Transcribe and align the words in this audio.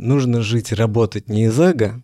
нужно 0.00 0.42
жить 0.42 0.72
и 0.72 0.74
работать 0.74 1.28
не 1.28 1.44
из 1.44 1.58
эго, 1.58 2.02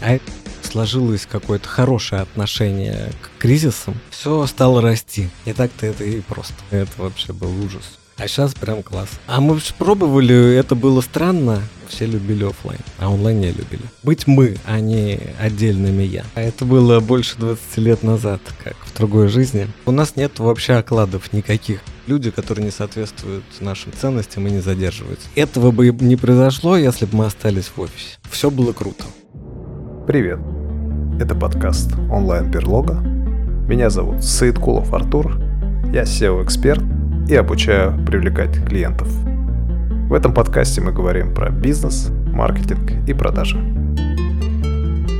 а 0.00 0.18
сложилось 0.62 1.26
какое-то 1.26 1.68
хорошее 1.68 2.22
отношение 2.22 3.10
к 3.22 3.40
кризисам, 3.40 3.94
все 4.10 4.46
стало 4.46 4.82
расти. 4.82 5.30
И 5.44 5.52
так-то 5.52 5.86
это 5.86 6.04
и 6.04 6.20
просто. 6.20 6.54
Это 6.70 6.90
вообще 6.98 7.32
был 7.32 7.50
ужас. 7.64 7.98
А 8.18 8.28
сейчас 8.28 8.54
прям 8.54 8.82
класс. 8.82 9.10
А 9.26 9.42
мы 9.42 9.58
пробовали, 9.78 10.54
это 10.54 10.74
было 10.74 11.02
странно. 11.02 11.60
Все 11.86 12.06
любили 12.06 12.44
офлайн, 12.44 12.80
а 12.98 13.10
онлайн 13.10 13.40
не 13.40 13.48
любили. 13.48 13.82
Быть 14.02 14.26
мы, 14.26 14.56
а 14.64 14.80
не 14.80 15.20
отдельными 15.38 16.02
я. 16.02 16.24
А 16.34 16.40
это 16.40 16.64
было 16.64 16.98
больше 17.00 17.36
20 17.38 17.76
лет 17.76 18.02
назад, 18.02 18.40
как 18.64 18.74
в 18.86 18.96
другой 18.96 19.28
жизни. 19.28 19.68
У 19.84 19.92
нас 19.92 20.16
нет 20.16 20.38
вообще 20.38 20.74
окладов 20.74 21.32
никаких. 21.32 21.80
Люди, 22.06 22.30
которые 22.30 22.64
не 22.64 22.70
соответствуют 22.70 23.44
нашим 23.60 23.92
ценностям 23.92 24.46
и 24.48 24.50
не 24.50 24.60
задерживаются. 24.60 25.28
Этого 25.36 25.70
бы 25.70 25.90
не 25.90 26.16
произошло, 26.16 26.76
если 26.76 27.04
бы 27.04 27.18
мы 27.18 27.26
остались 27.26 27.70
в 27.76 27.80
офисе. 27.80 28.16
Все 28.30 28.50
было 28.50 28.72
круто. 28.72 29.04
Привет. 30.06 30.40
Это 31.20 31.34
подкаст 31.34 31.92
онлайн-берлога. 32.10 32.94
Меня 33.68 33.90
зовут 33.90 34.24
Саидкулов 34.24 34.92
Артур. 34.92 35.38
Я 35.92 36.02
SEO-эксперт 36.02 36.82
и 37.28 37.34
обучаю 37.34 38.04
привлекать 38.06 38.64
клиентов. 38.64 39.08
В 39.08 40.14
этом 40.14 40.32
подкасте 40.32 40.80
мы 40.80 40.92
говорим 40.92 41.34
про 41.34 41.50
бизнес, 41.50 42.08
маркетинг 42.10 42.92
и 43.08 43.12
продажи. 43.14 43.56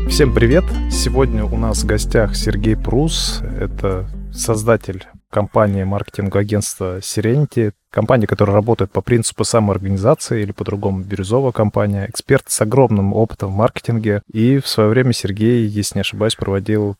Всем 0.09 0.32
привет! 0.32 0.65
Сегодня 0.91 1.45
у 1.45 1.56
нас 1.56 1.82
в 1.82 1.87
гостях 1.87 2.37
Сергей 2.37 2.77
Прус. 2.77 3.42
Это 3.59 4.09
создатель 4.32 5.05
компании 5.30 5.82
маркетингового 5.82 6.41
агентства 6.41 6.98
Serenity, 6.98 7.73
компания, 7.91 8.29
которая 8.29 8.54
работает 8.54 8.93
по 8.93 9.01
принципу 9.01 9.43
самоорганизации 9.43 10.43
или 10.43 10.52
по-другому 10.52 11.01
бирюзовая 11.01 11.51
компания, 11.51 12.07
эксперт 12.09 12.45
с 12.48 12.60
огромным 12.60 13.15
опытом 13.15 13.51
в 13.51 13.57
маркетинге. 13.57 14.23
И 14.32 14.60
в 14.60 14.68
свое 14.68 14.88
время 14.91 15.12
Сергей, 15.12 15.66
если 15.66 15.96
не 15.96 16.01
ошибаюсь, 16.02 16.37
проводил 16.37 16.96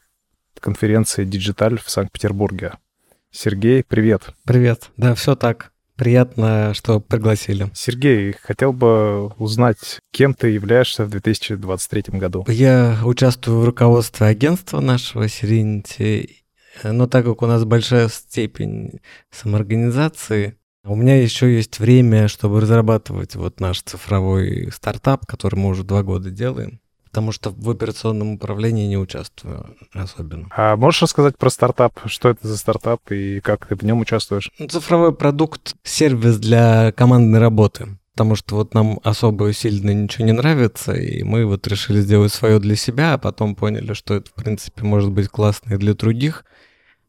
конференции 0.59 1.25
Digital 1.25 1.79
в 1.81 1.89
Санкт-Петербурге. 1.89 2.73
Сергей, 3.31 3.85
привет. 3.85 4.31
Привет. 4.45 4.91
Да, 4.97 5.15
все 5.15 5.37
так. 5.37 5.73
Приятно, 5.97 6.75
что 6.75 7.01
пригласили. 7.01 7.71
Сергей, 7.75 8.33
хотел 8.33 8.73
бы 8.73 9.29
узнать, 9.39 9.99
кем 10.13 10.35
ты 10.35 10.49
являешься 10.49 11.05
в 11.05 11.11
2023 11.11 12.19
году. 12.19 12.45
Я 12.49 12.99
участвую 13.05 13.61
в 13.61 13.65
руководстве 13.65 14.27
агентства 14.27 14.81
нашего 14.81 15.25
Serenity, 15.25 16.31
но 16.83 17.07
так 17.07 17.25
как 17.25 17.43
у 17.43 17.47
нас 17.47 17.65
большая 17.65 18.09
степень 18.09 19.01
самоорганизации, 19.31 20.57
у 20.85 20.95
меня 20.95 21.21
еще 21.21 21.55
есть 21.55 21.79
время, 21.79 22.29
чтобы 22.29 22.61
разрабатывать 22.61 23.35
вот 23.35 23.61
наш 23.61 23.83
цифровой 23.83 24.71
стартап, 24.73 25.27
который 25.27 25.57
мы 25.57 25.71
уже 25.71 25.83
два 25.83 26.03
года 26.03 26.31
делаем 26.31 26.81
потому 27.17 27.33
что 27.33 27.49
в 27.49 27.71
операционном 27.71 28.35
управлении 28.35 28.87
не 28.87 28.99
участвую 28.99 29.75
особенно. 29.95 30.49
А 30.55 30.77
можешь 30.77 31.01
рассказать 31.01 31.39
про 31.39 31.49
стартап? 31.49 31.99
Что 32.05 32.29
это 32.29 32.47
за 32.47 32.59
стартап 32.59 33.11
и 33.11 33.41
как 33.41 33.65
ты 33.65 33.75
в 33.75 33.83
нем 33.85 34.01
участвуешь? 34.01 34.51
Ну, 34.59 34.69
цифровой 34.69 35.15
продукт— 35.15 35.77
сервис 35.83 36.37
для 36.37 36.93
командной 36.93 37.39
работы. 37.39 37.97
Потому 38.13 38.37
что 38.37 38.57
вот 38.57 38.75
нам 38.75 39.01
особо 39.03 39.51
сильно 39.55 39.93
ничего 39.93 40.27
не 40.27 40.33
нравится, 40.33 40.93
и 40.93 41.23
мы 41.23 41.47
вот 41.47 41.67
решили 41.67 42.03
сделать 42.03 42.35
свое 42.35 42.59
для 42.59 42.77
себя, 42.77 43.15
а 43.15 43.19
потом 43.19 43.55
поняли, 43.55 43.95
что 43.95 44.13
это, 44.13 44.29
в 44.29 44.35
принципе, 44.35 44.83
может 44.85 45.11
быть 45.11 45.29
классно 45.29 45.73
и 45.73 45.79
для 45.79 45.95
других. 45.95 46.45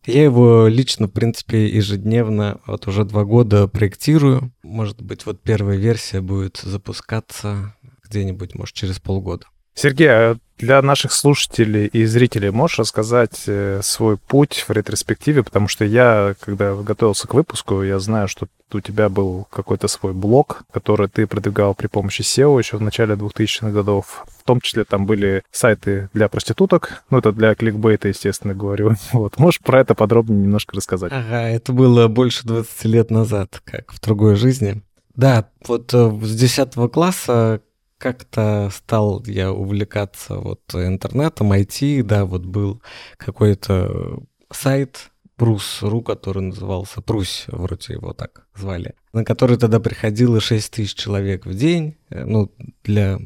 Я 0.06 0.24
его 0.24 0.68
лично, 0.68 1.08
в 1.08 1.12
принципе, 1.12 1.68
ежедневно, 1.68 2.62
вот 2.66 2.88
уже 2.88 3.04
два 3.04 3.26
года 3.26 3.68
проектирую. 3.68 4.54
Может 4.64 5.02
быть, 5.02 5.26
вот 5.26 5.42
первая 5.42 5.78
версия 5.78 6.22
будет 6.22 6.62
запускаться 6.64 7.76
где-нибудь, 8.06 8.56
может, 8.56 8.74
через 8.74 9.02
полгода. 9.02 9.48
Сергей, 9.78 10.09
а 10.09 10.38
для 10.58 10.81
наших 10.81 11.11
слушателей 11.11 11.86
и 11.86 12.03
зрителей 12.06 12.50
можешь 12.50 12.80
рассказать 12.80 13.44
э, 13.45 13.81
свой 13.83 14.17
путь 14.17 14.66
в 14.67 14.72
ретроспективе? 14.72 15.44
Потому 15.44 15.67
что 15.67 15.86
я, 15.86 16.33
когда 16.39 16.73
готовился 16.73 17.27
к 17.27 17.36
выпуску, 17.36 17.83
я 17.83 17.99
знаю, 17.99 18.27
что 18.27 18.48
у 18.73 18.80
тебя 18.80 19.08
был 19.08 19.45
какой-то 19.52 19.87
свой 19.87 20.14
блог, 20.14 20.64
который 20.73 21.08
ты 21.08 21.27
продвигал 21.27 21.76
при 21.76 21.86
помощи 21.86 22.21
SEO 22.21 22.58
еще 22.58 22.77
в 22.77 22.82
начале 22.82 23.14
2000-х 23.14 23.70
годов. 23.70 24.26
В 24.39 24.43
том 24.45 24.61
числе 24.61 24.83
там 24.83 25.05
были 25.05 25.43
сайты 25.52 26.10
для 26.11 26.27
проституток. 26.27 27.04
Ну, 27.11 27.20
это 27.20 27.32
для 27.32 27.54
кликбейта, 27.54 28.08
естественно, 28.08 28.55
говорю. 28.55 28.95
Вот. 29.11 29.37
Можешь 29.37 29.60
про 29.60 29.82
это 29.82 29.93
подробнее 29.93 30.42
немножко 30.42 30.76
рассказать? 30.76 31.11
Ага, 31.14 31.49
это 31.49 31.71
было 31.71 32.08
больше 32.08 32.48
20 32.48 32.86
лет 32.86 33.11
назад, 33.11 33.61
как 33.64 33.93
в 33.93 34.02
другой 34.02 34.36
жизни. 34.37 34.82
Да, 35.16 35.49
вот 35.67 35.93
э, 35.93 36.20
с 36.23 36.36
10 36.36 36.73
класса 36.92 37.61
как-то 37.98 38.70
стал 38.74 39.24
я 39.26 39.52
увлекаться 39.52 40.36
вот 40.36 40.62
интернетом, 40.74 41.52
IT, 41.52 42.04
да, 42.04 42.26
вот 42.26 42.46
был 42.46 42.82
какой-то 43.18 44.20
сайт 44.52 45.12
Прус.ру, 45.38 46.02
который 46.02 46.42
назывался 46.42 47.02
Прусь, 47.02 47.46
вроде 47.48 47.94
его 47.94 48.14
так 48.14 48.48
звали, 48.56 48.96
на 49.14 49.24
который 49.24 49.58
тогда 49.58 49.80
приходило 49.80 50.42
6 50.42 50.74
тысяч 50.74 50.96
человек 50.96 51.46
в 51.46 51.54
день, 51.54 51.96
э, 52.10 52.26
ну, 52.26 52.52
для 52.84 53.20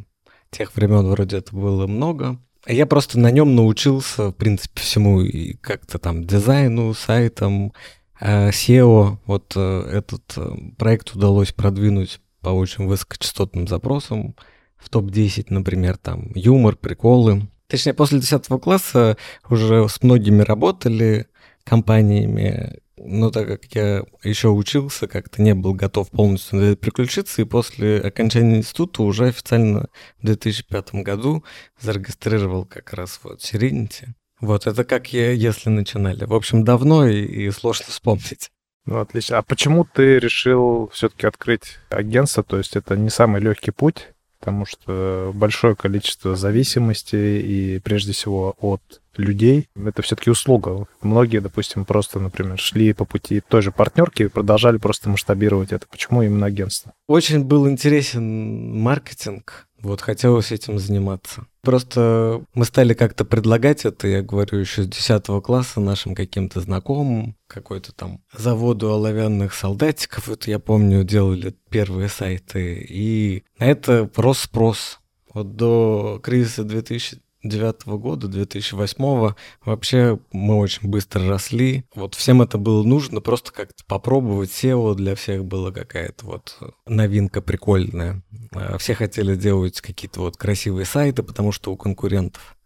тех 0.50 0.76
времен 0.76 1.08
вроде 1.08 1.38
это 1.38 1.56
было 1.56 1.88
много. 1.88 2.38
Я 2.68 2.86
просто 2.86 3.18
на 3.18 3.32
нем 3.32 3.56
научился, 3.56 4.30
в 4.30 4.34
принципе, 4.34 4.82
всему, 4.82 5.22
и 5.22 5.54
как-то 5.54 5.98
там 6.00 6.26
дизайну, 6.26 6.94
сайтам, 6.94 7.74
э, 8.20 8.50
SEO. 8.50 9.18
Вот 9.26 9.54
э, 9.56 9.82
этот 9.92 10.38
проект 10.78 11.16
удалось 11.16 11.54
продвинуть 11.54 12.20
по 12.42 12.50
очень 12.50 12.88
высокочастотным 12.88 13.68
запросам 13.68 14.36
в 14.82 14.90
топ-10, 14.90 15.48
например, 15.50 15.98
там 15.98 16.32
юмор, 16.34 16.76
приколы. 16.76 17.48
Точнее, 17.68 17.94
после 17.94 18.20
10 18.20 18.48
класса 18.62 19.18
уже 19.50 19.88
с 19.88 20.02
многими 20.04 20.42
работали 20.42 21.28
компаниями, 21.64 22.80
но 22.98 23.32
так 23.32 23.48
как 23.48 23.66
я 23.74 24.04
еще 24.24 24.50
учился, 24.50 25.08
как-то 25.08 25.42
не 25.42 25.54
был 25.54 25.74
готов 25.74 26.10
полностью 26.10 26.60
на 26.60 26.64
это 26.64 26.76
переключиться, 26.76 27.42
и 27.42 27.46
после 27.46 28.00
окончания 28.00 28.58
института 28.58 29.04
уже 29.04 29.28
официально 29.28 29.88
в 30.20 30.26
2005 30.26 30.96
году 30.96 31.44
зарегистрировал 31.80 32.66
как 32.66 32.94
раз 32.94 33.20
вот 33.24 33.40
Serenity. 33.40 34.10
Вот 34.40 34.66
это 34.66 34.84
как 34.84 35.14
я, 35.14 35.32
если 35.32 35.70
начинали. 35.70 36.26
В 36.26 36.34
общем, 36.34 36.64
давно 36.64 37.08
и, 37.08 37.24
и 37.24 37.52
сложно 37.52 37.86
вспомнить. 37.88 38.50
Ну, 38.86 39.00
отлично. 39.00 39.38
А 39.38 39.44
почему 39.44 39.86
ты 39.86 40.18
решил 40.18 40.90
все-таки 40.94 41.28
открыть 41.28 41.78
агентство? 41.90 42.44
То 42.44 42.58
есть 42.58 42.76
это 42.76 42.98
не 42.98 43.12
самый 43.12 43.40
легкий 43.40 43.72
путь, 43.72 44.10
потому 44.42 44.66
что 44.66 45.32
большое 45.36 45.76
количество 45.76 46.36
зависимостей 46.36 47.40
и 47.42 47.80
прежде 47.80 48.12
всего 48.12 48.56
от 48.60 48.82
людей. 49.16 49.68
Это 49.76 50.02
все-таки 50.02 50.32
услуга. 50.32 50.88
Многие, 51.02 51.40
допустим, 51.40 51.86
просто, 51.86 52.20
например, 52.20 52.58
шли 52.58 52.94
по 52.94 53.06
пути 53.06 53.40
той 53.48 53.62
же 53.62 53.72
партнерки 53.72 54.24
и 54.24 54.28
продолжали 54.28 54.78
просто 54.78 55.10
масштабировать 55.10 55.72
это. 55.72 55.86
Почему 55.90 56.24
именно 56.24 56.48
агентство? 56.48 56.92
Очень 57.08 57.44
был 57.44 57.70
интересен 57.70 58.80
маркетинг. 58.80 59.68
Вот 59.82 60.02
хотелось 60.02 60.52
этим 60.52 60.80
заниматься. 60.80 61.48
Просто 61.62 62.44
мы 62.54 62.66
стали 62.66 62.94
как-то 62.94 63.26
предлагать 63.26 63.86
это, 63.86 64.08
я 64.08 64.22
говорю, 64.22 64.60
еще 64.60 64.84
с 64.84 64.88
10 64.88 65.26
класса 65.44 65.80
нашим 65.80 66.16
каким-то 66.16 66.62
знакомым, 66.62 67.36
какой-то 67.48 67.92
там 67.94 68.22
заводу 68.36 68.92
оловянных 68.92 69.54
солдатиков, 69.54 70.30
это 70.30 70.50
я 70.50 70.60
помню, 70.60 71.04
делали 71.04 71.56
первые 71.70 72.10
сайты, 72.10 72.86
и 72.88 73.44
на 73.60 73.66
это 73.66 74.10
рос 74.16 74.40
спрос. 74.40 75.00
Вот 75.34 75.56
до 75.56 76.20
кризиса 76.22 76.64
2000 76.64 77.22
2009 77.44 77.86
года, 78.00 78.28
2008 78.28 79.34
вообще 79.66 80.20
мы 80.32 80.58
очень 80.58 80.90
быстро 80.90 81.28
росли. 81.28 81.86
Вот 81.96 82.16
всем 82.16 82.42
это 82.42 82.58
было 82.58 82.84
нужно, 82.84 83.22
просто 83.22 83.52
как-то 83.52 83.84
попробовать. 83.86 84.50
SEO 84.52 84.96
для 84.96 85.16
всех 85.16 85.46
была 85.46 85.72
какая-то 85.72 86.26
вот 86.26 86.58
новинка 86.86 87.42
прикольная. 87.42 88.22
А 88.54 88.78
все 88.78 88.94
хотели 88.94 89.36
делать 89.36 89.82
какие-то 89.82 90.22
вот 90.22 90.38
красивые 90.38 90.86
сайты, 90.86 91.24
потому 91.24 91.52
что 91.52 91.72
у 91.72 91.78
конкурентов. 91.78 92.58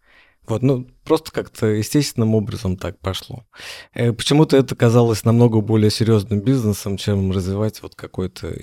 Вот, 0.48 0.62
ну, 0.62 0.88
просто 1.04 1.32
как-то 1.32 1.68
естественным 1.68 2.36
образом 2.36 2.78
так 2.78 3.00
пошло. 3.00 3.46
Э, 3.94 4.12
почему-то 4.14 4.58
это 4.58 4.76
казалось 4.76 5.24
намного 5.24 5.62
более 5.62 5.90
серьезным 5.90 6.40
бизнесом, 6.40 6.98
чем 6.98 7.32
развивать 7.32 7.82
вот 7.82 7.96
какой-то 7.96 8.54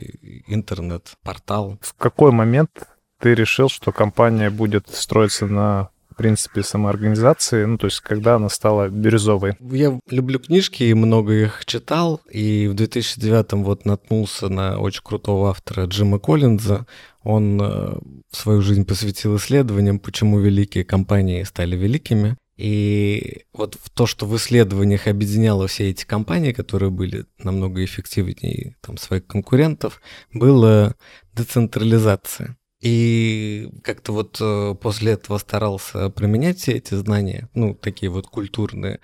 интернет-портал. 0.46 1.78
В 1.80 1.94
какой 1.94 2.30
момент 2.30 2.70
ты 3.18 3.34
решил, 3.34 3.68
что 3.68 3.92
компания 3.92 4.50
будет 4.50 4.88
строиться 4.90 5.46
на 5.46 5.90
принципе, 6.22 6.62
самоорганизации, 6.62 7.64
ну, 7.64 7.78
то 7.78 7.86
есть 7.86 8.00
когда 8.00 8.36
она 8.36 8.48
стала 8.48 8.88
бирюзовой? 8.88 9.56
Я 9.60 9.98
люблю 10.08 10.38
книжки 10.38 10.84
и 10.84 10.94
много 10.94 11.32
их 11.32 11.64
читал, 11.66 12.20
и 12.30 12.68
в 12.68 12.74
2009 12.74 13.52
вот 13.64 13.84
наткнулся 13.84 14.48
на 14.48 14.78
очень 14.78 15.02
крутого 15.02 15.50
автора 15.50 15.86
Джима 15.86 16.20
Коллинза. 16.20 16.86
Он 17.24 17.60
э, 17.60 17.98
свою 18.30 18.62
жизнь 18.62 18.84
посвятил 18.84 19.36
исследованиям, 19.36 19.98
почему 19.98 20.38
великие 20.38 20.84
компании 20.84 21.42
стали 21.42 21.74
великими. 21.74 22.36
И 22.56 23.42
вот 23.52 23.74
в 23.82 23.90
то, 23.90 24.06
что 24.06 24.24
в 24.24 24.36
исследованиях 24.36 25.08
объединяло 25.08 25.66
все 25.66 25.90
эти 25.90 26.04
компании, 26.04 26.52
которые 26.52 26.90
были 26.90 27.26
намного 27.42 27.84
эффективнее 27.84 28.76
там, 28.80 28.96
своих 28.96 29.26
конкурентов, 29.26 30.00
была 30.32 30.94
децентрализация. 31.34 32.56
И 32.82 33.70
как-то 33.84 34.12
вот 34.12 34.38
э, 34.40 34.74
после 34.80 35.12
этого 35.12 35.38
старался 35.38 36.10
применять 36.10 36.58
все 36.58 36.72
эти 36.72 36.94
знания, 36.94 37.48
ну, 37.54 37.74
такие 37.74 38.10
вот 38.10 38.26
культурные. 38.26 38.98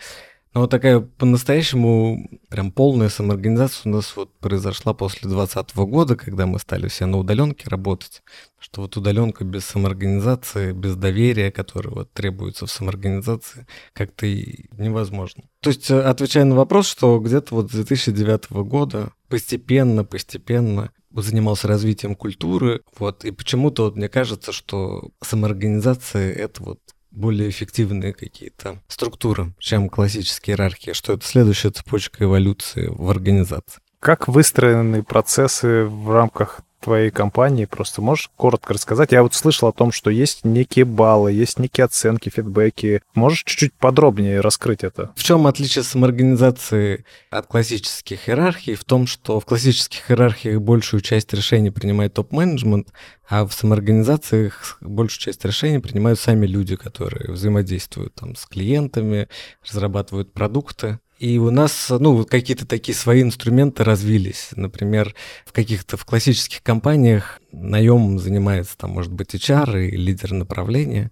Но 0.53 0.63
вот 0.63 0.71
такая 0.71 0.99
по-настоящему 0.99 2.29
прям 2.49 2.73
полная 2.73 3.11
самоорганизация 3.11 3.89
у 3.89 3.95
нас 3.95 4.17
вот 4.17 4.33
произошла 4.41 4.95
после 4.95 5.29
2020 5.29 5.77
года, 5.77 6.17
когда 6.17 6.47
мы 6.47 6.59
стали 6.59 6.89
все 6.89 7.07
на 7.07 7.19
удаленке 7.19 7.69
работать. 7.69 8.23
Что 8.59 8.81
вот 8.81 8.97
удаленка 8.97 9.45
без 9.45 9.65
самоорганизации, 9.67 10.73
без 10.73 10.97
доверия, 10.97 11.53
которое 11.53 11.91
вот 11.91 12.13
требуется 12.13 12.67
в 12.67 12.73
самоорганизации, 12.73 13.69
как-то 13.93 14.27
и 14.27 14.67
невозможно. 14.73 15.45
То 15.61 15.71
есть, 15.71 15.89
э, 15.89 16.01
отвечая 16.01 16.45
на 16.45 16.57
вопрос, 16.57 16.89
что 16.89 17.21
где-то 17.21 17.55
вот 17.55 17.71
с 17.71 17.75
2009 17.75 18.65
года 18.65 19.13
постепенно, 19.29 20.05
постепенно 20.05 20.91
занимался 21.15 21.69
развитием 21.69 22.15
культуры, 22.15 22.83
вот, 22.99 23.25
и 23.25 23.31
почему-то 23.31 23.85
вот 23.85 23.97
мне 23.97 24.09
кажется, 24.09 24.53
что 24.53 25.11
самоорганизация— 25.23 26.33
это 26.35 26.63
вот 26.63 26.81
более 27.11 27.49
эффективные 27.49 28.13
какие-то 28.13 28.81
структуры, 28.89 29.55
чем 29.59 29.89
классические 29.89 30.55
иерархии, 30.55 30.93
что 30.93 31.15
это 31.15 31.27
следующая 31.27 31.71
цепочка 31.71 32.25
эволюции 32.25 32.87
в 32.89 33.11
организации. 33.11 33.81
Как 34.01 34.29
выстроены 34.29 35.03
процессы 35.03 35.85
в 35.85 36.13
рамках 36.13 36.61
твоей 36.81 37.11
компании? 37.11 37.65
Просто 37.65 38.03
можешь 38.03 38.31
коротко 38.37 38.75
рассказать? 38.75 39.13
Я 39.13 39.23
вот 39.23 39.35
слышал 39.35 39.69
о 39.69 39.73
том, 39.73 39.93
что 39.93 40.11
есть 40.11 40.45
некие 40.45 40.85
баллы, 40.85 41.33
есть 41.33 41.59
некие 41.59 41.85
оценки, 41.85 42.29
фидбэки. 42.29 43.03
Можешь 43.15 43.45
чуть-чуть 43.45 43.75
подробнее 43.75 44.41
раскрыть 44.41 44.85
это? 44.85 45.13
В 45.17 45.23
чем 45.23 45.47
отличие 45.47 45.85
самоорганизации 45.85 47.05
от 47.31 47.47
классических 47.47 48.29
иерархий? 48.29 48.75
В 48.75 48.85
том, 48.85 49.07
что 49.07 49.41
в 49.41 49.45
классических 49.45 50.11
иерархиях 50.11 50.61
большую 50.61 51.01
часть 51.01 51.33
решений 51.33 51.71
принимает 51.71 52.15
топ-менеджмент, 52.15 52.89
а 53.29 53.47
в 53.47 53.53
самоорганизациях 53.53 54.79
большую 54.81 55.21
часть 55.21 55.45
решений 55.45 55.81
принимают 55.81 56.19
сами 56.19 56.47
люди, 56.47 56.77
которые 56.77 57.33
взаимодействуют 57.33 58.15
там, 58.15 58.35
с 58.35 58.47
клиентами, 58.47 59.29
разрабатывают 59.69 60.33
продукты. 60.33 60.99
И 61.19 61.39
у 61.39 61.51
нас, 61.51 61.91
ну, 61.91 62.25
какие-то 62.25 62.65
такие 62.65 62.95
свои 62.95 63.23
инструменты 63.23 63.83
развились. 63.83 64.51
Например, 64.55 65.15
в 65.45 65.53
каких-то 65.53 65.97
в 65.97 66.05
классических 66.05 66.63
компаниях 66.63 67.41
наем 67.51 68.21
занимается, 68.21 68.79
там, 68.79 68.91
может 68.91 69.13
быть, 69.13 69.35
HR 69.35 69.89
и 69.89 69.97
лидер 69.97 70.33
направления. 70.33 71.11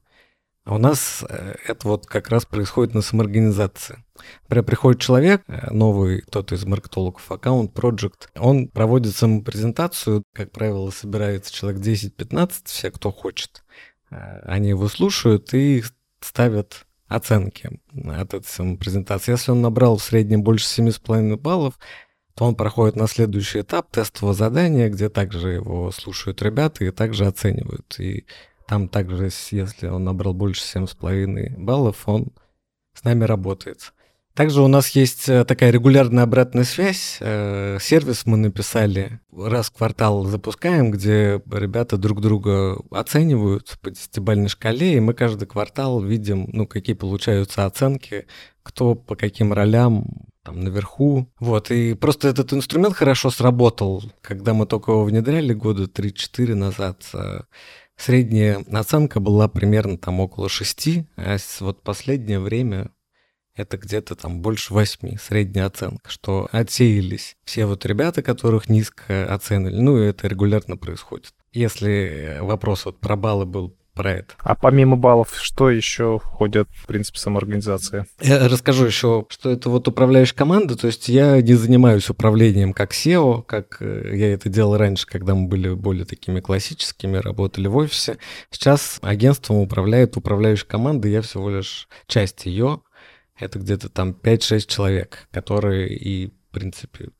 А 0.64 0.74
у 0.74 0.78
нас 0.78 1.24
э, 1.28 1.54
это 1.66 1.88
вот 1.88 2.06
как 2.06 2.28
раз 2.28 2.44
происходит 2.44 2.94
на 2.94 3.00
самоорганизации. 3.00 4.04
Например, 4.42 4.64
приходит 4.64 5.00
человек, 5.00 5.42
э, 5.46 5.70
новый, 5.72 6.22
кто-то 6.22 6.54
из 6.54 6.64
маркетологов, 6.64 7.30
аккаунт, 7.30 7.72
проект, 7.72 8.30
он 8.36 8.68
проводит 8.68 9.14
самопрезентацию, 9.14 10.24
как 10.32 10.50
правило, 10.50 10.90
собирается 10.90 11.52
человек 11.52 11.80
10-15, 11.82 12.52
все, 12.64 12.90
кто 12.90 13.12
хочет. 13.12 13.64
Э, 14.10 14.40
они 14.44 14.70
его 14.70 14.88
слушают 14.88 15.52
и 15.54 15.84
ставят 16.20 16.85
оценки 17.08 17.80
от 18.04 18.34
этой 18.34 18.46
самопрезентации. 18.46 19.32
Если 19.32 19.52
он 19.52 19.62
набрал 19.62 19.96
в 19.96 20.02
среднем 20.02 20.42
больше 20.42 20.82
7,5 20.82 21.36
баллов, 21.36 21.78
то 22.34 22.44
он 22.44 22.54
проходит 22.54 22.96
на 22.96 23.06
следующий 23.06 23.60
этап 23.60 23.90
тестового 23.90 24.34
задания, 24.34 24.88
где 24.88 25.08
также 25.08 25.50
его 25.50 25.90
слушают 25.90 26.42
ребята 26.42 26.84
и 26.84 26.90
также 26.90 27.26
оценивают. 27.26 27.98
И 27.98 28.26
там 28.66 28.88
также, 28.88 29.30
если 29.50 29.86
он 29.86 30.04
набрал 30.04 30.34
больше 30.34 30.62
7,5 30.62 31.58
баллов, 31.58 32.06
он 32.06 32.28
с 32.92 33.04
нами 33.04 33.24
работает. 33.24 33.92
Также 34.36 34.60
у 34.60 34.68
нас 34.68 34.90
есть 34.90 35.30
э, 35.30 35.46
такая 35.46 35.70
регулярная 35.70 36.24
обратная 36.24 36.64
связь. 36.64 37.16
Э, 37.20 37.78
сервис 37.80 38.26
мы 38.26 38.36
написали, 38.36 39.18
раз 39.34 39.68
в 39.70 39.72
квартал 39.72 40.24
запускаем, 40.24 40.90
где 40.90 41.40
ребята 41.50 41.96
друг 41.96 42.20
друга 42.20 42.76
оценивают 42.90 43.78
по 43.80 43.90
десятибальной 43.90 44.50
шкале, 44.50 44.96
и 44.96 45.00
мы 45.00 45.14
каждый 45.14 45.46
квартал 45.48 46.02
видим, 46.02 46.50
ну, 46.52 46.66
какие 46.66 46.94
получаются 46.94 47.64
оценки, 47.64 48.26
кто 48.62 48.94
по 48.94 49.16
каким 49.16 49.54
ролям 49.54 50.04
там 50.42 50.60
наверху. 50.60 51.32
Вот, 51.40 51.70
и 51.70 51.94
просто 51.94 52.28
этот 52.28 52.52
инструмент 52.52 52.94
хорошо 52.94 53.30
сработал, 53.30 54.04
когда 54.20 54.52
мы 54.52 54.66
только 54.66 54.92
его 54.92 55.04
внедряли 55.04 55.54
года 55.54 55.84
3-4 55.84 56.54
назад. 56.54 57.08
Э, 57.14 57.40
средняя 57.96 58.62
оценка 58.70 59.18
была 59.18 59.48
примерно 59.48 59.96
там 59.96 60.20
около 60.20 60.50
6, 60.50 60.88
а 61.16 61.38
вот 61.60 61.82
последнее 61.82 62.38
время 62.38 62.90
это 63.56 63.76
где-то 63.78 64.14
там 64.14 64.40
больше 64.40 64.72
восьми, 64.72 65.18
средняя 65.20 65.66
оценка, 65.66 66.08
что 66.08 66.48
отсеялись 66.52 67.36
все 67.44 67.66
вот 67.66 67.84
ребята, 67.86 68.22
которых 68.22 68.68
низко 68.68 69.32
оценили. 69.32 69.76
Ну, 69.76 69.98
и 70.02 70.06
это 70.06 70.28
регулярно 70.28 70.76
происходит. 70.76 71.32
Если 71.52 72.38
вопрос 72.40 72.84
вот 72.84 73.00
про 73.00 73.16
баллы 73.16 73.46
был 73.46 73.76
про 73.96 74.12
это. 74.12 74.34
А 74.40 74.54
помимо 74.54 74.96
баллов, 74.96 75.32
что 75.40 75.70
еще 75.70 76.20
входит 76.22 76.68
в 76.70 76.86
принцип 76.86 77.16
самоорганизации? 77.16 78.04
Я 78.20 78.46
расскажу 78.46 78.84
еще, 78.84 79.24
что 79.30 79.50
это 79.50 79.70
вот 79.70 79.88
управляющая 79.88 80.36
команда, 80.36 80.76
то 80.76 80.86
есть 80.86 81.08
я 81.08 81.40
не 81.40 81.54
занимаюсь 81.54 82.10
управлением 82.10 82.74
как 82.74 82.92
SEO, 82.92 83.42
как 83.42 83.78
э, 83.80 84.12
я 84.14 84.34
это 84.34 84.50
делал 84.50 84.76
раньше, 84.76 85.06
когда 85.06 85.34
мы 85.34 85.48
были 85.48 85.70
более 85.72 86.04
такими 86.04 86.40
классическими, 86.40 87.16
работали 87.16 87.68
в 87.68 87.76
офисе. 87.76 88.18
Сейчас 88.50 88.98
агентством 89.00 89.56
управляет 89.56 90.18
управляющая 90.18 90.66
команда, 90.66 91.08
я 91.08 91.22
всего 91.22 91.48
лишь 91.48 91.88
часть 92.06 92.44
ее, 92.44 92.82
это 93.38 93.58
где-то 93.58 93.88
там 93.88 94.10
5-6 94.10 94.66
человек, 94.66 95.28
которые 95.30 95.88
и, 95.88 96.28
в 96.28 96.52
принципе, 96.52 97.10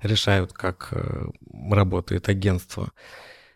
решают, 0.00 0.52
как 0.52 0.88
э, 0.92 1.26
работает 1.70 2.28
агентство. 2.28 2.92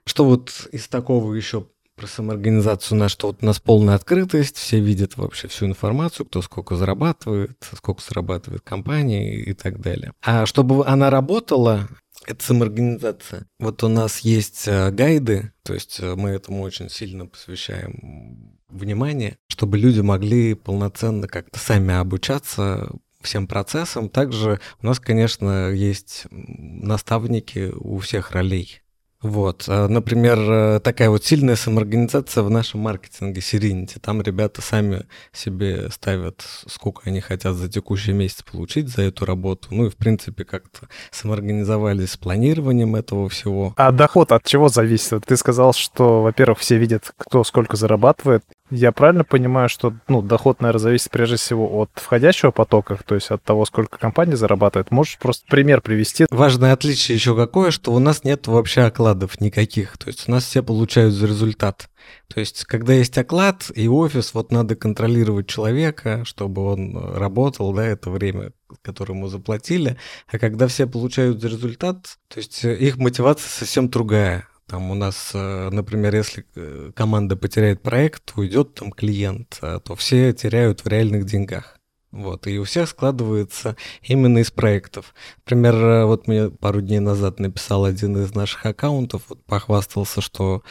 Что 0.05 0.25
вот 0.25 0.69
из 0.73 0.89
такого 0.89 1.35
еще 1.35 1.69
про 2.01 2.07
самоорганизацию 2.07 2.97
на 2.97 3.11
что 3.11 3.27
вот 3.27 3.43
у 3.43 3.47
нас 3.47 3.61
полная 3.61 3.95
открытость, 3.95 4.57
все 4.57 4.81
видят 4.81 5.19
вообще 5.19 5.49
всю 5.49 5.67
информацию, 5.67 6.25
кто 6.25 6.41
сколько 6.41 6.77
зарабатывает, 6.77 7.59
сколько 7.77 8.03
зарабатывает 8.03 8.63
компания 8.63 9.35
и 9.37 9.53
так 9.53 9.81
далее. 9.81 10.13
А 10.23 10.47
чтобы 10.47 10.87
она 10.87 11.11
работала, 11.11 11.89
это 12.27 12.43
самоорганизация. 12.43 13.47
Вот 13.59 13.83
у 13.83 13.89
нас 13.89 14.21
есть 14.21 14.67
э, 14.67 14.91
гайды, 14.91 15.53
то 15.63 15.75
есть 15.75 16.01
э, 16.01 16.15
мы 16.15 16.31
этому 16.31 16.63
очень 16.63 16.89
сильно 16.89 17.27
посвящаем 17.27 18.60
внимание, 18.71 19.39
чтобы 19.49 19.79
люди 19.79 20.01
могли 20.01 20.55
полноценно 20.55 21.29
как-то 21.29 21.59
сами 21.59 21.95
обучаться 21.95 22.91
всем 23.21 23.47
процессам. 23.47 24.09
Также 24.09 24.61
у 24.83 24.87
нас, 24.87 24.99
конечно, 24.99 25.71
есть 25.71 26.27
наставники 26.31 27.73
у 27.77 27.99
всех 27.99 28.33
ролей. 28.33 28.83
Вот, 29.23 29.65
а, 29.69 29.87
например, 29.87 30.39
э, 30.39 30.81
такая 30.81 31.11
вот 31.11 31.25
сильная 31.27 31.57
самоорганизация 31.57 32.43
в 32.43 32.49
нашем 32.49 32.81
маркетинге 32.81 33.43
Serenity. 33.43 33.99
Там 34.01 34.23
ребята 34.23 34.63
сами 34.63 35.05
себе 35.31 35.91
ставят, 35.91 36.43
сколько 36.67 37.03
они 37.05 37.21
хотят 37.21 37.55
за 37.55 37.69
текущий 37.69 38.13
месяц 38.13 38.43
получить 38.43 38.89
за 38.89 39.03
эту 39.03 39.27
работу. 39.27 39.69
Ну 39.73 39.87
и, 39.87 39.91
в 39.91 39.97
принципе, 39.97 40.45
как-то 40.45 40.89
самоорганизовались 41.11 42.13
с 42.13 42.17
планированием 42.17 42.97
этого 42.97 43.29
всего. 43.29 43.75
А 43.77 43.93
доход 43.93 44.33
от 44.33 44.45
чего 44.45 44.71
зависит? 44.71 45.27
Ты 45.27 45.37
сказал, 45.37 45.75
что, 45.75 46.23
во-первых, 46.23 46.61
все 46.61 46.79
видят, 46.79 47.13
кто 47.19 47.45
сколько 47.45 47.77
зарабатывает. 47.77 48.43
Я 48.71 48.93
правильно 48.93 49.25
понимаю, 49.25 49.69
что 49.69 49.95
ну, 50.09 50.23
доход, 50.23 50.61
наверное, 50.61 50.81
зависит 50.81 51.11
прежде 51.11 51.37
всего 51.37 51.81
от 51.81 51.91
входящего 51.95 52.53
потока, 52.53 52.99
то 53.05 53.15
есть 53.15 53.31
от 53.31 53.43
того, 53.43 53.65
сколько 53.65 53.99
компания 53.99 54.37
зарабатывает. 54.37 54.91
Можешь 54.91 55.19
просто 55.19 55.45
пример 55.49 55.81
привести? 55.81 56.27
Важное 56.31 56.73
отличие 56.73 57.17
еще 57.17 57.35
какое, 57.35 57.73
что 57.73 57.93
у 57.93 57.99
нас 57.99 58.23
нет 58.25 58.47
вообще 58.47 58.83
окладов 58.83 59.41
никаких. 59.41 59.99
То 59.99 60.09
есть 60.09 60.29
у 60.29 60.31
нас 60.31 60.45
все 60.45 60.63
получают 60.63 61.15
за 61.15 61.27
результат. 61.27 61.89
То 62.29 62.41
есть, 62.41 62.65
когда 62.65 62.95
есть 62.95 63.19
оклад 63.19 63.71
и 63.75 63.89
офис, 63.89 64.35
вот 64.35 64.53
надо 64.53 64.77
контролировать 64.77 65.49
человека, 65.49 66.25
чтобы 66.25 66.63
он 66.65 66.97
работал, 67.15 67.73
да, 67.73 67.85
это 67.87 68.11
время, 68.11 68.53
которое 68.83 69.15
ему 69.15 69.27
заплатили. 69.27 69.97
А 70.29 70.39
когда 70.39 70.69
все 70.69 70.87
получают 70.87 71.41
за 71.41 71.49
результат, 71.49 72.19
то 72.29 72.39
есть 72.39 72.65
их 72.65 72.97
мотивация 72.97 73.49
совсем 73.49 73.89
другая. 73.89 74.47
Там 74.71 74.93
у 74.93 74.95
нас, 74.95 75.33
э, 75.35 75.69
например, 75.73 76.15
если 76.15 76.47
э, 76.55 76.93
команда 76.95 77.35
потеряет 77.35 77.83
проект, 77.83 78.33
уйдет 78.37 78.75
там 78.75 78.93
клиент, 78.93 79.59
э, 79.63 79.81
то 79.83 79.97
все 79.97 80.33
теряют 80.33 80.85
в 80.85 80.87
реальных 80.87 81.25
деньгах. 81.25 81.81
Вот, 82.13 82.47
и 82.47 82.57
у 82.57 82.63
всех 82.63 82.89
складывается 82.89 83.77
именно 84.01 84.39
из 84.39 84.53
проектов. 84.53 85.13
Например, 85.39 86.07
вот 86.07 86.29
мне 86.29 86.51
пару 86.51 86.83
дней 86.83 87.01
назад 87.01 87.41
написал 87.41 87.85
один 87.85 88.17
из 88.23 88.33
наших 88.33 88.65
аккаунтов, 88.65 89.25
вот 89.29 89.45
похвастался, 89.45 90.21
что 90.21 90.63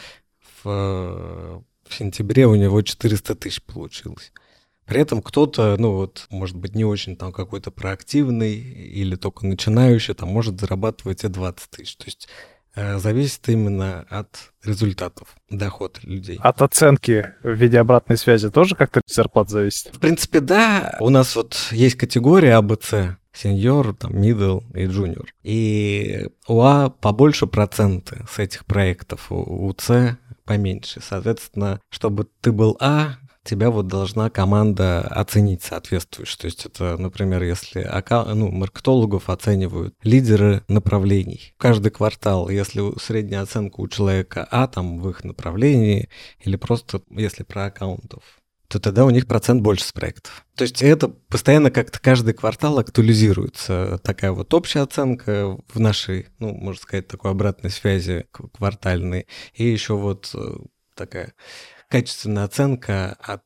в, 0.64 1.62
в 1.86 1.94
сентябре 1.94 2.46
у 2.46 2.54
него 2.54 2.80
400 2.80 3.34
тысяч 3.34 3.62
получилось. 3.62 4.32
При 4.86 5.02
этом 5.02 5.20
кто-то, 5.20 5.76
ну 5.78 5.92
вот, 5.92 6.26
может 6.30 6.56
быть, 6.56 6.74
не 6.74 6.86
очень 6.86 7.16
там 7.16 7.32
какой-то 7.32 7.70
проактивный 7.70 8.54
или 8.54 9.14
только 9.16 9.46
начинающий, 9.46 10.14
там 10.14 10.30
может 10.30 10.58
зарабатывать 10.58 11.24
и 11.24 11.28
20 11.28 11.68
тысяч. 11.68 11.96
То 11.96 12.06
есть 12.06 12.28
Э, 12.28 12.59
зависит 12.74 13.48
именно 13.48 14.06
от 14.08 14.52
результатов, 14.64 15.28
доход 15.48 15.98
людей. 16.02 16.38
От 16.42 16.62
оценки 16.62 17.34
в 17.42 17.52
виде 17.52 17.78
обратной 17.78 18.16
связи 18.16 18.50
тоже 18.50 18.74
как-то 18.74 19.00
зарплат 19.06 19.48
зависит? 19.50 19.94
В 19.94 19.98
принципе, 19.98 20.40
да. 20.40 20.96
У 21.00 21.08
нас 21.08 21.34
вот 21.36 21.56
есть 21.72 21.96
категория 21.96 22.54
АБЦ, 22.56 23.16
сеньор, 23.32 23.94
там, 23.94 24.12
middle 24.12 24.62
и 24.74 24.86
junior. 24.86 25.26
И 25.42 26.28
у 26.46 26.60
А 26.60 26.90
побольше 26.90 27.46
проценты 27.46 28.24
с 28.30 28.38
этих 28.38 28.64
проектов, 28.66 29.26
у 29.30 29.74
С 29.78 30.18
поменьше. 30.44 31.00
Соответственно, 31.00 31.80
чтобы 31.90 32.26
ты 32.40 32.52
был 32.52 32.76
А, 32.80 33.14
тебя 33.44 33.70
вот 33.70 33.86
должна 33.86 34.30
команда 34.30 35.00
оценить 35.00 35.62
соответствующе. 35.62 36.36
То 36.38 36.44
есть 36.46 36.66
это, 36.66 36.96
например, 36.96 37.42
если 37.42 37.88
ну, 38.34 38.50
маркетологов 38.50 39.30
оценивают 39.30 39.94
лидеры 40.02 40.62
направлений. 40.68 41.54
Каждый 41.56 41.90
квартал, 41.90 42.48
если 42.48 42.82
средняя 42.98 43.42
оценка 43.42 43.80
у 43.80 43.88
человека 43.88 44.46
А 44.50 44.66
там 44.66 45.00
в 45.00 45.08
их 45.08 45.24
направлении, 45.24 46.08
или 46.40 46.56
просто 46.56 47.02
если 47.10 47.42
про 47.42 47.66
аккаунтов, 47.66 48.22
то 48.68 48.78
тогда 48.78 49.04
у 49.04 49.10
них 49.10 49.26
процент 49.26 49.62
больше 49.62 49.84
с 49.84 49.92
проектов. 49.92 50.46
То 50.54 50.62
есть 50.62 50.80
это 50.80 51.08
постоянно 51.08 51.72
как-то 51.72 51.98
каждый 51.98 52.34
квартал 52.34 52.78
актуализируется. 52.78 53.98
Такая 54.04 54.30
вот 54.30 54.54
общая 54.54 54.80
оценка 54.80 55.58
в 55.66 55.80
нашей, 55.80 56.28
ну, 56.38 56.54
можно 56.54 56.80
сказать, 56.80 57.08
такой 57.08 57.32
обратной 57.32 57.70
связи 57.70 58.26
квартальной. 58.30 59.26
И 59.54 59.64
еще 59.64 59.96
вот 59.96 60.30
э, 60.34 60.58
такая 60.94 61.32
качественная 61.90 62.44
оценка 62.44 63.16
от 63.20 63.42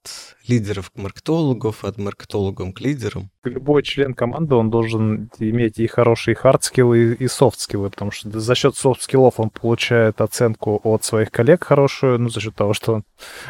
лидеров 0.46 0.90
к 0.90 0.98
маркетологов, 0.98 1.82
от 1.82 1.96
маркетологов 1.96 2.74
к 2.74 2.80
лидерам. 2.80 3.30
Любой 3.42 3.82
член 3.82 4.12
команды, 4.12 4.54
он 4.54 4.68
должен 4.68 5.30
иметь 5.38 5.78
и 5.78 5.86
хорошие 5.86 6.34
хардскиллы, 6.34 7.14
и 7.14 7.26
софтскиллы, 7.26 7.88
потому 7.88 8.10
что 8.10 8.38
за 8.38 8.54
счет 8.54 8.76
софтскиллов 8.76 9.40
он 9.40 9.48
получает 9.48 10.20
оценку 10.20 10.78
от 10.84 11.04
своих 11.04 11.30
коллег 11.30 11.64
хорошую, 11.64 12.18
ну, 12.18 12.28
за 12.28 12.40
счет 12.40 12.54
того, 12.54 12.74
что 12.74 12.94
он... 12.94 13.04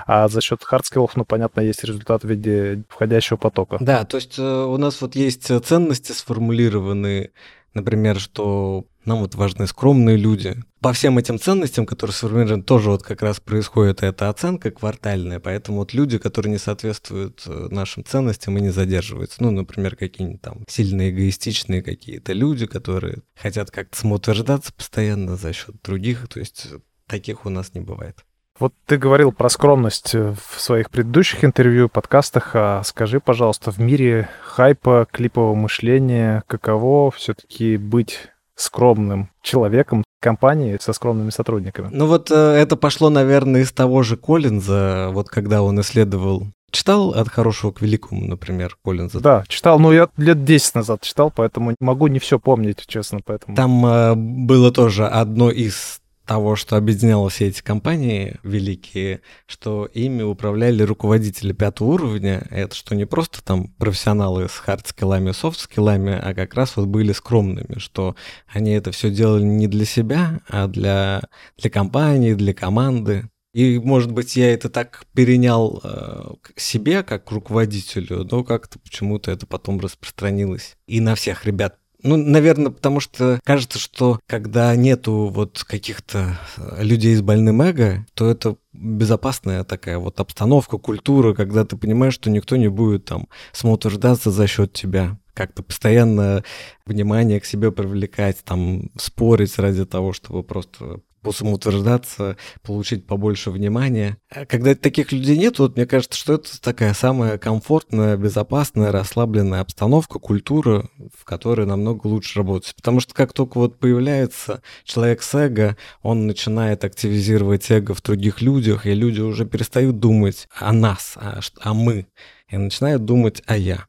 А 0.06 0.28
за 0.28 0.40
счет 0.40 0.62
хардскиллов, 0.62 1.16
ну, 1.16 1.24
понятно, 1.24 1.60
есть 1.60 1.82
результат 1.82 2.22
в 2.22 2.28
виде 2.28 2.84
входящего 2.88 3.36
потока. 3.36 3.78
Да, 3.80 4.04
то 4.04 4.16
есть 4.16 4.38
э, 4.38 4.42
у 4.42 4.76
нас 4.76 5.02
вот 5.02 5.16
есть 5.16 5.50
ценности 5.64 6.12
сформулированы, 6.12 7.32
например, 7.74 8.18
что 8.18 8.86
нам 9.04 9.18
вот 9.20 9.34
важны 9.34 9.66
скромные 9.66 10.16
люди. 10.16 10.56
По 10.80 10.92
всем 10.92 11.18
этим 11.18 11.38
ценностям, 11.38 11.86
которые 11.86 12.14
сформированы, 12.14 12.62
тоже 12.62 12.90
вот 12.90 13.02
как 13.02 13.22
раз 13.22 13.40
происходит 13.40 14.02
эта 14.02 14.28
оценка 14.28 14.70
квартальная, 14.70 15.40
поэтому 15.40 15.78
вот 15.78 15.92
люди, 15.92 16.18
которые 16.18 16.52
не 16.52 16.58
соответствуют 16.58 17.42
э, 17.46 17.68
нашим 17.70 18.04
ценностям 18.04 18.56
и 18.56 18.62
не 18.62 18.70
задерживаются, 18.70 19.42
ну, 19.42 19.50
например, 19.50 19.96
какие-нибудь 19.96 20.40
там 20.40 20.64
сильно 20.68 21.10
эгоистичные 21.10 21.82
какие-то 21.82 22.32
люди, 22.32 22.66
которые 22.66 23.22
хотят 23.34 23.70
как-то 23.70 23.96
самоутверждаться 23.98 24.72
постоянно 24.72 25.36
за 25.36 25.52
счет 25.52 25.76
других, 25.82 26.26
то 26.28 26.40
есть 26.40 26.68
таких 27.06 27.44
у 27.46 27.50
нас 27.50 27.74
не 27.74 27.80
бывает. 27.80 28.24
Вот 28.58 28.72
ты 28.86 28.98
говорил 28.98 29.32
про 29.32 29.48
скромность 29.48 30.14
э, 30.14 30.32
в 30.32 30.60
своих 30.60 30.90
предыдущих 30.90 31.44
интервью, 31.44 31.88
подкастах. 31.88 32.50
А 32.54 32.82
скажи, 32.84 33.18
пожалуйста, 33.18 33.72
в 33.72 33.78
мире 33.78 34.28
хайпа, 34.42 35.08
клипового 35.10 35.54
мышления, 35.54 36.44
каково 36.46 37.10
все-таки 37.10 37.76
быть 37.76 38.28
скромным 38.54 39.30
человеком 39.42 40.04
компании 40.20 40.78
со 40.80 40.92
скромными 40.92 41.30
сотрудниками. 41.30 41.88
Ну 41.90 42.06
вот 42.06 42.30
э, 42.30 42.34
это 42.34 42.76
пошло, 42.76 43.10
наверное, 43.10 43.62
из 43.62 43.72
того 43.72 44.02
же 44.02 44.16
Коллинза, 44.16 45.10
вот 45.12 45.28
когда 45.28 45.62
он 45.62 45.80
исследовал 45.80 46.46
Читал 46.74 47.10
«От 47.10 47.28
хорошего 47.28 47.70
к 47.70 47.80
великому», 47.82 48.26
например, 48.26 48.76
Коллинза? 48.84 49.20
Да, 49.20 49.44
читал, 49.46 49.78
но 49.78 49.92
я 49.92 50.08
лет 50.16 50.44
10 50.44 50.74
назад 50.74 51.02
читал, 51.02 51.30
поэтому 51.30 51.76
могу 51.78 52.08
не 52.08 52.18
все 52.18 52.40
помнить, 52.40 52.84
честно, 52.88 53.20
поэтому... 53.24 53.54
Там 53.54 53.86
э, 53.86 54.14
было 54.16 54.72
тоже 54.72 55.06
одно 55.06 55.52
из 55.52 56.00
того, 56.26 56.56
что 56.56 56.76
объединяло 56.76 57.28
все 57.28 57.48
эти 57.48 57.62
компании 57.62 58.36
великие, 58.42 59.20
что 59.46 59.86
ими 59.92 60.22
управляли 60.22 60.82
руководители 60.82 61.52
пятого 61.52 61.92
уровня. 61.92 62.46
Это 62.50 62.74
что 62.74 62.94
не 62.94 63.04
просто 63.04 63.42
там 63.42 63.68
профессионалы 63.78 64.48
с 64.48 64.58
хард-скиллами, 64.58 65.32
софт-скиллами, 65.32 66.18
а 66.20 66.34
как 66.34 66.54
раз 66.54 66.76
вот 66.76 66.86
были 66.86 67.12
скромными, 67.12 67.78
что 67.78 68.16
они 68.46 68.72
это 68.72 68.92
все 68.92 69.10
делали 69.10 69.44
не 69.44 69.68
для 69.68 69.84
себя, 69.84 70.40
а 70.48 70.66
для, 70.66 71.22
для 71.58 71.70
компании, 71.70 72.34
для 72.34 72.54
команды. 72.54 73.28
И, 73.52 73.78
может 73.78 74.10
быть, 74.10 74.34
я 74.34 74.52
это 74.52 74.68
так 74.68 75.04
перенял 75.14 75.80
э, 75.84 76.34
себе, 76.56 77.04
как 77.04 77.30
руководителю, 77.30 78.26
но 78.28 78.42
как-то 78.42 78.80
почему-то 78.80 79.30
это 79.30 79.46
потом 79.46 79.78
распространилось 79.78 80.76
и 80.88 81.00
на 81.00 81.14
всех 81.14 81.44
ребят 81.44 81.78
ну, 82.04 82.16
наверное, 82.16 82.70
потому 82.70 83.00
что 83.00 83.40
кажется, 83.44 83.78
что 83.78 84.20
когда 84.26 84.76
нету 84.76 85.30
вот 85.32 85.64
каких-то 85.66 86.38
э, 86.58 86.82
людей 86.84 87.16
с 87.16 87.22
больным 87.22 87.62
эго, 87.62 88.06
то 88.12 88.30
это 88.30 88.56
безопасная 88.74 89.64
такая 89.64 89.98
вот 89.98 90.20
обстановка, 90.20 90.76
культура, 90.76 91.32
когда 91.32 91.64
ты 91.64 91.78
понимаешь, 91.78 92.12
что 92.12 92.28
никто 92.28 92.56
не 92.56 92.68
будет 92.68 93.06
там 93.06 93.28
самоутверждаться 93.52 94.30
за 94.30 94.46
счет 94.46 94.74
тебя. 94.74 95.18
Как-то 95.32 95.62
постоянно 95.62 96.44
внимание 96.84 97.40
к 97.40 97.46
себе 97.46 97.72
привлекать, 97.72 98.44
там 98.44 98.90
спорить 98.98 99.58
ради 99.58 99.86
того, 99.86 100.12
чтобы 100.12 100.42
просто 100.42 101.00
самоутверждаться, 101.32 102.36
получить 102.62 103.06
побольше 103.06 103.50
внимания. 103.50 104.18
А 104.30 104.46
когда 104.46 104.74
таких 104.74 105.12
людей 105.12 105.36
нет, 105.36 105.58
вот 105.58 105.76
мне 105.76 105.86
кажется, 105.86 106.18
что 106.18 106.34
это 106.34 106.60
такая 106.60 106.94
самая 106.94 107.38
комфортная, 107.38 108.16
безопасная, 108.16 108.92
расслабленная 108.92 109.60
обстановка, 109.60 110.18
культура, 110.18 110.88
в 111.16 111.24
которой 111.24 111.66
намного 111.66 112.06
лучше 112.06 112.38
работать. 112.38 112.74
Потому 112.74 113.00
что 113.00 113.14
как 113.14 113.32
только 113.32 113.58
вот 113.58 113.78
появляется 113.78 114.62
человек 114.84 115.22
с 115.22 115.34
эго, 115.34 115.76
он 116.02 116.26
начинает 116.26 116.84
активизировать 116.84 117.70
эго 117.70 117.94
в 117.94 118.02
других 118.02 118.42
людях, 118.42 118.86
и 118.86 118.94
люди 118.94 119.20
уже 119.20 119.46
перестают 119.46 119.98
думать 119.98 120.48
о 120.58 120.72
нас, 120.72 121.16
о, 121.16 121.40
о 121.60 121.74
мы, 121.74 122.06
и 122.48 122.56
начинают 122.56 123.04
думать 123.04 123.42
о 123.46 123.56
я. 123.56 123.86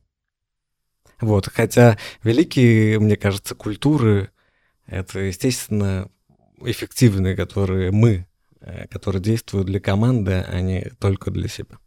Вот, 1.21 1.47
хотя 1.47 1.97
великие, 2.23 2.99
мне 2.99 3.15
кажется, 3.15 3.55
культуры— 3.55 4.29
это, 4.85 5.19
естественно, 5.19 6.09
эффективные, 6.65 7.35
которые 7.35 7.91
мы, 7.91 8.27
э, 8.61 8.87
которые 8.87 9.21
действуют 9.21 9.67
для 9.67 9.79
команды, 9.79 10.45
а 10.47 10.61
не 10.61 10.91
только 10.99 11.31
для 11.31 11.47
себя. 11.47 11.77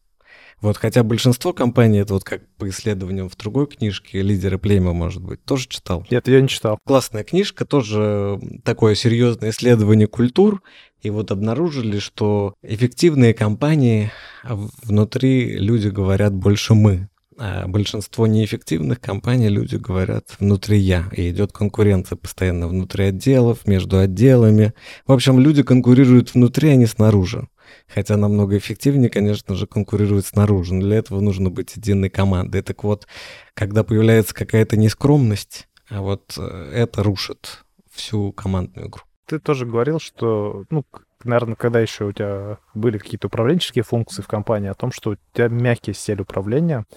Вот, 0.60 0.76
хотя 0.76 1.04
большинство 1.04 1.52
компаний, 1.52 1.98
это 1.98 2.14
вот 2.14 2.24
как 2.24 2.42
по 2.56 2.68
исследованиям 2.68 3.28
в 3.28 3.36
другой 3.36 3.68
книжке, 3.68 4.22
«Лидеры 4.22 4.58
племя», 4.58 4.92
может 4.92 5.22
быть, 5.22 5.44
тоже 5.44 5.68
читал? 5.68 6.04
Нет, 6.10 6.26
я 6.26 6.40
не 6.40 6.48
читал. 6.48 6.78
Классная 6.84 7.22
книжка, 7.22 7.64
тоже 7.64 8.40
такое 8.64 8.96
серьезное 8.96 9.50
исследование 9.50 10.08
культур, 10.08 10.62
и 11.00 11.10
вот 11.10 11.30
обнаружили, 11.30 12.00
что 12.00 12.54
эффективные 12.62 13.34
компании, 13.34 14.10
внутри 14.42 15.56
люди 15.58 15.88
говорят 15.88 16.34
больше 16.34 16.74
«мы», 16.74 17.08
а 17.16 17.17
большинство 17.66 18.26
неэффективных 18.26 19.00
компаний 19.00 19.48
люди 19.48 19.76
говорят 19.76 20.36
внутри 20.40 20.78
я, 20.78 21.08
и 21.12 21.30
идет 21.30 21.52
конкуренция 21.52 22.16
постоянно 22.16 22.68
внутри 22.68 23.04
отделов, 23.06 23.66
между 23.66 23.98
отделами. 23.98 24.74
В 25.06 25.12
общем, 25.12 25.38
люди 25.38 25.62
конкурируют 25.62 26.34
внутри, 26.34 26.70
а 26.70 26.74
не 26.74 26.86
снаружи. 26.86 27.48
Хотя 27.86 28.16
намного 28.16 28.56
эффективнее, 28.56 29.10
конечно 29.10 29.54
же, 29.54 29.66
конкурировать 29.66 30.26
снаружи. 30.26 30.74
Но 30.74 30.82
для 30.82 30.96
этого 30.96 31.20
нужно 31.20 31.50
быть 31.50 31.76
единой 31.76 32.10
командой. 32.10 32.62
Так 32.62 32.82
вот, 32.82 33.06
когда 33.54 33.84
появляется 33.84 34.34
какая-то 34.34 34.76
нескромность, 34.76 35.68
а 35.90 36.00
вот 36.00 36.34
э, 36.38 36.72
это 36.74 37.02
рушит 37.02 37.64
всю 37.90 38.32
командную 38.32 38.88
игру. 38.88 39.02
Ты 39.26 39.38
тоже 39.38 39.66
говорил, 39.66 40.00
что, 40.00 40.64
ну, 40.70 40.84
наверное, 41.24 41.54
когда 41.54 41.80
еще 41.80 42.04
у 42.06 42.12
тебя 42.12 42.58
были 42.74 42.98
какие-то 42.98 43.26
управленческие 43.28 43.84
функции 43.84 44.22
в 44.22 44.26
компании, 44.26 44.70
о 44.70 44.74
том, 44.74 44.90
что 44.92 45.10
у 45.10 45.16
тебя 45.34 45.48
мягкий 45.48 45.92
стиль 45.92 46.20
управления— 46.20 46.84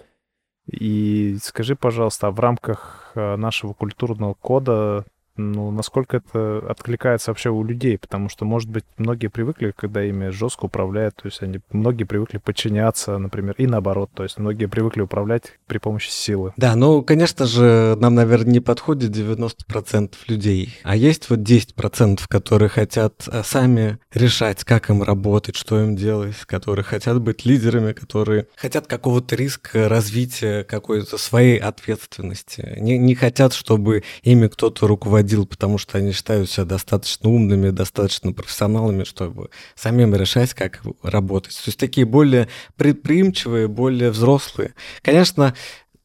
и 0.68 1.38
скажи, 1.42 1.76
пожалуйста, 1.76 2.28
а 2.28 2.32
в 2.32 2.40
рамках 2.40 3.12
э, 3.16 3.36
нашего 3.36 3.74
культурного 3.74 4.34
кода 4.34 5.06
ну, 5.42 5.72
насколько 5.72 6.18
это 6.18 6.60
откликается 6.70 7.32
вообще 7.32 7.50
у 7.50 7.64
людей, 7.64 7.98
потому 7.98 8.30
что, 8.30 8.46
может 8.46 8.70
быть, 8.70 8.86
многие 8.98 9.28
привыкли, 9.28 9.74
когда 9.76 10.04
ими 10.04 10.30
жестко 10.30 10.66
управляют, 10.66 11.16
то 11.16 11.26
есть 11.26 11.42
они, 11.42 11.60
многие 11.72 12.04
привыкли 12.04 12.38
подчиняться, 12.38 13.18
например, 13.18 13.56
и 13.58 13.68
наоборот, 13.68 14.12
то 14.14 14.24
есть 14.24 14.38
многие 14.38 14.68
привыкли 14.68 15.02
управлять 15.02 15.58
при 15.68 15.78
помощи 15.78 16.10
силы. 16.10 16.54
Да, 16.58 16.76
ну, 16.76 17.02
конечно 17.02 17.46
же, 17.46 17.98
нам, 18.00 18.16
наверное, 18.16 18.54
не 18.54 18.60
подходит 18.60 19.12
90% 19.12 20.14
людей, 20.28 20.80
а 20.84 20.96
есть 20.96 21.30
вот 21.30 21.40
10%, 21.40 22.22
которые 22.28 22.70
хотят 22.70 23.28
э, 23.28 23.42
сами 23.44 23.98
решать, 24.14 24.64
как 24.64 24.90
им 24.90 25.04
работать, 25.04 25.56
что 25.56 25.82
им 25.82 25.96
делать, 25.96 26.36
которые 26.46 26.86
хотят 26.86 27.20
быть 27.22 27.46
лидерами, 27.46 27.94
которые 27.94 28.48
хотят 28.56 28.88
какого-то 28.88 29.36
риска 29.36 29.90
развития 29.90 30.64
какой-то 30.64 31.18
своей 31.18 31.58
ответственности, 31.58 32.78
не, 32.80 32.98
не 32.98 33.16
хотят, 33.16 33.54
чтобы 33.54 34.04
ими 34.24 34.48
кто-то 34.48 34.88
руководил 34.88 35.31
ходил, 35.32 35.46
потому 35.46 35.78
что 35.78 35.98
они 35.98 36.12
считают 36.12 36.50
себя 36.50 36.66
достаточно 36.66 37.30
умными, 37.30 37.70
достаточно 37.70 38.34
профессионалами, 38.34 39.06
чтобы 39.06 39.50
самим 39.76 40.14
решать, 40.14 40.54
как 40.54 40.82
работать. 41.04 41.56
То 41.56 41.68
есть 41.68 41.80
такие 41.80 42.06
более 42.06 42.50
предприимчивые, 42.76 43.68
более 43.68 44.12
взрослые. 44.12 44.74
Конечно, 45.02 45.54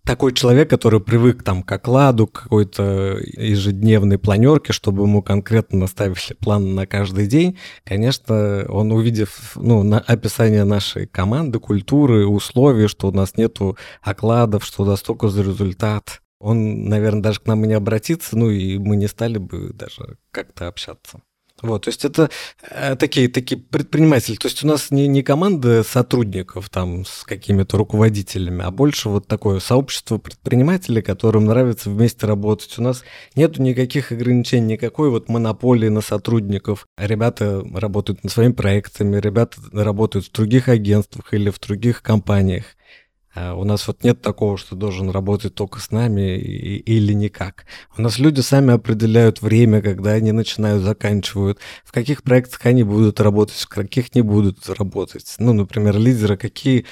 такой 0.05 0.33
человек, 0.33 0.71
который 0.71 1.01
привык 1.01 1.43
там 1.43 1.65
к 1.65 1.73
окладу, 1.73 2.29
к 2.29 2.43
какой-то 2.45 3.19
ежедневной 3.37 4.19
планерке, 4.19 4.73
чтобы 4.73 5.03
ему 5.03 5.23
конкретно 5.23 5.81
наставили 5.81 6.35
план 6.39 6.77
на 6.77 6.87
каждый 6.87 7.27
день, 7.27 7.59
конечно, 7.85 8.65
он 8.69 8.93
увидев 8.93 9.57
ну, 9.57 9.83
на 9.83 9.99
описание 9.99 10.63
нашей 10.63 11.07
команды, 11.07 11.59
культуры, 11.59 12.27
условий, 12.29 12.87
что 12.87 13.09
у 13.09 13.13
нас 13.13 13.37
нету 13.37 13.77
окладов, 14.03 14.65
что 14.65 14.85
у 14.85 14.87
нас 14.87 15.03
только 15.03 15.29
за 15.29 15.43
результат, 15.43 16.21
он, 16.39 16.89
наверное, 16.89 17.23
даже 17.23 17.41
к 17.41 17.47
нам 17.47 17.65
и 17.65 17.69
не 17.69 17.75
обратится, 17.75 18.37
ну 18.37 18.51
и 18.51 18.79
мы 18.79 18.97
не 18.97 19.09
стали 19.09 19.39
бы 19.39 19.73
даже 19.73 20.19
как-то 20.31 20.69
общаться. 20.69 21.21
Вот, 21.63 21.85
то 21.85 21.89
есть 21.89 22.05
это 22.05 22.29
э, 22.71 22.97
такие, 22.97 23.29
такие 23.29 23.59
предприниматели. 23.59 24.37
То 24.37 24.47
есть 24.47 24.63
у 24.63 24.67
нас 24.67 24.91
не, 24.91 25.09
не 25.09 25.23
команда 25.23 25.83
сотрудников 25.83 26.69
там 26.69 27.07
с 27.07 27.25
какими-то 27.25 27.79
руководителями, 27.79 28.63
а 28.63 28.71
больше 28.71 29.09
вот 29.09 29.27
такое 29.27 29.61
сообщество 29.61 30.19
предпринимателей, 30.19 31.01
которым 31.01 31.47
нравится 31.47 31.89
вместе 31.89 32.27
работать. 32.27 32.79
У 32.79 32.83
нас 32.83 33.05
нету 33.37 33.63
никаких 33.63 34.13
ограничений, 34.13 34.75
никакой 34.75 35.09
вот 35.09 35.31
монополии 35.31 35.89
на 35.89 36.03
сотрудников. 36.03 36.87
Ребята 36.99 37.65
работают 37.75 38.23
над 38.23 38.33
своими 38.33 38.53
проектами, 38.53 39.19
ребята 39.19 39.59
работают 39.73 40.27
в 40.27 40.33
других 40.33 40.69
агентствах 40.69 41.33
или 41.33 41.49
в 41.49 41.59
других 41.59 42.03
компаниях. 42.03 42.76
А 43.37 43.55
у 43.55 43.65
нас 43.65 43.87
вот 43.87 44.03
нет 44.03 44.23
такого, 44.23 44.57
что 44.57 44.75
должен 44.75 45.11
работать 45.11 45.55
только 45.55 45.79
с 45.79 45.91
нами 45.91 46.39
или 46.39 47.13
никак. 47.13 47.67
У 47.99 48.01
нас 48.01 48.19
люди 48.19 48.41
сами 48.41 48.73
определяют 48.73 49.43
время, 49.43 49.83
когда 49.83 50.13
они 50.13 50.33
начинают, 50.33 50.83
заканчивают, 50.83 51.59
в 51.85 51.93
каких 51.93 52.23
проектах 52.23 52.65
они 52.65 52.83
будут 52.83 53.21
работать, 53.21 53.57
в 53.57 53.69
каких 53.69 54.15
не 54.15 54.23
будут 54.23 54.67
работать. 54.71 55.35
Ну, 55.39 55.53
например, 55.53 55.99
лидеры, 55.99 56.39
какие 56.39 56.87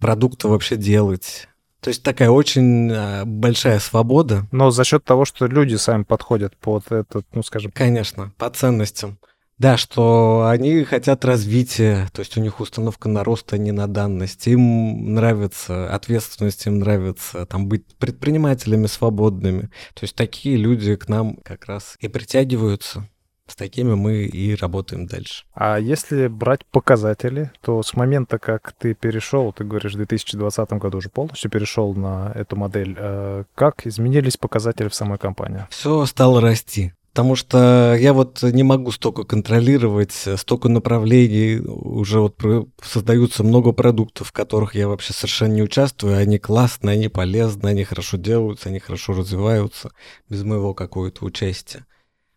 продукты 0.00 0.48
вообще 0.48 0.74
делать. 0.74 1.46
То 1.78 1.88
есть 1.88 2.02
такая 2.02 2.30
очень 2.30 2.90
а, 2.90 3.24
большая 3.24 3.78
свобода. 3.78 4.48
Но 4.50 4.70
за 4.70 4.82
счет 4.82 5.04
того, 5.04 5.24
что 5.24 5.46
люди 5.46 5.76
сами 5.76 6.02
подходят 6.02 6.56
под 6.56 6.90
этот, 6.90 7.24
ну, 7.34 7.44
скажем... 7.44 7.70
Конечно, 7.72 8.32
по 8.36 8.50
ценностям. 8.50 9.18
Да, 9.58 9.76
что 9.76 10.46
они 10.48 10.82
хотят 10.82 11.24
развития, 11.24 12.08
то 12.12 12.20
есть 12.20 12.36
у 12.36 12.40
них 12.40 12.58
установка 12.60 13.08
на 13.08 13.22
рост, 13.22 13.52
а 13.52 13.58
не 13.58 13.70
на 13.70 13.86
данность. 13.86 14.46
Им 14.48 15.14
нравится 15.14 15.94
ответственность, 15.94 16.66
им 16.66 16.80
нравится 16.80 17.46
там 17.46 17.68
быть 17.68 17.86
предпринимателями 17.96 18.86
свободными. 18.86 19.70
То 19.94 20.02
есть 20.02 20.16
такие 20.16 20.56
люди 20.56 20.96
к 20.96 21.08
нам 21.08 21.36
как 21.44 21.66
раз 21.66 21.96
и 22.00 22.08
притягиваются. 22.08 23.08
С 23.46 23.56
такими 23.56 23.94
мы 23.94 24.22
и 24.24 24.54
работаем 24.54 25.06
дальше. 25.06 25.44
А 25.52 25.76
если 25.78 26.28
брать 26.28 26.64
показатели, 26.64 27.52
то 27.60 27.82
с 27.82 27.92
момента, 27.94 28.38
как 28.38 28.72
ты 28.72 28.94
перешел, 28.94 29.52
ты 29.52 29.64
говоришь, 29.64 29.92
в 29.92 29.96
2020 29.96 30.70
году 30.72 30.98
уже 30.98 31.10
полностью 31.10 31.50
перешел 31.50 31.94
на 31.94 32.32
эту 32.34 32.56
модель, 32.56 32.96
э, 32.98 33.44
как 33.54 33.86
изменились 33.86 34.38
показатели 34.38 34.88
в 34.88 34.94
самой 34.94 35.18
компании? 35.18 35.66
Все 35.68 36.06
стало 36.06 36.40
расти. 36.40 36.94
Потому 37.14 37.36
что 37.36 37.94
я 37.96 38.12
вот 38.12 38.42
не 38.42 38.64
могу 38.64 38.90
столько 38.90 39.22
контролировать, 39.22 40.10
столько 40.36 40.68
направлений, 40.68 41.60
уже 41.60 42.18
вот 42.18 42.42
создаются 42.82 43.44
много 43.44 43.70
продуктов, 43.70 44.30
в 44.30 44.32
которых 44.32 44.74
я 44.74 44.88
вообще 44.88 45.12
совершенно 45.12 45.52
не 45.52 45.62
участвую, 45.62 46.18
они 46.18 46.40
классные, 46.40 46.94
они 46.94 47.06
полезны, 47.06 47.68
они 47.68 47.84
хорошо 47.84 48.16
делаются, 48.16 48.68
они 48.68 48.80
хорошо 48.80 49.12
развиваются, 49.12 49.92
без 50.28 50.42
моего 50.42 50.74
какого-то 50.74 51.24
участия. 51.24 51.86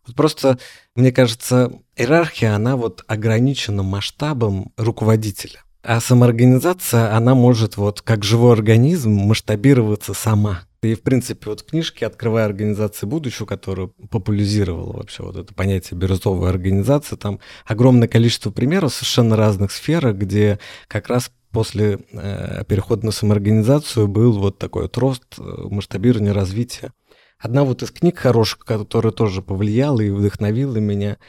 Вот 0.06 0.16
просто, 0.16 0.60
мне 0.94 1.12
кажется, 1.12 1.72
иерархия, 1.96 2.54
она 2.54 2.78
вот 2.78 3.04
ограничена 3.08 3.82
масштабом 3.82 4.74
руководителя. 4.78 5.64
А 5.82 6.00
самоорганизация, 6.00 7.16
она 7.18 7.34
может 7.34 7.78
вот 7.78 8.04
как 8.04 8.24
живой 8.24 8.54
организм 8.54 9.10
масштабироваться 9.10 10.14
сама. 10.14 10.67
И, 10.84 10.94
в 10.94 11.02
принципе, 11.02 11.50
вот 11.50 11.62
в 11.62 11.66
книжке 11.66 12.06
«Открывая 12.06 12.46
организации 12.46 13.08
будущего», 13.08 13.46
которую 13.46 13.90
популяризировала 14.10 14.94
вообще 14.94 15.24
вот 15.24 15.36
это 15.36 15.54
понятие 15.54 16.00
бирюзовая 16.00 16.50
организация, 16.50 17.18
там 17.18 17.40
огромное 17.66 18.08
количество 18.08 18.52
примеров 18.52 18.94
совершенно 18.94 19.36
разных 19.36 19.72
сфер, 19.72 20.14
где 20.14 20.60
как 20.88 21.08
раз 21.08 21.32
после 21.52 22.00
э, 22.12 22.64
перехода 22.68 23.06
на 23.06 23.12
самоорганизацию 23.12 24.08
был 24.08 24.34
вот 24.34 24.60
такой 24.60 24.84
вот 24.84 24.98
рост, 24.98 25.24
э, 25.40 25.42
масштабирование, 25.42 26.32
развитие. 26.32 26.92
Одна 27.40 27.64
вот 27.64 27.82
из 27.82 27.92
книг 27.92 28.20
хороших, 28.20 28.60
которая 28.60 29.12
тоже 29.12 29.42
повлияла 29.42 30.02
и 30.02 30.12
вдохновила 30.12 30.78
меня– 30.78 31.18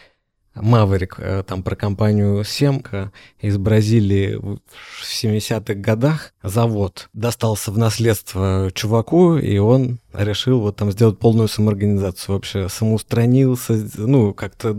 Маверик, 0.62 1.16
э, 1.18 1.42
там 1.46 1.62
про 1.62 1.76
компанию 1.76 2.44
Семка 2.44 3.12
из 3.40 3.58
Бразилии 3.58 4.36
в 4.36 4.60
70-х 5.02 5.74
годах. 5.74 6.32
Завод 6.42 7.08
достался 7.12 7.70
в 7.70 7.78
наследство 7.78 8.70
чуваку, 8.74 9.36
и 9.36 9.58
он 9.58 9.98
решил 10.12 10.60
вот 10.60 10.76
там 10.76 10.90
сделать 10.92 11.18
полную 11.18 11.48
самоорганизацию. 11.48 12.34
Вообще 12.34 12.68
самоустранился, 12.68 13.88
ну, 13.96 14.34
как-то 14.34 14.76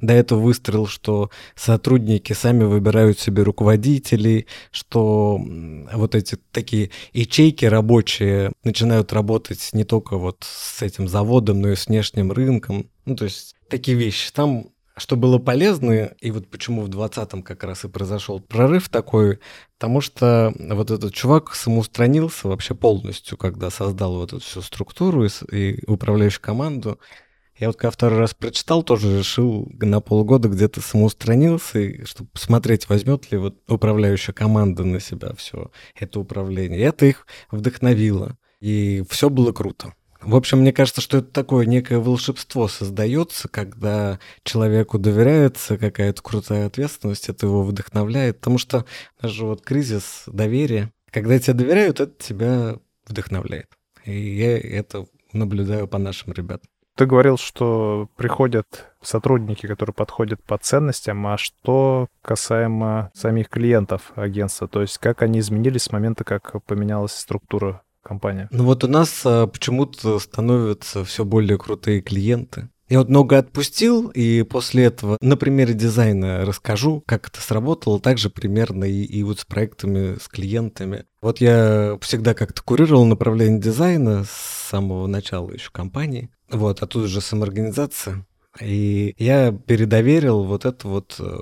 до 0.00 0.14
этого 0.14 0.40
выстроил, 0.40 0.86
что 0.86 1.30
сотрудники 1.54 2.32
сами 2.32 2.64
выбирают 2.64 3.18
себе 3.18 3.42
руководителей, 3.42 4.46
что 4.70 5.40
вот 5.92 6.14
эти 6.14 6.36
такие 6.50 6.90
ячейки 7.12 7.64
рабочие 7.64 8.52
начинают 8.64 9.12
работать 9.12 9.70
не 9.72 9.84
только 9.84 10.16
вот 10.16 10.44
с 10.48 10.82
этим 10.82 11.08
заводом, 11.08 11.60
но 11.60 11.70
и 11.70 11.76
с 11.76 11.86
внешним 11.86 12.32
рынком. 12.32 12.86
Ну, 13.04 13.16
то 13.16 13.24
есть 13.24 13.54
такие 13.68 13.96
вещи. 13.96 14.32
Там 14.32 14.66
что 14.96 15.16
было 15.16 15.38
полезно, 15.38 16.12
и 16.20 16.30
вот 16.30 16.48
почему 16.48 16.82
в 16.82 16.88
20-м 16.88 17.42
как 17.42 17.64
раз 17.64 17.84
и 17.84 17.88
произошел 17.88 18.40
прорыв 18.40 18.88
такой, 18.88 19.40
потому 19.78 20.00
что 20.00 20.52
вот 20.56 20.90
этот 20.90 21.14
чувак 21.14 21.54
самоустранился 21.54 22.48
вообще 22.48 22.74
полностью, 22.74 23.38
когда 23.38 23.70
создал 23.70 24.16
вот 24.16 24.32
эту 24.32 24.42
всю 24.42 24.60
структуру 24.60 25.24
и, 25.24 25.28
и 25.50 25.84
управляющую 25.86 26.42
команду. 26.42 26.98
Я 27.58 27.68
вот 27.68 27.76
когда 27.76 27.90
второй 27.90 28.18
раз 28.18 28.34
прочитал, 28.34 28.82
тоже 28.82 29.18
решил 29.18 29.70
на 29.80 30.00
полгода 30.00 30.48
где-то 30.48 30.80
самоустранился, 30.80 31.78
и, 31.78 32.04
чтобы 32.04 32.30
посмотреть, 32.30 32.88
возьмет 32.88 33.30
ли 33.30 33.38
вот 33.38 33.62
управляющая 33.68 34.34
команда 34.34 34.84
на 34.84 35.00
себя 35.00 35.32
все 35.36 35.70
это 35.94 36.20
управление. 36.20 36.80
И 36.80 36.82
это 36.82 37.06
их 37.06 37.26
вдохновило. 37.50 38.36
И 38.60 39.04
все 39.08 39.30
было 39.30 39.52
круто. 39.52 39.94
В 40.22 40.36
общем, 40.36 40.58
мне 40.60 40.72
кажется, 40.72 41.00
что 41.00 41.18
это 41.18 41.28
такое 41.28 41.66
некое 41.66 41.98
волшебство 41.98 42.68
создается, 42.68 43.48
когда 43.48 44.20
человеку 44.44 44.98
доверяется 44.98 45.76
какая-то 45.76 46.22
крутая 46.22 46.66
ответственность, 46.66 47.28
это 47.28 47.46
его 47.46 47.62
вдохновляет, 47.64 48.38
потому 48.38 48.58
что 48.58 48.84
даже 49.20 49.44
вот 49.44 49.62
кризис 49.62 50.24
доверия, 50.26 50.92
когда 51.10 51.38
тебе 51.38 51.54
доверяют, 51.54 52.00
это 52.00 52.12
тебя 52.22 52.76
вдохновляет. 53.06 53.66
И 54.04 54.12
я 54.12 54.58
это 54.58 55.06
наблюдаю 55.32 55.88
по 55.88 55.98
нашим 55.98 56.32
ребятам. 56.32 56.68
Ты 56.94 57.06
говорил, 57.06 57.38
что 57.38 58.08
приходят 58.16 58.92
сотрудники, 59.00 59.66
которые 59.66 59.94
подходят 59.94 60.42
по 60.44 60.58
ценностям, 60.58 61.26
а 61.26 61.38
что 61.38 62.08
касаемо 62.20 63.10
самих 63.14 63.48
клиентов 63.48 64.12
агентства, 64.14 64.68
то 64.68 64.82
есть 64.82 64.98
как 64.98 65.22
они 65.22 65.38
изменились 65.38 65.84
с 65.84 65.92
момента, 65.92 66.22
как 66.22 66.62
поменялась 66.64 67.12
структура 67.12 67.82
компания? 68.02 68.48
Ну 68.50 68.64
вот 68.64 68.84
у 68.84 68.88
нас 68.88 69.22
а, 69.24 69.46
почему-то 69.46 70.18
становятся 70.18 71.04
все 71.04 71.24
более 71.24 71.58
крутые 71.58 72.00
клиенты. 72.00 72.68
Я 72.88 72.98
вот 72.98 73.08
много 73.08 73.38
отпустил, 73.38 74.08
и 74.08 74.42
после 74.42 74.84
этого 74.84 75.16
на 75.22 75.38
примере 75.38 75.72
дизайна 75.72 76.44
расскажу, 76.44 77.02
как 77.06 77.28
это 77.28 77.40
сработало, 77.40 77.98
также 77.98 78.28
примерно 78.28 78.84
и, 78.84 79.02
и 79.02 79.22
вот 79.22 79.40
с 79.40 79.46
проектами, 79.46 80.18
с 80.20 80.28
клиентами. 80.28 81.06
Вот 81.22 81.40
я 81.40 81.96
всегда 82.02 82.34
как-то 82.34 82.62
курировал 82.62 83.06
направление 83.06 83.60
дизайна 83.60 84.24
с 84.24 84.68
самого 84.68 85.06
начала 85.06 85.50
еще 85.52 85.70
компании. 85.70 86.28
Вот, 86.50 86.82
а 86.82 86.86
тут 86.86 87.04
уже 87.04 87.22
самоорганизация. 87.22 88.26
И 88.60 89.14
я 89.18 89.50
передоверил 89.50 90.44
вот 90.44 90.66
это 90.66 90.86
вот 90.86 91.16
э, 91.18 91.38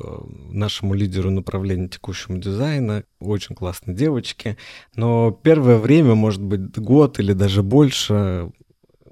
нашему 0.53 0.95
лидеру 0.95 1.31
направления 1.31 1.89
текущему 1.89 2.39
дизайна, 2.39 3.03
очень 3.19 3.57
классной 3.57 3.95
девочке. 3.95 4.57
Но 4.95 5.33
первое 5.33 5.79
время, 5.79 6.15
может 6.15 6.41
быть, 6.41 6.79
год 6.79 7.19
или 7.19 7.33
даже 7.33 7.65
больше, 7.65 8.53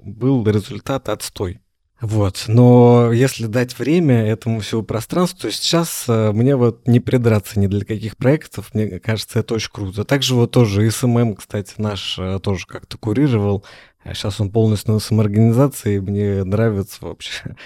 был 0.01 0.47
результат 0.47 1.09
отстой. 1.09 1.59
Вот, 2.01 2.45
но 2.47 3.11
если 3.11 3.47
дать 3.47 3.77
время 3.77 4.25
этому 4.25 4.61
всему 4.61 4.83
пространству, 4.83 5.41
то 5.41 5.51
сейчас 5.51 6.05
э, 6.07 6.31
мне 6.31 6.55
вот 6.55 6.87
не 6.87 7.01
придраться 7.01 7.59
ни 7.59 7.67
для 7.67 7.83
каких 7.83 8.15
проектов, 8.15 8.73
мне 8.73 9.01
кажется, 9.01 9.39
это 9.39 9.55
очень 9.55 9.71
круто. 9.73 10.05
Также 10.05 10.35
вот 10.35 10.51
тоже 10.51 10.89
SMM, 10.89 11.35
кстати, 11.35 11.73
наш 11.77 12.17
э, 12.17 12.39
тоже 12.41 12.65
как-то 12.67 12.97
курировал, 12.97 13.65
сейчас 14.05 14.39
он 14.39 14.49
полностью 14.49 14.93
на 14.93 14.99
самоорганизации, 14.99 15.95
и 15.95 15.99
мне 15.99 16.45
нравится 16.45 16.99
вообще 17.01 17.57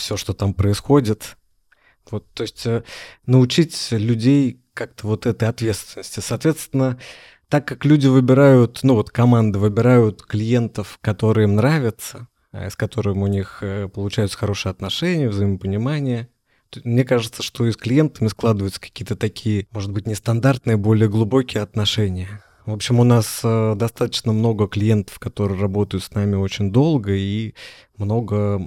все, 0.00 0.16
что 0.16 0.32
там 0.32 0.54
происходит. 0.54 1.36
Вот, 2.10 2.26
то 2.32 2.42
есть 2.42 2.66
э, 2.66 2.82
научить 3.26 3.88
людей 3.92 4.60
как-то 4.74 5.06
вот 5.06 5.26
этой 5.26 5.48
ответственности. 5.48 6.20
Соответственно, 6.20 6.98
так 7.48 7.66
как 7.66 7.84
люди 7.84 8.06
выбирают, 8.06 8.80
ну 8.82 8.94
вот 8.94 9.10
команды 9.10 9.58
выбирают 9.58 10.22
клиентов, 10.22 10.98
которые 11.00 11.44
им 11.44 11.56
нравятся, 11.56 12.28
э, 12.52 12.70
с 12.70 12.76
которыми 12.76 13.22
у 13.22 13.26
них 13.26 13.58
э, 13.60 13.88
получаются 13.88 14.38
хорошие 14.38 14.70
отношения, 14.70 15.28
взаимопонимание, 15.28 16.28
мне 16.84 17.04
кажется, 17.04 17.42
что 17.42 17.66
и 17.66 17.72
с 17.72 17.76
клиентами 17.76 18.28
складываются 18.28 18.80
какие-то 18.80 19.16
такие, 19.16 19.66
может 19.72 19.90
быть, 19.90 20.06
нестандартные, 20.06 20.76
более 20.76 21.08
глубокие 21.08 21.62
отношения. 21.62 22.42
В 22.70 22.74
общем, 22.74 23.00
у 23.00 23.04
нас 23.04 23.40
э, 23.42 23.74
достаточно 23.74 24.32
много 24.32 24.68
клиентов, 24.68 25.18
которые 25.18 25.60
работают 25.60 26.04
с 26.04 26.14
нами 26.14 26.36
очень 26.36 26.70
долго, 26.70 27.12
и 27.12 27.54
много 27.96 28.62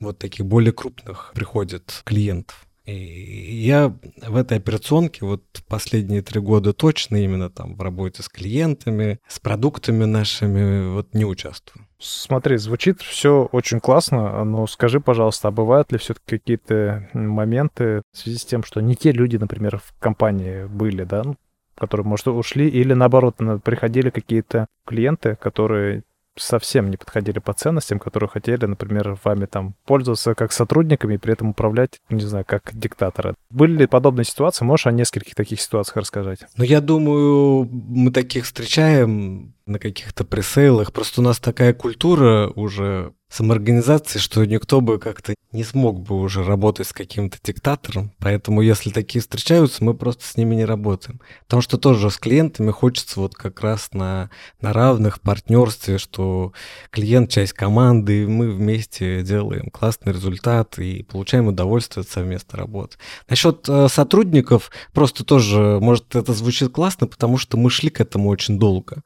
вот 0.00 0.18
таких 0.18 0.46
более 0.46 0.72
крупных 0.72 1.32
приходит 1.34 2.00
клиентов. 2.04 2.66
И 2.86 2.94
я 2.94 3.94
в 4.26 4.36
этой 4.36 4.56
операционке 4.56 5.26
вот 5.26 5.44
последние 5.68 6.22
три 6.22 6.40
года 6.40 6.72
точно 6.72 7.22
именно 7.22 7.50
там 7.50 7.76
в 7.76 7.82
работе 7.82 8.22
с 8.22 8.28
клиентами, 8.30 9.20
с 9.28 9.38
продуктами 9.38 10.04
нашими 10.04 10.90
вот 10.90 11.12
не 11.12 11.26
участвую. 11.26 11.86
Смотри, 12.00 12.56
звучит 12.56 13.02
все 13.02 13.48
очень 13.52 13.80
классно, 13.80 14.42
но 14.44 14.66
скажи, 14.66 14.98
пожалуйста, 14.98 15.48
а 15.48 15.52
бывают 15.52 15.92
ли 15.92 15.98
все-таки 15.98 16.38
какие-то 16.38 17.08
моменты 17.12 18.02
в 18.12 18.18
связи 18.18 18.38
с 18.38 18.44
тем, 18.46 18.64
что 18.64 18.80
не 18.80 18.96
те 18.96 19.12
люди, 19.12 19.36
например, 19.36 19.78
в 19.78 19.94
компании 20.00 20.64
были, 20.64 21.04
да, 21.04 21.22
ну, 21.22 21.36
которые, 21.74 22.06
может, 22.06 22.28
ушли, 22.28 22.68
или 22.68 22.94
наоборот, 22.94 23.36
приходили 23.64 24.10
какие-то 24.10 24.66
клиенты, 24.86 25.36
которые 25.36 26.02
совсем 26.36 26.90
не 26.90 26.96
подходили 26.96 27.38
по 27.40 27.52
ценностям, 27.52 27.98
которые 27.98 28.30
хотели, 28.30 28.64
например, 28.64 29.18
вами 29.22 29.44
там 29.44 29.74
пользоваться 29.84 30.34
как 30.34 30.52
сотрудниками 30.52 31.14
и 31.14 31.18
при 31.18 31.34
этом 31.34 31.50
управлять, 31.50 32.00
не 32.08 32.22
знаю, 32.22 32.44
как 32.46 32.70
диктаторы. 32.72 33.34
Были 33.50 33.80
ли 33.80 33.86
подобные 33.86 34.24
ситуации? 34.24 34.64
Можешь 34.64 34.86
о 34.86 34.92
нескольких 34.92 35.34
таких 35.34 35.60
ситуациях 35.60 35.98
рассказать? 35.98 36.46
Ну, 36.56 36.64
я 36.64 36.80
думаю, 36.80 37.68
мы 37.70 38.10
таких 38.10 38.44
встречаем 38.44 39.52
на 39.66 39.78
каких-то 39.78 40.24
пресейлах. 40.24 40.92
Просто 40.92 41.20
у 41.20 41.24
нас 41.24 41.38
такая 41.38 41.72
культура 41.72 42.50
уже 42.54 43.12
самоорганизации, 43.32 44.18
что 44.18 44.44
никто 44.44 44.80
бы 44.82 44.98
как-то 44.98 45.34
не 45.52 45.64
смог 45.64 46.00
бы 46.00 46.20
уже 46.20 46.44
работать 46.44 46.86
с 46.86 46.92
каким-то 46.92 47.38
диктатором. 47.42 48.12
Поэтому 48.18 48.60
если 48.60 48.90
такие 48.90 49.22
встречаются, 49.22 49.82
мы 49.82 49.94
просто 49.94 50.24
с 50.24 50.36
ними 50.36 50.54
не 50.54 50.64
работаем. 50.66 51.20
Потому 51.44 51.62
что 51.62 51.78
тоже 51.78 52.10
с 52.10 52.18
клиентами 52.18 52.70
хочется 52.70 53.20
вот 53.20 53.34
как 53.34 53.60
раз 53.62 53.90
на, 53.92 54.30
на 54.60 54.72
равных 54.72 55.20
партнерстве, 55.20 55.96
что 55.96 56.52
клиент 56.90 57.30
часть 57.30 57.54
команды, 57.54 58.22
и 58.22 58.26
мы 58.26 58.50
вместе 58.50 59.22
делаем 59.22 59.70
классный 59.70 60.12
результат 60.12 60.78
и 60.78 61.02
получаем 61.02 61.46
удовольствие 61.46 62.02
от 62.02 62.08
совместной 62.08 62.58
работы. 62.58 62.98
Насчет 63.28 63.66
э, 63.68 63.88
сотрудников, 63.88 64.70
просто 64.92 65.24
тоже, 65.24 65.78
может, 65.80 66.14
это 66.16 66.34
звучит 66.34 66.70
классно, 66.72 67.06
потому 67.06 67.38
что 67.38 67.56
мы 67.56 67.70
шли 67.70 67.88
к 67.88 68.00
этому 68.00 68.28
очень 68.28 68.58
долго. 68.58 69.02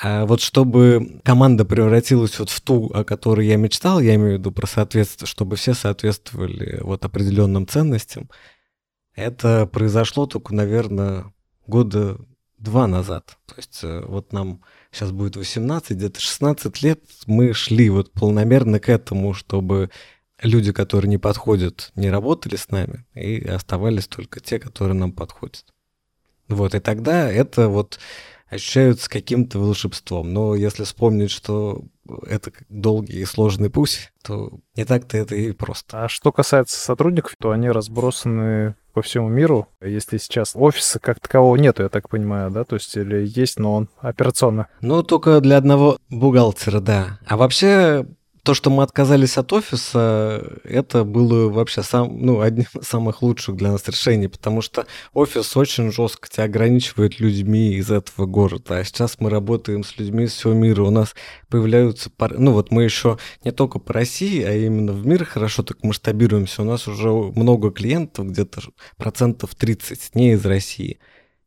А 0.00 0.26
вот 0.26 0.40
чтобы 0.40 1.20
команда 1.24 1.64
превратилась 1.64 2.38
вот 2.38 2.50
в 2.50 2.60
ту, 2.60 2.86
о 2.94 3.04
которой 3.04 3.46
я 3.46 3.56
мечтал, 3.56 4.00
я 4.00 4.14
имею 4.14 4.36
в 4.36 4.38
виду 4.38 4.52
про 4.52 4.66
соответствие, 4.66 5.26
чтобы 5.26 5.56
все 5.56 5.74
соответствовали 5.74 6.78
вот 6.82 7.04
определенным 7.04 7.66
ценностям, 7.66 8.30
это 9.16 9.66
произошло 9.66 10.26
только, 10.26 10.54
наверное, 10.54 11.32
года 11.66 12.16
два 12.58 12.86
назад. 12.86 13.38
То 13.46 13.54
есть 13.56 13.80
э, 13.82 14.04
вот 14.06 14.32
нам 14.32 14.62
сейчас 14.92 15.10
будет 15.10 15.36
18, 15.36 15.96
где-то 15.96 16.20
16 16.20 16.82
лет 16.82 17.02
мы 17.26 17.52
шли 17.52 17.90
вот 17.90 18.12
полномерно 18.12 18.78
к 18.78 18.88
этому, 18.88 19.34
чтобы 19.34 19.90
люди, 20.40 20.72
которые 20.72 21.08
не 21.08 21.18
подходят, 21.18 21.90
не 21.96 22.08
работали 22.10 22.54
с 22.54 22.70
нами, 22.70 23.04
и 23.14 23.44
оставались 23.44 24.06
только 24.06 24.38
те, 24.38 24.60
которые 24.60 24.94
нам 24.94 25.10
подходят. 25.10 25.64
Вот, 26.46 26.74
и 26.74 26.80
тогда 26.80 27.30
это 27.30 27.68
вот 27.68 27.98
ощущаются 28.50 29.10
каким-то 29.10 29.58
волшебством. 29.58 30.32
Но 30.32 30.54
если 30.54 30.84
вспомнить, 30.84 31.30
что 31.30 31.82
это 32.26 32.52
долгий 32.68 33.20
и 33.20 33.24
сложный 33.24 33.70
путь, 33.70 34.12
то 34.22 34.50
не 34.76 34.84
так-то 34.84 35.18
это 35.18 35.34
и 35.34 35.52
просто. 35.52 36.04
А 36.04 36.08
что 36.08 36.32
касается 36.32 36.78
сотрудников, 36.78 37.34
то 37.38 37.50
они 37.50 37.70
разбросаны 37.70 38.74
по 38.94 39.02
всему 39.02 39.28
миру. 39.28 39.68
Если 39.80 40.18
сейчас 40.18 40.52
офиса 40.54 40.98
как 40.98 41.20
такового 41.20 41.56
нету, 41.56 41.82
я 41.82 41.88
так 41.88 42.08
понимаю, 42.08 42.50
да? 42.50 42.64
То 42.64 42.76
есть 42.76 42.96
или 42.96 43.26
есть, 43.26 43.58
но 43.58 43.74
он 43.74 43.88
операционно? 43.98 44.68
Ну, 44.80 45.02
только 45.02 45.40
для 45.40 45.58
одного 45.58 45.98
бухгалтера, 46.08 46.80
да. 46.80 47.18
А 47.26 47.36
вообще 47.36 48.06
то, 48.48 48.54
что 48.54 48.70
мы 48.70 48.82
отказались 48.82 49.36
от 49.36 49.52
офиса, 49.52 50.42
это 50.64 51.04
было 51.04 51.50
вообще 51.50 51.82
сам, 51.82 52.16
ну, 52.18 52.40
одним 52.40 52.64
из 52.80 52.88
самых 52.88 53.20
лучших 53.20 53.56
для 53.56 53.72
нас 53.72 53.86
решений, 53.86 54.28
потому 54.28 54.62
что 54.62 54.86
офис 55.12 55.54
очень 55.54 55.92
жестко 55.92 56.30
тебя 56.30 56.44
ограничивает 56.44 57.20
людьми 57.20 57.74
из 57.74 57.90
этого 57.90 58.24
города. 58.24 58.78
А 58.78 58.84
сейчас 58.84 59.20
мы 59.20 59.28
работаем 59.28 59.84
с 59.84 59.98
людьми 59.98 60.24
из 60.24 60.32
всего 60.32 60.54
мира. 60.54 60.82
У 60.84 60.90
нас 60.90 61.14
появляются, 61.50 62.10
ну 62.38 62.52
вот 62.52 62.70
мы 62.70 62.84
еще 62.84 63.18
не 63.44 63.50
только 63.50 63.80
по 63.80 63.92
России, 63.92 64.42
а 64.42 64.54
именно 64.54 64.94
в 64.94 65.06
мир 65.06 65.26
хорошо 65.26 65.62
так 65.62 65.84
масштабируемся. 65.84 66.62
У 66.62 66.64
нас 66.64 66.88
уже 66.88 67.10
много 67.10 67.70
клиентов, 67.70 68.28
где-то 68.28 68.62
процентов 68.96 69.54
30 69.56 70.14
не 70.14 70.32
из 70.32 70.46
России. 70.46 70.98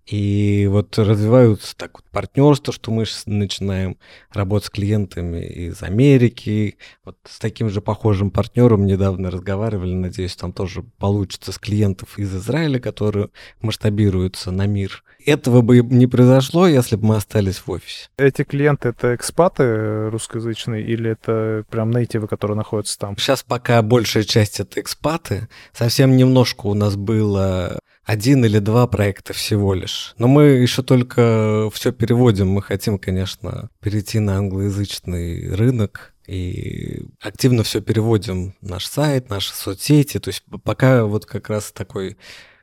И 0.05 0.67
вот 0.69 0.97
развиваются 0.97 1.75
так 1.75 1.99
вот 1.99 2.05
партнерства, 2.11 2.73
что 2.73 2.91
мы 2.91 3.05
начинаем 3.27 3.97
работать 4.31 4.67
с 4.67 4.69
клиентами 4.69 5.45
из 5.45 5.81
Америки. 5.83 6.77
Вот 7.05 7.17
с 7.27 7.39
таким 7.39 7.69
же 7.69 7.81
похожим 7.81 8.31
партнером 8.31 8.85
недавно 8.85 9.31
разговаривали, 9.31 9.93
надеюсь, 9.93 10.35
там 10.35 10.53
тоже 10.53 10.83
получится 10.97 11.51
с 11.51 11.59
клиентов 11.59 12.17
из 12.17 12.35
Израиля, 12.35 12.79
которые 12.79 13.29
масштабируются 13.61 14.51
на 14.51 14.65
мир. 14.65 15.03
Этого 15.25 15.61
бы 15.61 15.81
не 15.81 16.07
произошло, 16.07 16.67
если 16.67 16.95
бы 16.95 17.05
мы 17.07 17.15
остались 17.15 17.59
в 17.59 17.69
офисе. 17.69 18.09
Эти 18.17 18.43
клиенты— 18.43 18.89
это 18.89 19.13
экспаты 19.15 20.09
русскоязычные 20.09 20.83
или 20.83 21.11
это 21.11 21.63
прям 21.69 21.91
нейтивы, 21.91 22.27
которые 22.27 22.57
находятся 22.57 22.97
там? 22.97 23.17
Сейчас 23.17 23.43
пока 23.43 23.81
большая 23.81 24.23
часть— 24.23 24.59
это 24.59 24.81
экспаты. 24.81 25.47
Совсем 25.73 26.17
немножко 26.17 26.65
у 26.67 26.73
нас 26.73 26.95
было 26.95 27.79
один 28.03 28.43
или 28.45 28.59
два 28.59 28.87
проекта 28.87 29.33
всего 29.33 29.73
лишь. 29.73 30.13
Но 30.17 30.27
мы 30.27 30.43
еще 30.43 30.83
только 30.83 31.69
все 31.73 31.91
переводим. 31.91 32.49
Мы 32.49 32.61
хотим, 32.61 32.97
конечно, 32.97 33.69
перейти 33.79 34.19
на 34.19 34.37
англоязычный 34.37 35.53
рынок 35.53 36.13
и 36.27 37.03
активно 37.19 37.63
все 37.63 37.81
переводим. 37.81 38.55
Наш 38.61 38.85
сайт, 38.85 39.29
наши 39.29 39.53
соцсети. 39.53 40.19
То 40.19 40.29
есть 40.29 40.43
пока 40.63 41.05
вот 41.05 41.25
как 41.25 41.49
раз 41.49 41.71
такой 41.71 42.17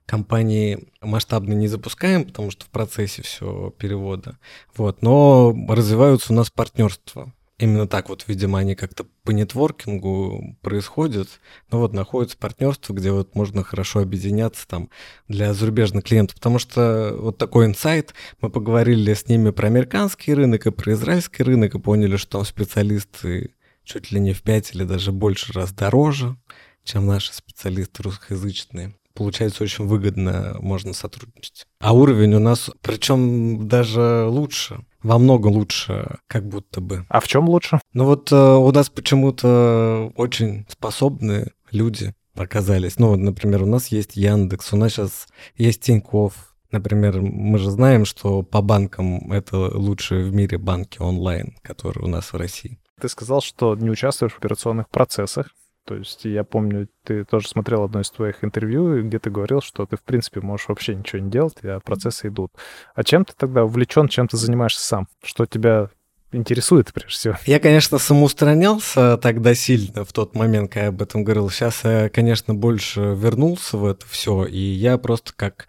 компании 0.06 0.88
масштабно 1.02 1.52
не 1.52 1.68
запускаем, 1.68 2.24
потому 2.24 2.50
что 2.50 2.64
в 2.64 2.70
процессе 2.70 3.22
все 3.22 3.72
перевода. 3.78 4.38
Вот, 4.74 5.02
но 5.02 5.54
развиваются 5.68 6.32
у 6.32 6.36
нас 6.36 6.50
партнерства. 6.50 7.32
Именно 7.58 7.88
так 7.88 8.08
вот, 8.08 8.24
видимо, 8.28 8.60
они 8.60 8.76
как-то 8.76 9.04
по 9.24 9.32
нетворкингу 9.32 10.56
происходят. 10.62 11.28
Но 11.72 11.80
вот 11.80 11.92
находится 11.92 12.38
партнерство, 12.38 12.94
где 12.94 13.10
вот 13.10 13.34
можно 13.34 13.64
хорошо 13.64 14.00
объединяться 14.00 14.66
там 14.68 14.90
для 15.26 15.52
зарубежных 15.54 16.04
клиентов. 16.04 16.36
Потому 16.36 16.60
что 16.60 17.16
вот 17.18 17.36
такой 17.36 17.66
инсайт, 17.66 18.14
мы 18.40 18.48
поговорили 18.48 19.12
с 19.12 19.26
ними 19.26 19.50
про 19.50 19.66
американский 19.66 20.34
рынок 20.34 20.66
и 20.66 20.70
про 20.70 20.92
израильский 20.92 21.42
рынок 21.42 21.74
и 21.74 21.80
поняли, 21.80 22.16
что 22.16 22.30
там 22.30 22.44
специалисты 22.44 23.54
чуть 23.82 24.12
ли 24.12 24.20
не 24.20 24.34
в 24.34 24.42
пять 24.42 24.72
или 24.74 24.84
даже 24.84 25.10
больше 25.10 25.52
раз 25.52 25.72
дороже, 25.72 26.36
чем 26.84 27.06
наши 27.06 27.34
специалисты 27.34 28.04
русскоязычные 28.04 28.94
получается 29.14 29.64
очень 29.64 29.84
выгодно 29.84 30.56
можно 30.60 30.92
сотрудничать. 30.92 31.66
А 31.80 31.92
уровень 31.92 32.34
у 32.34 32.38
нас, 32.38 32.70
причем 32.82 33.66
даже 33.66 34.26
лучше 34.28 34.84
во 35.02 35.18
много 35.18 35.48
лучше, 35.48 36.18
как 36.26 36.46
будто 36.48 36.80
бы. 36.80 37.06
А 37.08 37.20
в 37.20 37.28
чем 37.28 37.48
лучше? 37.48 37.80
Ну 37.92 38.04
вот 38.04 38.32
э, 38.32 38.36
у 38.36 38.70
нас 38.72 38.90
почему-то 38.90 40.12
очень 40.16 40.66
способные 40.68 41.52
люди 41.70 42.14
оказались. 42.34 42.98
Ну 42.98 43.08
вот, 43.08 43.18
например, 43.18 43.62
у 43.62 43.66
нас 43.66 43.88
есть 43.88 44.16
Яндекс, 44.16 44.72
у 44.72 44.76
нас 44.76 44.92
сейчас 44.92 45.28
есть 45.56 45.82
Тинькофф. 45.82 46.34
Например, 46.70 47.20
мы 47.20 47.58
же 47.58 47.70
знаем, 47.70 48.04
что 48.04 48.42
по 48.42 48.60
банкам 48.60 49.32
это 49.32 49.56
лучшие 49.56 50.24
в 50.24 50.34
мире 50.34 50.58
банки 50.58 50.98
онлайн, 51.00 51.56
которые 51.62 52.04
у 52.04 52.08
нас 52.08 52.32
в 52.32 52.36
России. 52.36 52.78
Ты 53.00 53.08
сказал, 53.08 53.40
что 53.40 53.74
не 53.74 53.90
участвуешь 53.90 54.32
в 54.32 54.38
операционных 54.38 54.88
процессах. 54.90 55.50
То 55.88 55.94
есть 55.94 56.26
я 56.26 56.44
помню, 56.44 56.86
ты 57.02 57.24
тоже 57.24 57.48
смотрел 57.48 57.82
одно 57.82 58.02
из 58.02 58.10
твоих 58.10 58.44
интервью, 58.44 59.02
где 59.04 59.18
ты 59.18 59.30
говорил, 59.30 59.62
что 59.62 59.86
ты, 59.86 59.96
в 59.96 60.02
принципе, 60.02 60.42
можешь 60.42 60.68
вообще 60.68 60.94
ничего 60.94 61.22
не 61.22 61.30
делать, 61.30 61.54
а 61.62 61.80
процессы 61.80 62.28
идут. 62.28 62.52
А 62.94 63.02
чем 63.02 63.24
ты 63.24 63.32
тогда 63.34 63.64
увлечен, 63.64 64.06
чем 64.08 64.28
ты 64.28 64.36
занимаешься 64.36 64.84
сам? 64.84 65.08
Что 65.24 65.46
тебя 65.46 65.88
интересует, 66.30 66.92
прежде 66.92 67.18
всего? 67.18 67.34
Я, 67.46 67.58
конечно, 67.58 67.96
самоустранялся 67.96 69.16
тогда 69.16 69.54
сильно 69.54 70.04
в 70.04 70.12
тот 70.12 70.34
момент, 70.34 70.70
когда 70.70 70.82
я 70.82 70.88
об 70.90 71.00
этом 71.00 71.24
говорил. 71.24 71.48
Сейчас 71.48 71.82
я, 71.84 72.10
конечно, 72.10 72.52
больше 72.52 73.14
вернулся 73.16 73.78
в 73.78 73.86
это 73.86 74.06
все, 74.06 74.44
и 74.44 74.58
я 74.58 74.98
просто 74.98 75.32
как 75.34 75.68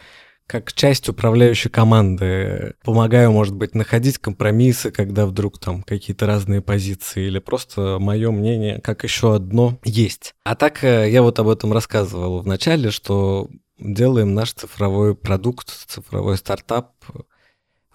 как 0.49 0.73
часть 0.73 1.07
управляющей 1.07 1.69
команды. 1.69 2.73
Помогаю, 2.83 3.31
может 3.31 3.53
быть, 3.53 3.75
находить 3.75 4.17
компромиссы, 4.17 4.89
когда 4.89 5.27
вдруг 5.27 5.59
там 5.59 5.83
какие-то 5.83 6.25
разные 6.25 6.59
позиции, 6.59 7.27
или 7.27 7.37
просто 7.37 7.97
мое 7.99 8.31
мнение, 8.31 8.81
как 8.81 9.03
еще 9.03 9.35
одно, 9.35 9.77
есть. 9.83 10.33
А 10.43 10.55
так 10.55 10.83
э, 10.83 11.11
я 11.11 11.21
вот 11.21 11.37
об 11.37 11.49
этом 11.49 11.71
рассказывал 11.71 12.39
в 12.41 12.47
начале, 12.47 12.89
что 12.89 13.47
делаем 13.77 14.33
наш 14.33 14.53
цифровой 14.53 15.13
продукт, 15.13 15.69
цифровой 15.87 16.35
стартап, 16.35 16.93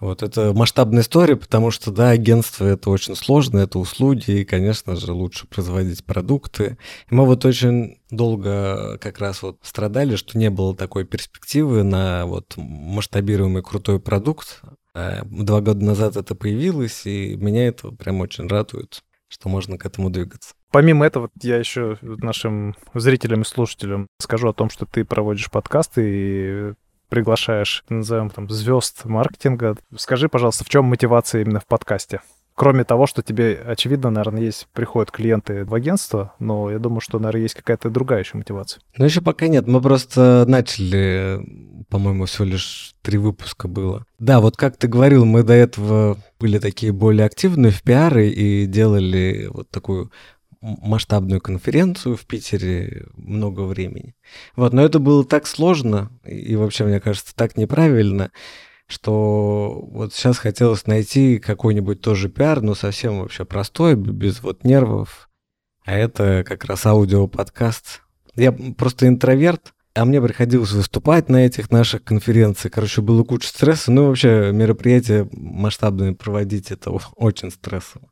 вот 0.05 0.23
это 0.23 0.53
масштабная 0.53 1.01
история, 1.01 1.35
потому 1.35 1.71
что, 1.71 1.91
да, 1.91 2.09
агентство 2.09 2.65
это 2.65 2.89
очень 2.89 3.15
сложно, 3.15 3.59
это 3.59 3.79
услуги, 3.79 4.31
и, 4.31 4.45
конечно 4.45 4.95
же, 4.95 5.11
лучше 5.11 5.47
производить 5.47 6.05
продукты. 6.05 6.77
И 7.09 7.15
мы 7.15 7.25
вот 7.25 7.45
очень 7.45 7.99
долго 8.09 8.97
как 8.99 9.19
раз 9.19 9.41
вот 9.41 9.57
страдали, 9.61 10.15
что 10.15 10.37
не 10.37 10.49
было 10.49 10.75
такой 10.75 11.05
перспективы 11.05 11.83
на 11.83 12.25
вот 12.25 12.53
масштабируемый 12.55 13.63
крутой 13.63 13.99
продукт. 13.99 14.61
А 14.93 15.23
два 15.25 15.61
года 15.61 15.83
назад 15.83 16.15
это 16.15 16.35
появилось, 16.35 17.05
и 17.05 17.35
меня 17.35 17.67
это 17.67 17.91
прям 17.91 18.21
очень 18.21 18.47
радует, 18.47 19.03
что 19.27 19.49
можно 19.49 19.77
к 19.77 19.85
этому 19.85 20.09
двигаться. 20.09 20.53
Помимо 20.71 21.05
этого, 21.05 21.29
я 21.41 21.57
еще 21.57 21.97
нашим 22.01 22.75
зрителям 22.93 23.41
и 23.41 23.45
слушателям 23.45 24.07
скажу 24.19 24.49
о 24.49 24.53
том, 24.53 24.69
что 24.69 24.85
ты 24.85 25.05
проводишь 25.05 25.49
подкасты 25.51 26.01
и 26.05 26.73
приглашаешь, 27.15 27.85
назовем 27.87 28.29
там, 28.29 28.49
звезд 28.49 29.05
маркетинга. 29.05 29.77
Скажи, 29.95 30.27
пожалуйста, 30.27 30.65
в 30.65 30.69
чем 30.69 30.83
мотивация 30.83 31.41
именно 31.41 31.61
в 31.61 31.65
подкасте? 31.65 32.19
Кроме 32.55 32.83
того, 32.83 33.07
что 33.07 33.21
тебе, 33.21 33.57
очевидно, 33.65 34.09
наверное, 34.09 34.41
есть, 34.41 34.67
приходят 34.73 35.11
клиенты 35.11 35.63
в 35.63 35.73
агентство, 35.73 36.33
но 36.39 36.69
я 36.69 36.77
думаю, 36.77 36.99
что, 36.99 37.17
наверное, 37.19 37.43
есть 37.43 37.55
какая-то 37.55 37.89
другая 37.89 38.19
еще 38.19 38.37
мотивация. 38.37 38.81
Ну, 38.97 39.05
еще 39.05 39.21
пока 39.21 39.47
нет. 39.47 39.65
Мы 39.65 39.81
просто 39.81 40.43
начали, 40.45 41.39
по-моему, 41.89 42.25
всего 42.25 42.45
лишь 42.45 42.95
три 43.01 43.17
выпуска 43.17 43.69
было. 43.69 44.05
Да, 44.19 44.41
вот 44.41 44.57
как 44.57 44.75
ты 44.75 44.89
говорил, 44.89 45.23
мы 45.23 45.43
до 45.43 45.53
этого 45.53 46.17
были 46.37 46.59
такие 46.59 46.91
более 46.91 47.25
активные 47.25 47.71
в 47.71 47.81
пиары 47.81 48.27
и 48.27 48.65
делали 48.65 49.47
вот 49.49 49.69
такую 49.69 50.11
масштабную 50.61 51.41
конференцию 51.41 52.17
в 52.17 52.25
Питере 52.25 53.07
много 53.15 53.61
времени. 53.61 54.15
Вот, 54.55 54.73
но 54.73 54.83
это 54.83 54.99
было 54.99 55.23
так 55.25 55.47
сложно 55.47 56.11
и 56.25 56.55
вообще, 56.55 56.85
мне 56.85 56.99
кажется, 56.99 57.35
так 57.35 57.57
неправильно, 57.57 58.31
что 58.87 59.87
вот 59.91 60.13
сейчас 60.13 60.37
хотелось 60.37 60.87
найти 60.87 61.39
какой-нибудь 61.39 62.01
тоже 62.01 62.29
пиар, 62.29 62.61
но 62.61 62.75
совсем 62.75 63.19
вообще 63.19 63.45
простой, 63.45 63.95
без 63.95 64.41
вот 64.41 64.63
нервов. 64.63 65.29
А 65.85 65.93
это 65.93 66.43
как 66.45 66.65
раз 66.65 66.85
аудиоподкаст. 66.85 68.01
Я 68.35 68.51
просто 68.51 69.07
интроверт, 69.07 69.73
а 69.93 70.03
мне 70.03 70.21
приходилось 70.21 70.71
выступать 70.71 71.29
на 71.29 71.45
этих 71.45 71.71
наших 71.71 72.03
конференциях. 72.03 72.73
Короче, 72.73 73.01
было 73.01 73.23
куча 73.23 73.47
стресса. 73.47 73.91
Ну, 73.91 74.07
вообще, 74.07 74.51
мероприятия 74.51 75.27
масштабные 75.31 76.13
проводить, 76.13 76.69
это 76.71 76.91
очень 76.91 77.49
стрессово. 77.49 78.09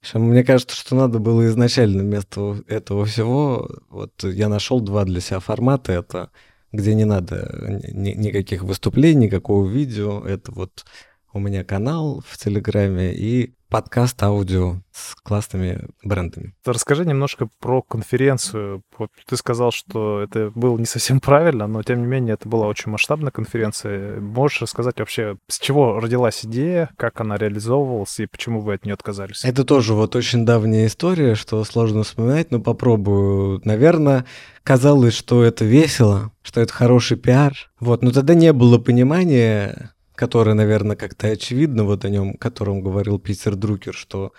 Общем, 0.00 0.22
мне 0.22 0.42
кажется, 0.44 0.76
что 0.76 0.96
надо 0.96 1.18
было 1.18 1.46
изначально 1.46 2.02
вместо 2.02 2.62
этого 2.66 3.04
всего, 3.04 3.68
вот 3.90 4.12
я 4.22 4.48
нашел 4.48 4.80
два 4.80 5.04
для 5.04 5.20
себя 5.20 5.40
формата. 5.40 5.92
Это 5.92 6.30
где 6.72 6.94
не 6.94 7.04
надо 7.04 7.80
ни, 7.92 8.10
никаких 8.10 8.62
выступлений, 8.62 9.26
никакого 9.26 9.68
видео. 9.68 10.24
Это 10.24 10.52
вот 10.52 10.84
у 11.32 11.38
меня 11.38 11.64
канал 11.64 12.22
в 12.26 12.38
Телеграме 12.38 13.14
и 13.14 13.54
подкаст 13.70 14.20
аудио 14.22 14.78
с 14.92 15.14
классными 15.14 15.86
брендами. 16.02 16.54
Расскажи 16.64 17.06
немножко 17.06 17.48
про 17.60 17.82
конференцию. 17.82 18.82
Ты 19.26 19.36
сказал, 19.36 19.70
что 19.70 20.20
это 20.20 20.50
было 20.54 20.76
не 20.76 20.86
совсем 20.86 21.20
правильно, 21.20 21.66
но 21.68 21.82
тем 21.82 22.00
не 22.00 22.06
менее 22.06 22.34
это 22.34 22.48
была 22.48 22.66
очень 22.66 22.90
масштабная 22.90 23.30
конференция. 23.30 24.20
Можешь 24.20 24.62
рассказать 24.62 24.98
вообще, 24.98 25.36
с 25.48 25.58
чего 25.60 26.00
родилась 26.00 26.44
идея, 26.44 26.90
как 26.96 27.20
она 27.20 27.36
реализовывалась 27.38 28.18
и 28.18 28.26
почему 28.26 28.60
вы 28.60 28.74
от 28.74 28.84
нее 28.84 28.94
отказались? 28.94 29.44
Это 29.44 29.64
тоже 29.64 29.94
вот 29.94 30.16
очень 30.16 30.44
давняя 30.44 30.86
история, 30.86 31.36
что 31.36 31.62
сложно 31.64 32.02
вспоминать, 32.02 32.50
но 32.50 32.60
попробую. 32.60 33.60
Наверное, 33.64 34.26
казалось, 34.64 35.14
что 35.14 35.44
это 35.44 35.64
весело, 35.64 36.32
что 36.42 36.60
это 36.60 36.72
хороший 36.72 37.16
пиар. 37.16 37.52
Вот, 37.78 38.02
но 38.02 38.10
тогда 38.10 38.34
не 38.34 38.52
было 38.52 38.78
понимания, 38.78 39.92
которое, 40.20 40.52
наверное, 40.52 40.96
как-то 40.96 41.28
очевидно, 41.28 41.84
вот 41.84 42.04
о 42.04 42.10
нем, 42.10 42.32
о 42.32 42.36
котором 42.36 42.82
говорил 42.82 43.18
Питер 43.18 43.56
Друкер, 43.56 43.94
что 43.94 44.34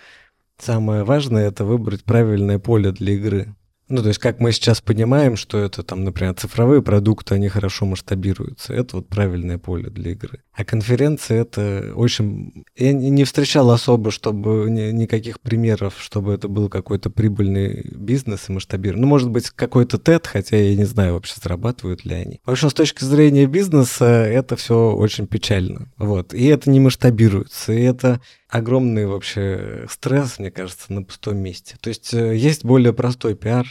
самое 0.59 1.03
важное— 1.03 1.47
это 1.49 1.65
выбрать 1.65 2.03
правильное 2.03 2.59
поле 2.59 2.91
для 2.91 3.13
игры. 3.13 3.55
Ну, 3.91 4.01
то 4.01 4.07
есть, 4.07 4.19
как 4.19 4.39
мы 4.39 4.53
сейчас 4.53 4.79
понимаем, 4.81 5.35
что 5.35 5.57
это 5.57 5.83
там, 5.83 6.03
например, 6.03 6.33
цифровые 6.33 6.81
продукты, 6.81 7.35
они 7.35 7.49
хорошо 7.49 7.85
масштабируются. 7.85 8.73
Это 8.73 8.97
вот 8.97 9.09
правильное 9.09 9.57
поле 9.57 9.89
для 9.89 10.11
игры. 10.11 10.39
А 10.53 10.63
конференция 10.63 11.41
это 11.41 11.91
очень... 11.95 12.65
Я 12.77 12.93
не 12.93 13.23
встречал 13.25 13.69
особо, 13.71 14.11
чтобы 14.11 14.69
никаких 14.69 15.39
примеров, 15.41 15.95
чтобы 15.99 16.33
это 16.33 16.47
был 16.47 16.69
какой-то 16.69 17.09
прибыльный 17.09 17.85
бизнес 17.91 18.47
и 18.47 18.53
масштабирование. 18.53 19.01
Ну, 19.01 19.07
может 19.07 19.29
быть, 19.29 19.49
какой-то 19.49 19.97
TED, 19.97 20.25
хотя 20.25 20.57
я 20.57 20.75
не 20.75 20.85
знаю 20.85 21.15
вообще, 21.15 21.35
зарабатывают 21.41 22.05
ли 22.05 22.15
они. 22.15 22.39
В 22.45 22.51
общем, 22.51 22.69
с 22.69 22.73
точки 22.73 23.03
зрения 23.03 23.45
бизнеса 23.45 24.05
это 24.05 24.55
все 24.55 24.91
очень 24.93 25.27
печально. 25.27 25.91
Вот. 25.97 26.33
И 26.33 26.45
это 26.45 26.69
не 26.69 26.79
масштабируется. 26.79 27.73
И 27.73 27.81
это 27.81 28.21
огромный 28.51 29.07
вообще 29.07 29.85
стресс, 29.89 30.37
мне 30.37 30.51
кажется, 30.51 30.93
на 30.93 31.03
пустом 31.03 31.37
месте. 31.37 31.77
То 31.81 31.89
есть 31.89 32.13
э, 32.13 32.35
есть 32.35 32.63
более 32.63 32.93
простой 32.93 33.35
пиар, 33.35 33.65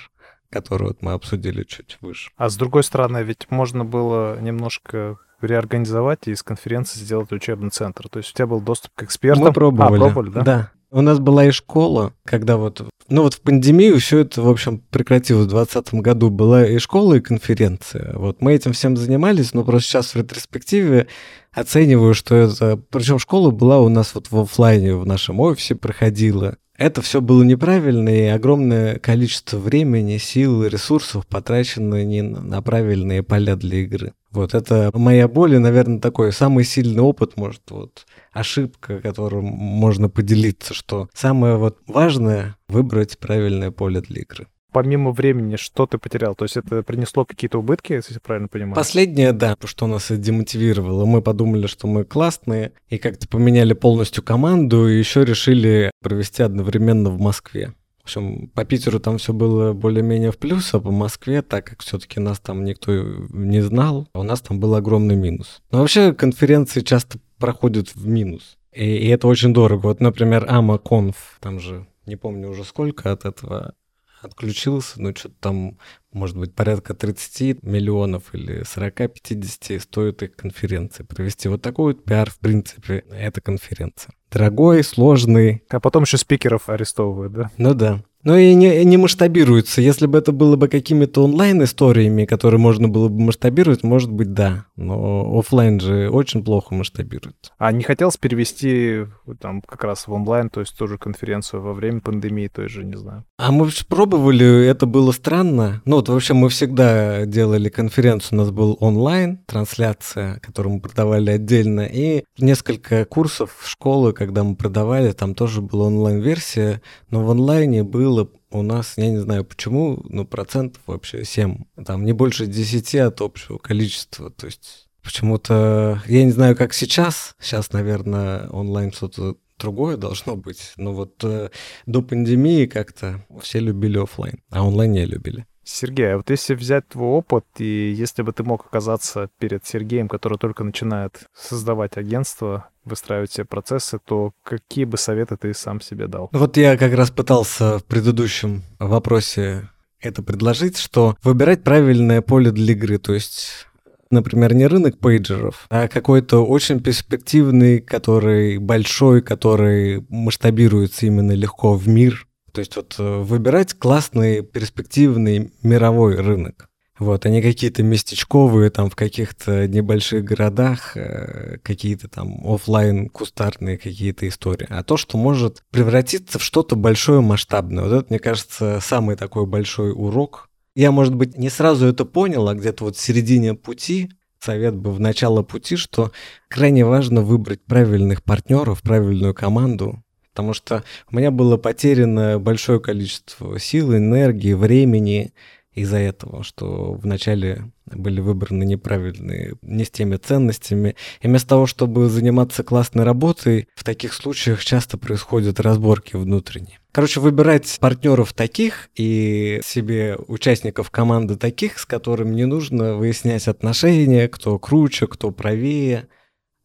который 0.51 0.89
вот 0.89 1.03
мы 1.03 1.13
обсудили 1.13 1.63
чуть 1.63 1.99
выше. 2.01 2.31
А 2.37 2.49
с 2.49 2.57
другой 2.57 2.83
стороны, 2.83 3.23
ведь 3.23 3.51
можно 3.51 3.85
было 3.85 4.41
немножко 4.41 5.19
реорганизовать 5.41 6.27
и 6.27 6.33
из 6.33 6.43
конференции 6.43 6.99
сделать 6.99 7.31
учебный 7.33 7.71
центр. 7.71 8.09
То 8.09 8.19
есть 8.19 8.31
у 8.31 8.35
тебя 8.35 8.47
был 8.47 8.61
доступ 8.61 8.93
к 8.95 9.03
экспертам. 9.05 9.45
Мы 9.45 9.53
пробовали. 9.53 10.01
А, 10.01 10.05
пробовали, 10.05 10.31
да? 10.31 10.43
Да. 10.43 10.71
У 10.93 11.03
нас 11.03 11.21
была 11.21 11.47
и 11.47 11.51
школа, 11.53 12.15
когда 12.25 12.57
вот, 12.57 12.83
ну 13.09 13.23
вот 13.23 13.35
в 13.35 13.41
пандемию 13.43 14.01
все 14.01 14.19
это, 14.19 14.43
в 14.43 14.49
общем, 14.49 14.83
прекратилось 14.91 15.47
в 15.47 15.51
2020 15.51 15.95
году. 15.95 16.31
Была 16.31 16.67
и 16.67 16.79
школа, 16.79 17.15
и 17.15 17.21
конференция. 17.21 18.13
Вот 18.17 18.43
мы 18.43 18.55
этим 18.55 18.73
всем 18.73 18.97
занимались, 18.97 19.55
но 19.55 19.63
просто 19.63 19.89
сейчас 19.89 20.15
в 20.15 20.17
ретроспективе 20.17 21.07
оцениваю, 21.53 22.15
что 22.15 22.35
это... 22.35 22.77
Причем 22.91 23.21
школа 23.21 23.51
была 23.51 23.81
у 23.81 23.89
нас 23.89 24.15
вот 24.15 24.33
в 24.33 24.39
офлайне 24.41 24.97
в 24.97 25.07
нашем 25.07 25.39
офисе 25.39 25.77
проходила. 25.77 26.57
Это 26.77 27.03
все 27.03 27.21
было 27.21 27.43
неправильно, 27.43 28.09
и 28.09 28.25
огромное 28.25 28.99
количество 28.99 29.59
времени, 29.59 30.17
сил 30.17 30.65
ресурсов 30.65 31.27
потрачено 31.27 32.03
не 32.05 32.23
на 32.23 32.63
правильные 32.63 33.23
поля 33.23 33.55
для 33.55 33.81
игры. 33.81 34.15
Вот 34.31 34.55
это 34.55 34.91
моя 34.95 35.27
боль, 35.29 35.55
и, 35.55 35.59
наверное, 35.59 36.01
такой 36.01 36.33
самый 36.33 36.65
сильный 36.65 37.03
опыт, 37.03 37.37
может, 37.37 37.63
вот 37.71 38.07
ошибка, 38.33 39.01
которым 39.01 39.45
можно 39.45 40.09
поделиться, 40.09 40.73
что 40.75 41.09
самое 41.15 41.57
вот 41.57 41.79
важное— 41.87 42.57
выбрать 42.69 43.19
правильное 43.19 43.71
поле 43.71 44.01
для 44.01 44.23
игры 44.23 44.47
помимо 44.73 45.11
времени, 45.13 45.57
что 45.57 45.87
ты 45.87 45.99
потерял? 45.99 46.35
То 46.35 46.45
есть 46.45 46.57
это 46.57 46.83
принесло 46.83 47.25
какие-то 47.25 47.59
убытки, 47.59 47.93
если 47.93 48.15
я 48.15 48.21
правильно 48.21 48.49
понимаю? 48.49 48.75
Последнее, 48.75 49.33
да, 49.33 49.57
что 49.65 49.87
нас 49.87 50.11
демотивировало. 50.11 51.05
Мы 51.05 51.23
подумали, 51.23 51.67
что 51.67 51.87
мы 51.87 52.05
классные, 52.05 52.73
и 52.89 52.99
как-то 52.99 53.29
поменяли 53.29 53.73
полностью 53.73 54.23
команду, 54.23 54.89
и 54.89 54.99
еще 54.99 55.25
решили 55.25 55.91
провести 56.03 56.43
одновременно 56.43 57.11
в 57.11 57.21
Москве. 57.21 57.75
Общем, 58.11 58.49
по 58.49 58.65
Питеру 58.65 58.99
там 58.99 59.19
все 59.19 59.33
было 59.33 59.73
более-менее 59.73 60.33
в 60.33 60.39
плюс, 60.39 60.75
а 60.75 60.81
по 60.81 60.91
Москве, 60.91 61.43
так 61.43 61.65
как 61.65 61.81
все-таки 61.81 62.19
нас 62.19 62.41
там 62.41 62.65
никто 62.65 62.93
не 62.93 63.61
знал, 63.61 64.09
у 64.15 64.25
нас 64.25 64.41
там 64.41 64.59
был 64.59 64.75
огромный 64.75 65.15
минус. 65.15 65.63
Но 65.71 65.79
вообще 65.79 66.13
конференции 66.13 66.81
часто 66.81 67.21
проходят 67.39 67.95
в 67.95 68.09
минус. 68.09 68.59
И, 68.73 68.85
и 68.85 69.07
это 69.07 69.29
очень 69.29 69.55
дорого. 69.55 69.83
Вот, 69.83 70.01
например, 70.01 70.45
AmaConf, 70.45 71.15
там 71.39 71.61
же 71.61 71.87
не 72.07 72.17
помню 72.17 72.49
уже 72.51 72.65
сколько 72.65 73.13
от 73.13 73.25
этого 73.25 73.75
отключился, 74.23 75.01
ну 75.01 75.15
что-то 75.15 75.37
там, 75.39 75.79
может 76.13 76.37
быть, 76.37 76.53
порядка 76.53 76.95
30 76.95 77.63
миллионов 77.63 78.35
или 78.35 78.63
40-50 78.63 79.79
стоит 79.79 80.25
их 80.25 80.35
конференции. 80.35 81.05
Провести 81.05 81.49
вот 81.49 81.63
такой 81.63 81.95
вот 81.95 82.05
пиар, 82.05 82.29
в 82.29 82.41
принципе, 82.41 83.05
это 83.09 83.41
конференция. 83.41 84.15
Дорогой, 84.31 84.85
сложный. 84.85 85.63
А 85.71 85.81
потом 85.81 86.05
еще 86.05 86.17
спикеров 86.17 86.69
арестовывают, 86.69 87.33
да? 87.33 87.51
Ну 87.57 87.75
да. 87.75 88.03
Но 88.23 88.37
и 88.37 88.55
не, 88.55 88.85
не 88.85 88.97
масштабируется. 88.97 89.81
Если 89.81 90.07
бы 90.07 90.19
это 90.19 90.33
было 90.33 90.57
бы 90.57 90.69
какими-то 90.69 91.25
онлайн-историями, 91.25 92.27
которые 92.27 92.61
можно 92.61 92.89
было 92.89 93.09
бы 93.09 93.21
масштабировать, 93.21 93.83
может 93.83 94.11
быть, 94.11 94.35
да. 94.35 94.67
Но 94.77 95.39
офлайн 95.39 95.81
же 95.81 96.11
очень 96.11 96.45
плохо 96.45 96.75
масштабирует. 96.75 97.53
А 97.59 97.73
не 97.73 97.83
хотелось 97.83 98.17
перевести 98.17 99.07
там 99.41 99.63
как 99.63 99.85
раз 99.85 100.07
в 100.07 100.13
онлайн, 100.13 100.51
то 100.51 100.61
есть 100.61 100.77
тоже 100.77 100.99
конференцию 100.99 101.63
во 101.63 101.73
время 101.73 102.01
пандемии, 102.01 102.49
той 102.49 102.69
же, 102.69 102.85
не 102.85 102.97
знаю. 102.97 103.25
А 103.39 103.53
мы 103.53 103.69
пробовали, 103.89 104.67
это 104.67 104.87
было 104.87 105.13
странно. 105.13 105.81
Ну 105.85 105.97
вот 105.97 106.09
вообще 106.09 106.35
мы 106.35 106.49
всегда 106.49 107.25
делали 107.25 107.69
конференцию, 107.69 108.39
у 108.39 108.43
нас 108.43 108.51
был 108.51 108.77
онлайн, 108.81 109.39
трансляция, 109.47 110.41
которую 110.41 110.75
мы 110.75 110.81
продавали 110.81 111.31
отдельно, 111.31 111.89
и 111.91 112.25
несколько 112.39 113.05
курсов 113.05 113.57
в 113.61 113.69
школы, 113.69 114.13
когда 114.13 114.45
мы 114.45 114.57
продавали, 114.57 115.13
там 115.13 115.35
тоже 115.35 115.63
была 115.63 115.87
онлайн-версия, 115.87 116.83
но 117.11 117.25
в 117.25 117.31
онлайне 117.31 117.83
был 117.83 118.10
было 118.11 118.29
у 118.51 118.63
нас, 118.63 118.95
я 118.97 119.09
не 119.09 119.19
знаю 119.19 119.45
почему, 119.45 120.03
но 120.09 120.25
процентов 120.25 120.83
вообще 120.87 121.25
7. 121.25 121.65
Там 121.87 122.05
не 122.05 122.13
больше 122.13 122.47
10 122.47 122.95
от 122.97 123.21
общего 123.21 123.59
количества. 123.59 124.31
То 124.31 124.47
есть 124.47 124.89
почему-то, 125.03 126.03
я 126.07 126.25
не 126.25 126.33
знаю, 126.33 126.57
как 126.57 126.75
сейчас. 126.75 127.37
Сейчас, 127.41 127.73
наверное, 127.73 128.49
онлайн 128.49 128.93
что-то 128.93 129.37
другое 129.59 129.97
должно 129.97 130.37
быть. 130.37 130.73
Но 130.77 130.93
вот 130.93 131.23
э, 131.23 131.51
до 131.87 132.03
пандемии 132.03 132.67
как-то 132.67 133.25
все 133.41 133.61
любили 133.61 133.99
офлайн, 133.99 134.41
а 134.51 134.67
онлайн 134.67 134.93
не 134.93 135.05
любили. 135.05 135.47
Сергей, 135.71 136.15
а 136.15 136.17
вот 136.17 136.31
если 136.31 136.55
взять 136.55 136.89
твой 136.89 137.09
опыт, 137.09 137.45
и 137.59 137.95
если 137.97 138.23
бы 138.23 138.33
ты 138.33 138.43
мог 138.43 138.67
оказаться 138.67 139.29
перед 139.39 139.67
Сергеем, 139.67 140.09
который 140.09 140.39
только 140.39 140.65
начинает 140.65 141.29
создавать 141.35 141.97
агентство, 141.97 142.69
выстраивать 142.85 143.31
все 143.31 143.45
процессы, 143.45 143.99
то 144.05 144.33
какие 144.43 144.85
бы 144.85 144.97
советы 144.97 145.37
ты 145.37 145.55
сам 145.55 145.81
себе 145.81 146.07
дал? 146.07 146.29
Вот 146.33 146.57
я 146.57 146.77
как 146.77 146.95
раз 146.95 147.11
пытался 147.11 147.79
в 147.79 147.85
предыдущем 147.85 148.63
вопросе 148.79 149.69
это 150.01 150.23
предложить, 150.23 150.79
что 150.79 151.17
выбирать 151.23 151.63
правильное 151.63 152.23
поле 152.23 152.51
для 152.51 152.73
игры, 152.73 152.99
то 152.99 153.15
есть 153.15 153.67
например, 154.11 154.55
не 154.55 154.67
рынок 154.67 154.99
пейджеров, 154.99 155.67
а 155.71 155.87
какой-то 155.87 156.45
очень 156.45 156.81
перспективный, 156.81 157.81
который 157.81 158.59
большой, 158.59 159.23
который 159.23 160.05
масштабируется 160.09 161.07
именно 161.07 161.33
легко 161.33 161.75
в 161.75 161.89
мир, 161.89 162.27
то 162.53 162.61
есть 162.61 162.77
вот 162.77 162.97
э, 162.99 163.19
выбирать 163.21 163.75
классный, 163.75 164.43
перспективный 164.43 165.53
мировой 165.63 166.17
рынок. 166.17 166.71
Вот, 167.01 167.25
они 167.25 167.41
какие-то 167.41 167.83
местечковые, 167.83 168.69
там 168.69 168.91
в 168.91 168.95
каких-то 168.95 169.67
небольших 169.67 170.23
городах, 170.23 170.99
э, 170.99 171.57
какие-то 171.63 172.09
там 172.09 172.47
офлайн 172.47 173.09
кустарные 173.09 173.79
какие-то 173.79 174.29
истории. 174.29 174.67
А 174.69 174.85
то, 174.85 174.99
что 174.99 175.17
может 175.17 175.63
превратиться 175.71 176.39
в 176.39 176.43
что-то 176.45 176.77
большое, 176.77 177.23
масштабное. 177.23 177.85
Вот 177.85 177.93
это, 177.95 178.07
мне 178.11 178.19
кажется, 178.19 178.81
самый 178.83 179.17
такой 179.17 179.47
большой 179.47 179.93
урок. 179.93 180.51
Я, 180.75 180.93
может 180.93 181.15
быть, 181.15 181.39
не 181.39 181.49
сразу 181.49 181.87
это 181.87 182.05
понял, 182.05 182.47
а 182.47 182.55
где-то 182.55 182.85
вот 182.85 182.97
в 182.97 183.01
середине 183.01 183.55
пути, 183.55 184.11
совет 184.39 184.77
бы 184.77 184.93
в 184.93 185.01
начало 185.01 185.43
пути, 185.43 185.77
что 185.77 186.13
крайне 186.49 186.85
важно 186.85 187.23
выбрать 187.23 187.65
правильных 187.65 188.23
партнеров, 188.23 188.83
правильную 188.83 189.33
команду, 189.33 190.05
потому 190.41 190.55
что 190.55 190.85
у 191.13 191.17
меня 191.17 191.31
было 191.31 191.59
потеряно 191.59 192.39
большое 192.39 192.81
количество 192.81 193.59
сил, 193.61 193.95
энергии, 193.95 194.55
времени, 194.55 195.35
из-за 195.73 195.99
этого, 195.99 196.43
что 196.43 196.95
вначале 196.95 197.71
были 197.87 198.21
выбраны 198.21 198.65
неправильные, 198.65 199.55
не 199.63 199.85
с 199.85 199.91
теми 199.91 200.17
ценностями. 200.17 200.97
И 201.21 201.29
вместо 201.29 201.51
того, 201.51 201.67
чтобы 201.67 202.09
заниматься 202.09 202.65
классной 202.65 203.05
работой, 203.05 203.69
в 203.77 203.85
таких 203.85 204.15
случаях 204.15 204.65
часто 204.65 204.99
происходят 204.99 205.61
разборки 205.61 206.17
внутренние. 206.17 206.81
Короче, 206.91 207.21
выбирать 207.21 207.79
партнеров 207.79 208.33
таких 208.33 208.91
и 208.97 209.61
себе 209.65 210.17
участников 210.27 210.91
команды 210.91 211.37
таких, 211.37 211.79
с 211.79 211.87
которыми 211.87 212.35
не 212.35 212.47
нужно 212.47 212.97
выяснять 212.97 213.47
отношения, 213.47 214.27
кто 214.29 214.59
круче, 214.59 215.07
кто 215.07 215.31
правее, 215.31 216.09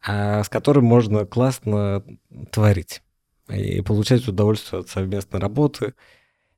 а 0.06 0.44
с 0.44 0.50
которым 0.50 0.86
можно 0.86 1.26
классно 1.26 2.04
творить 2.52 3.02
и 3.50 3.82
получать 3.82 4.28
удовольствие 4.28 4.82
от 4.82 4.90
совместной 4.90 5.40
работы, 5.40 5.94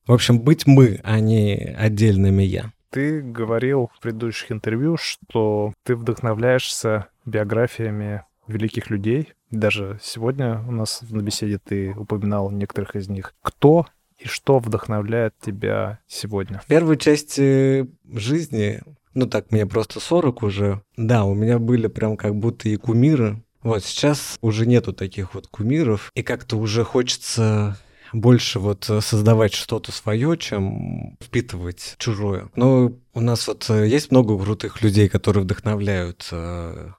в 0.06 0.14
общем, 0.14 0.40
быть 0.40 0.66
мы, 0.66 1.02
а 1.04 1.20
не 1.20 1.76
отдельными 1.78 2.44
я. 2.44 2.72
Ты 2.92 3.22
говорил 3.22 3.92
в 3.94 4.02
предыдущих 4.02 4.52
интервью, 4.54 4.96
что 4.96 5.74
ты 5.84 5.96
вдохновляешься 5.96 7.08
биографиями 7.26 8.24
великих 8.48 8.90
людей. 8.90 9.34
Даже 9.52 10.00
сегодня 10.02 10.64
у 10.68 10.72
нас 10.72 11.02
на 11.10 11.22
беседе 11.22 11.60
ты 11.60 11.94
упоминал 11.94 12.50
некоторых 12.52 12.96
из 12.96 13.10
них. 13.10 13.34
Кто 13.42 13.86
и 14.18 14.28
что 14.28 14.60
вдохновляет 14.60 15.36
тебя 15.42 16.00
сегодня? 16.08 16.60
В 16.60 16.66
первой 16.66 16.98
части 16.98 17.88
жизни, 18.10 18.82
ну 19.14 19.28
так, 19.28 19.52
мне 19.52 19.66
просто 19.66 20.00
40 20.00 20.44
уже, 20.44 20.82
да, 20.96 21.26
у 21.26 21.34
меня 21.34 21.60
были 21.60 21.88
прям 21.88 22.16
как 22.18 22.36
будто 22.36 22.70
и 22.70 22.78
кумиры. 22.78 23.44
Вот 23.68 23.84
сейчас 23.84 24.38
уже 24.40 24.66
нету 24.66 24.94
таких 24.94 25.34
вот 25.34 25.48
кумиров, 25.48 26.10
и 26.16 26.24
как-то 26.24 26.56
уже 26.56 26.86
хочется 26.86 27.78
больше 28.14 28.60
вот 28.60 28.90
э, 28.90 29.02
создавать 29.02 29.54
что-то 29.54 29.92
свое, 29.92 30.38
чем 30.38 31.18
впитывать 31.22 31.96
чужое. 31.98 32.50
Но 32.56 32.94
у 33.14 33.20
нас 33.20 33.46
вот 33.46 33.70
э, 33.70 33.86
есть 33.90 34.10
много 34.10 34.42
крутых 34.42 34.82
людей, 34.82 35.10
которые 35.10 35.44
вдохновляют. 35.44 36.30
Э, 36.32 36.92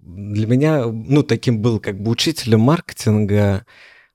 для 0.00 0.48
меня, 0.48 0.86
ну, 0.86 1.22
таким 1.22 1.60
был 1.60 1.78
как 1.78 2.00
бы 2.00 2.10
учителем 2.10 2.62
маркетинга 2.62 3.64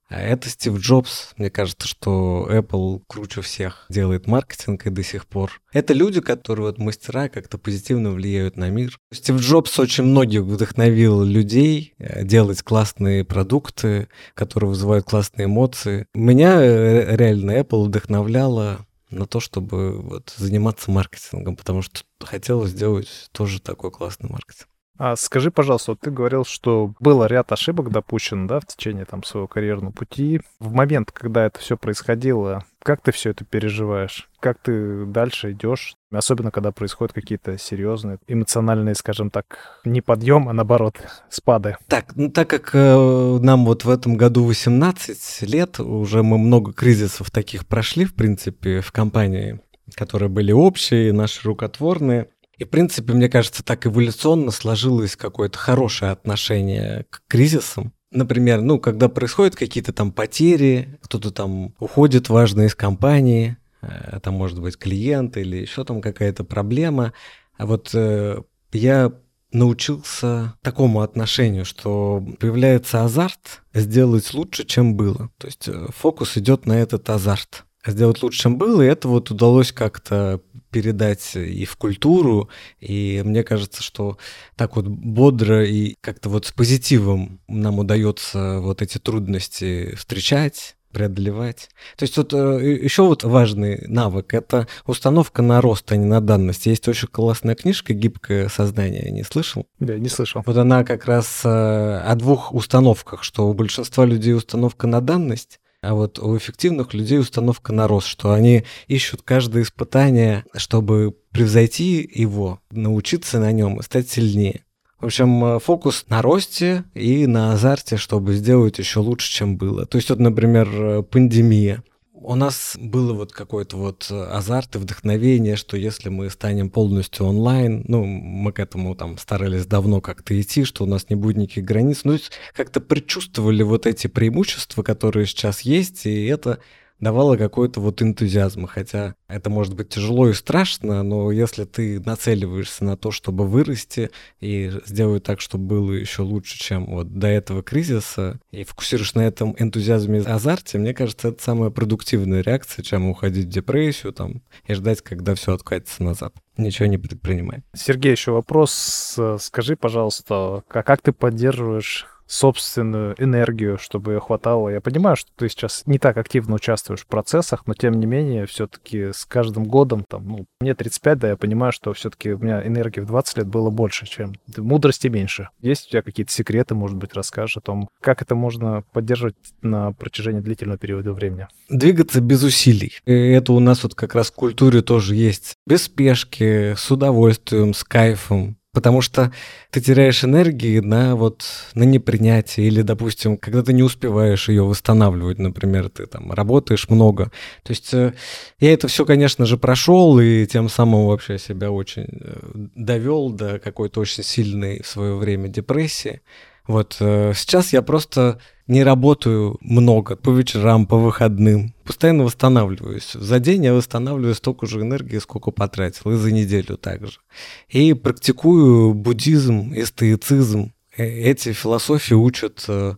а 0.10 0.20
это 0.20 0.50
Стив 0.50 0.78
Джобс. 0.78 1.34
Мне 1.38 1.50
кажется, 1.50 1.88
что 1.88 2.48
Apple 2.50 3.02
круче 3.08 3.42
всех 3.42 3.86
делает 3.90 4.28
маркетинг 4.28 4.86
и 4.86 4.90
до 4.90 5.04
сих 5.04 5.26
пор. 5.26 5.62
Это 5.72 5.94
люди, 5.94 6.22
которые 6.22 6.68
вот 6.68 6.78
мастера 6.78 7.30
как-то 7.30 7.58
позитивно 7.58 8.12
влияют 8.12 8.56
на 8.58 8.70
мир. 8.70 8.98
Стив 9.12 9.38
Джобс 9.40 9.80
очень 9.80 10.04
многих 10.04 10.42
вдохновил 10.42 11.24
людей 11.24 11.94
э, 11.98 12.24
делать 12.24 12.62
классные 12.62 13.24
продукты, 13.24 14.08
которые 14.34 14.70
вызывают 14.70 15.06
классные 15.06 15.46
эмоции. 15.46 16.06
Меня 16.14 16.62
э, 16.62 17.16
реально 17.16 17.52
Apple 17.60 17.86
вдохновляла 17.86 18.86
на 19.10 19.26
то, 19.26 19.40
чтобы 19.40 20.02
вот 20.02 20.34
заниматься 20.36 20.92
маркетингом, 20.92 21.56
потому 21.56 21.82
что 21.82 22.02
хотелось 22.20 22.72
сделать 22.72 23.30
тоже 23.32 23.62
такой 23.62 23.92
классный 23.92 24.30
маркетинг. 24.30 24.68
А 24.98 25.16
скажи, 25.16 25.50
пожалуйста, 25.50 25.92
вот 25.92 26.02
ты 26.02 26.12
говорил, 26.12 26.46
что 26.46 26.94
было 27.00 27.26
ряд 27.26 27.52
ошибок 27.52 27.90
допущено, 27.90 28.48
да, 28.48 28.60
в 28.60 28.68
течение 28.68 29.06
там 29.06 29.24
своего 29.24 29.48
карьерного 29.48 29.92
пути. 29.92 30.42
В 30.60 30.72
момент, 30.72 31.12
когда 31.12 31.46
это 31.46 31.60
все 31.60 31.78
происходило, 31.78 32.64
как 32.84 33.02
ты 33.02 33.12
все 33.12 33.32
это 33.32 33.44
переживаешь? 33.44 34.30
Как 34.40 34.60
ты 34.60 35.06
дальше 35.06 35.54
идешь? 35.54 35.96
Особенно, 36.12 36.52
когда 36.52 36.72
происходят 36.72 37.14
какие-то 37.14 37.58
серьезные, 37.58 38.20
эмоциональные, 38.28 38.94
скажем 38.94 39.32
так, 39.32 39.80
не 39.84 40.02
подъем, 40.02 40.48
а 40.48 40.54
наоборот, 40.54 40.96
спады. 41.30 41.78
Так, 41.88 42.16
ну 42.16 42.30
так 42.30 42.50
как 42.50 42.72
э, 42.74 43.40
нам 43.42 43.66
вот 43.66 43.86
в 43.86 43.90
этом 43.90 44.16
году 44.16 44.44
18 44.44 45.42
лет, 45.44 45.80
уже 45.80 46.22
мы 46.22 46.38
много 46.38 46.72
кризисов 46.72 47.32
таких 47.32 47.66
прошли, 47.66 48.06
в 48.06 48.14
принципе, 48.14 48.82
в 48.82 48.92
компании, 48.92 49.60
которые 49.96 50.30
были 50.30 50.52
общие, 50.52 51.14
наши 51.14 51.48
рукотворные. 51.48 52.28
И, 52.64 52.66
в 52.66 52.70
принципе, 52.70 53.12
мне 53.12 53.28
кажется, 53.28 53.62
так 53.62 53.86
эволюционно 53.86 54.50
сложилось 54.52 55.18
какое-то 55.18 55.58
хорошее 55.58 56.12
отношение 56.12 57.06
к 57.10 57.22
кризисам. 57.28 57.92
Например, 58.10 58.62
ну, 58.62 58.80
когда 58.80 59.10
происходят 59.10 59.58
какие-то 59.58 59.92
там 59.92 60.14
потери, 60.14 60.98
кто-то 61.02 61.32
там 61.32 61.76
уходит 61.80 62.30
важно 62.30 62.62
из 62.62 62.74
компании, 62.74 63.58
э, 63.82 64.20
там 64.24 64.36
может 64.36 64.62
быть 64.62 64.78
клиент 64.78 65.36
или 65.36 65.58
еще 65.58 65.84
там 65.84 66.00
какая-то 66.00 66.46
проблема. 66.46 67.12
А 67.58 67.66
вот 67.66 67.90
э, 67.94 68.42
я 68.72 69.12
научился 69.52 70.54
такому 70.62 71.02
отношению, 71.02 71.66
что 71.66 72.26
появляется 72.40 73.04
азарт 73.04 73.62
сделать 73.74 74.34
лучше, 74.34 74.64
чем 74.64 74.96
было. 74.96 75.32
То 75.38 75.48
есть 75.48 75.68
э, 75.68 75.88
фокус 75.90 76.38
идет 76.38 76.66
на 76.66 76.80
этот 76.80 77.10
азарт. 77.10 77.66
Сделать 77.86 78.24
лучше, 78.24 78.40
чем 78.40 78.58
было, 78.58 78.82
и 78.82 78.88
это 78.88 79.10
вот 79.10 79.32
удалось 79.32 79.74
как-то 79.74 80.40
передать 80.74 81.36
и 81.36 81.64
в 81.66 81.78
культуру, 81.78 82.50
и 82.80 83.22
мне 83.24 83.44
кажется, 83.44 83.82
что 83.82 84.18
так 84.58 84.76
вот 84.76 84.88
бодро 84.88 85.64
и 85.64 85.96
как-то 86.02 86.30
вот 86.30 86.48
с 86.48 86.52
позитивом 86.52 87.40
нам 87.48 87.80
удается 87.80 88.60
вот 88.60 88.82
эти 88.82 88.98
трудности 88.98 89.94
встречать, 89.96 90.76
преодолевать. 90.94 91.70
То 91.98 92.04
есть 92.04 92.16
вот 92.18 92.34
э, 92.34 92.80
еще 92.82 93.04
вот 93.04 93.24
важный 93.24 93.84
навык— 93.88 94.34
это 94.36 94.68
установка 94.86 95.42
на 95.42 95.60
рост, 95.60 95.92
а 95.92 95.98
не 95.98 96.06
на 96.06 96.22
данность. 96.22 96.68
Есть 96.68 96.88
очень 96.88 97.08
классная 97.08 97.56
книжка 97.56 97.94
«Гибкое 97.94 98.48
сознание». 98.48 99.12
Не 99.12 99.24
слышал? 99.24 99.66
Да, 99.80 99.98
не 99.98 100.10
слышал. 100.10 100.44
Вот 100.46 100.56
она 100.56 100.84
как 100.84 101.06
раз 101.06 101.42
э, 101.44 101.50
о 101.50 102.16
двух 102.16 102.54
установках, 102.54 103.24
что 103.24 103.50
у 103.50 103.54
большинства 103.54 104.06
людей 104.06 104.34
установка 104.34 104.88
на 104.88 105.02
данность, 105.02 105.60
а 105.84 105.94
вот 105.94 106.18
у 106.18 106.38
эффективных 106.38 106.94
людей 106.94 107.20
установка 107.20 107.74
на 107.74 107.88
рост, 107.88 108.08
что 108.08 108.32
они 108.32 108.64
ищут 108.88 109.22
каждое 109.22 109.64
испытание, 109.64 110.46
чтобы 110.56 111.14
превзойти 111.32 112.10
его, 112.14 112.60
научиться 112.72 113.40
на 113.40 113.52
нем 113.52 113.82
стать 113.82 114.10
сильнее. 114.10 114.64
В 115.00 115.08
общем, 115.08 115.44
э, 115.44 115.60
фокус 115.60 116.06
на 116.08 116.22
росте 116.22 116.86
и 116.94 117.28
на 117.28 117.52
азарте, 117.52 117.98
чтобы 117.98 118.34
сделать 118.36 118.80
еще 118.80 119.02
лучше, 119.02 119.30
чем 119.30 119.58
было. 119.58 119.86
То 119.86 119.98
есть 119.98 120.10
вот, 120.10 120.20
например, 120.20 120.70
э, 120.72 121.04
пандемия 121.04 121.84
у 122.26 122.36
нас 122.36 122.76
было 122.80 123.14
вот 123.14 123.32
какой-то 123.32 123.78
вот 123.78 124.08
э, 124.10 124.24
азарт 124.24 124.76
и 124.76 124.78
вдохновение, 124.78 125.56
что 125.56 125.78
если 125.78 126.10
мы 126.10 126.30
станем 126.30 126.70
полностью 126.70 127.26
онлайн, 127.26 127.84
ну, 127.88 128.06
мы 128.06 128.52
к 128.52 128.60
этому 128.60 128.96
там 128.96 129.18
старались 129.18 129.66
давно 129.66 130.02
как-то 130.02 130.40
идти, 130.40 130.64
что 130.64 130.84
у 130.84 130.88
нас 130.88 131.10
не 131.10 131.16
будет 131.16 131.38
никаких 131.38 131.66
границ, 131.66 132.02
ну, 132.04 132.18
как-то 132.54 132.82
предчувствовали 132.82 133.64
вот 133.64 133.86
эти 133.86 134.08
преимущества, 134.08 134.84
которые 134.84 135.26
сейчас 135.26 135.62
есть, 135.62 136.06
и 136.06 136.26
это 136.26 136.60
давало 137.04 137.38
какой-то 137.38 137.80
вот 137.82 138.02
энтузиазм, 138.02 138.66
хотя 138.66 139.16
это 139.28 139.50
может 139.50 139.76
быть 139.76 139.90
тяжело 139.90 140.30
и 140.30 140.34
страшно, 140.34 141.04
но 141.04 141.32
если 141.32 141.66
ты 141.66 142.00
нацеливаешься 142.00 142.86
на 142.86 142.98
то, 142.98 143.12
чтобы 143.12 143.46
вырасти 143.46 144.10
и 144.40 144.72
сделать 144.86 145.24
так, 145.24 145.42
чтобы 145.42 145.66
было 145.66 145.92
еще 145.92 146.22
лучше, 146.22 146.58
чем 146.58 146.86
вот 146.86 147.14
до 147.20 147.28
этого 147.28 147.62
кризиса, 147.62 148.40
и 148.52 148.64
фокусируешь 148.64 149.14
на 149.16 149.22
этом 149.22 149.56
энтузиазме 149.60 150.20
и 150.20 150.24
азарте, 150.24 150.78
мне 150.78 150.94
кажется, 150.94 151.30
это 151.30 151.44
самая 151.44 151.70
продуктивная 151.70 152.42
реакция, 152.42 152.84
чем 152.84 153.10
уходить 153.10 153.46
в 153.48 153.50
депрессию 153.50 154.14
там 154.14 154.42
и 154.66 154.74
ждать, 154.74 155.02
когда 155.02 155.36
все 155.36 155.54
откатится 155.54 156.04
назад. 156.04 156.34
Ничего 156.58 156.88
не 156.88 156.98
предпринимай. 156.98 157.64
Сергей, 157.76 158.12
еще 158.12 158.32
вопрос. 158.32 159.20
Скажи, 159.40 159.76
пожалуйста, 159.76 160.64
как 160.68 161.02
ты 161.02 161.12
поддерживаешь 161.12 162.08
собственную 162.34 163.16
энергию, 163.22 163.78
чтобы 163.78 164.14
ее 164.14 164.20
хватало. 164.20 164.70
Я 164.70 164.82
понимаю, 164.82 165.16
что 165.16 165.30
ты 165.36 165.48
сейчас 165.50 165.84
не 165.86 166.00
так 166.00 166.18
активно 166.18 166.56
участвуешь 166.56 167.02
в 167.02 167.08
процессах, 167.08 167.64
но 167.68 167.76
тем 167.76 168.00
не 168.00 168.08
менее, 168.08 168.48
все-таки 168.48 169.12
с 169.14 169.26
каждым 169.26 169.66
годом, 169.66 170.04
там, 170.10 170.28
ну, 170.28 170.46
мне 170.60 170.74
35, 170.74 171.20
да, 171.20 171.30
я 171.30 171.38
понимаю, 171.38 171.72
что 171.72 171.94
все-таки 171.94 172.32
у 172.32 172.40
меня 172.40 172.66
энергии 172.66 173.02
в 173.02 173.06
20 173.06 173.38
лет 173.38 173.48
было 173.48 173.70
больше, 173.70 174.08
чем 174.08 174.34
мудрости 174.58 175.08
меньше. 175.08 175.50
Есть 175.62 175.88
у 175.88 175.92
тебя 175.92 176.02
какие-то 176.02 176.32
секреты, 176.32 176.74
может 176.74 176.98
быть, 176.98 177.14
расскажешь 177.14 177.58
о 177.58 177.62
том, 177.62 177.88
как 178.02 178.24
это 178.24 178.34
можно 178.34 178.84
поддерживать 178.94 179.36
на 179.62 179.92
протяжении 179.92 180.42
длительного 180.42 180.80
периода 180.80 181.14
времени? 181.14 181.48
Двигаться 181.70 182.20
без 182.20 182.44
усилий. 182.44 182.94
И 183.06 183.14
это 183.14 183.54
у 183.54 183.60
нас 183.60 183.84
вот 183.84 183.94
как 183.94 184.16
раз 184.16 184.32
в 184.32 184.36
культуре 184.36 184.82
тоже 184.82 185.16
есть. 185.16 185.54
Без 185.68 185.84
спешки, 185.84 186.74
с 186.76 186.90
удовольствием, 186.90 187.74
с 187.76 187.84
кайфом 187.84 188.58
Потому 188.74 189.02
что 189.02 189.32
ты 189.70 189.82
теряешь 189.82 190.24
энергии 190.24 190.80
на 190.80 191.16
вот 191.16 191.44
на 191.76 191.84
непринятие 191.84 192.68
или, 192.68 192.82
допустим, 192.82 193.38
когда 193.38 193.62
ты 193.62 193.72
не 193.72 193.84
успеваешь 193.84 194.50
ее 194.50 194.64
восстанавливать, 194.64 195.38
например, 195.38 195.90
ты 195.90 196.08
там 196.08 196.32
работаешь 196.32 196.90
много. 196.90 197.26
То 197.62 197.72
есть 197.72 197.94
э, 197.94 198.14
я 198.60 198.74
это 198.74 198.88
все, 198.88 199.06
конечно 199.06 199.46
же, 199.46 199.58
прошел 199.58 200.20
и 200.20 200.48
тем 200.48 200.70
самым 200.70 201.06
вообще 201.06 201.38
себя 201.38 201.70
очень 201.70 202.08
э, 202.10 202.36
довел 202.74 203.30
до 203.30 203.60
какой-то 203.60 204.02
очень 204.02 204.24
сильной 204.24 204.82
в 204.82 204.88
свое 204.88 205.16
время 205.16 205.50
депрессии. 205.50 206.22
Вот 206.68 206.98
э, 207.00 207.34
сейчас 207.36 207.74
я 207.74 207.82
просто 207.82 208.40
не 208.68 208.84
работаю 208.84 209.58
много 209.60 210.16
по 210.16 210.30
вечерам, 210.30 210.86
по 210.86 210.98
выходным. 210.98 211.74
Постоянно 211.84 212.24
восстанавливаюсь. 212.24 213.12
За 213.14 213.40
день 213.40 213.66
я 213.66 213.74
восстанавливаю 213.74 214.36
столько 214.36 214.66
же 214.66 214.82
энергии, 214.82 215.18
сколько 215.18 215.52
потратил, 215.52 216.12
и 216.12 216.16
за 216.16 216.32
неделю 216.32 216.78
также. 216.78 217.20
И 217.68 217.94
практикую 217.94 218.94
буддизм 218.94 219.74
и 219.74 219.84
стоицизм. 219.84 220.72
Э, 220.96 221.06
эти 221.06 221.52
философии 221.52 222.14
учат 222.14 222.64
э, 222.70 222.96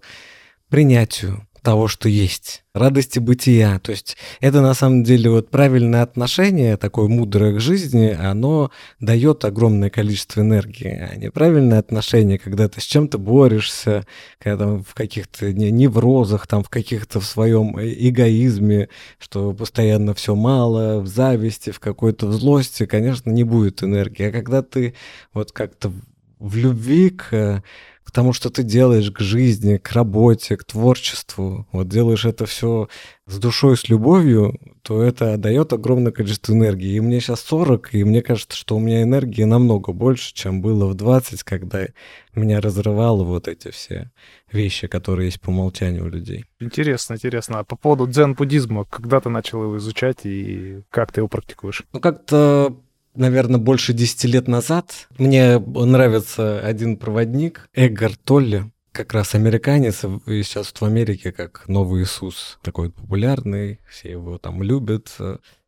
принятию, 0.69 1.47
того, 1.65 1.87
что 1.87 2.07
есть, 2.07 2.63
радости 2.75 3.17
бытия. 3.17 3.79
То 3.79 3.91
есть 3.91 4.17
это 4.39 4.61
на 4.61 4.75
самом 4.75 5.03
деле 5.03 5.31
вот 5.31 5.49
правильное 5.49 6.03
отношение, 6.03 6.77
такое 6.77 7.07
мудрое 7.07 7.55
к 7.55 7.59
жизни, 7.59 8.15
оно 8.17 8.69
дает 8.99 9.43
огромное 9.45 9.89
количество 9.89 10.41
энергии. 10.41 11.09
А 11.11 11.15
неправильное 11.15 11.79
отношение, 11.79 12.37
когда 12.37 12.69
ты 12.69 12.81
с 12.81 12.83
чем-то 12.83 13.17
борешься, 13.17 14.05
когда 14.37 14.65
там 14.65 14.83
в 14.83 14.93
каких-то 14.93 15.51
неврозах, 15.51 16.45
там 16.45 16.63
в 16.63 16.69
каких-то 16.69 17.19
в 17.19 17.25
своем 17.25 17.75
э, 17.77 17.91
эгоизме, 18.09 18.89
что 19.17 19.51
постоянно 19.53 20.13
все 20.13 20.35
мало, 20.35 20.99
в 21.01 21.07
зависти, 21.07 21.71
в 21.71 21.79
какой-то 21.79 22.27
в 22.27 22.33
злости, 22.33 22.85
конечно, 22.85 23.31
не 23.31 23.43
будет 23.43 23.81
энергии. 23.81 24.27
А 24.27 24.31
когда 24.31 24.61
ты 24.61 24.93
вот 25.33 25.51
как-то 25.51 25.91
в 26.37 26.57
любви 26.57 27.09
к 27.09 27.63
тому, 28.15 28.31
что 28.31 28.49
ты 28.49 28.63
делаешь, 28.63 29.11
к 29.11 29.19
жизни, 29.19 29.75
к 29.75 29.91
работе, 29.91 30.55
к 30.55 30.63
творчеству, 30.63 31.67
вот 31.73 31.89
делаешь 31.89 32.23
это 32.23 32.45
все 32.45 32.87
с 33.27 33.37
душой, 33.39 33.75
с 33.75 33.89
любовью, 33.89 34.57
то 34.83 35.01
это 35.01 35.35
дает 35.37 35.73
огромное 35.73 36.13
количество 36.13 36.53
энергии. 36.53 36.93
И 36.93 37.01
мне 37.01 37.19
сейчас 37.19 37.41
40, 37.41 37.93
и 37.93 38.05
мне 38.05 38.21
кажется, 38.21 38.57
что 38.57 38.77
у 38.77 38.79
меня 38.79 39.01
энергии 39.01 39.43
намного 39.43 39.91
больше, 39.91 40.33
чем 40.33 40.61
было 40.61 40.87
в 40.87 40.95
20, 40.95 41.43
когда 41.43 41.87
меня 42.33 42.61
разрывало 42.61 43.23
вот 43.25 43.49
эти 43.49 43.71
все 43.71 44.11
вещи, 44.49 44.87
которые 44.87 45.25
есть 45.25 45.41
по 45.41 45.49
умолчанию 45.49 46.05
у 46.05 46.09
людей. 46.09 46.45
Интересно, 46.61 47.15
интересно. 47.15 47.59
А 47.59 47.63
по 47.65 47.75
поводу 47.75 48.07
дзен-буддизма, 48.07 48.85
когда 48.85 49.19
ты 49.19 49.27
начал 49.27 49.61
его 49.63 49.77
изучать 49.77 50.19
и 50.23 50.83
как 50.89 51.11
ты 51.11 51.19
его 51.19 51.27
практикуешь? 51.27 51.83
Ну, 51.91 51.99
как-то 51.99 52.77
наверное, 53.15 53.59
больше 53.59 53.93
10 53.93 54.25
лет 54.25 54.47
назад. 54.47 55.07
Мне 55.17 55.59
нравится 55.59 56.59
один 56.59 56.97
проводник, 56.97 57.69
Эггар 57.73 58.15
Толли, 58.15 58.71
как 58.91 59.13
раз 59.13 59.35
американец, 59.35 60.03
и 60.25 60.43
сейчас 60.43 60.73
в 60.73 60.83
Америке 60.83 61.31
как 61.31 61.67
новый 61.67 62.03
Иисус, 62.03 62.59
такой 62.61 62.91
популярный, 62.91 63.79
все 63.89 64.11
его 64.11 64.37
там 64.37 64.63
любят. 64.63 65.15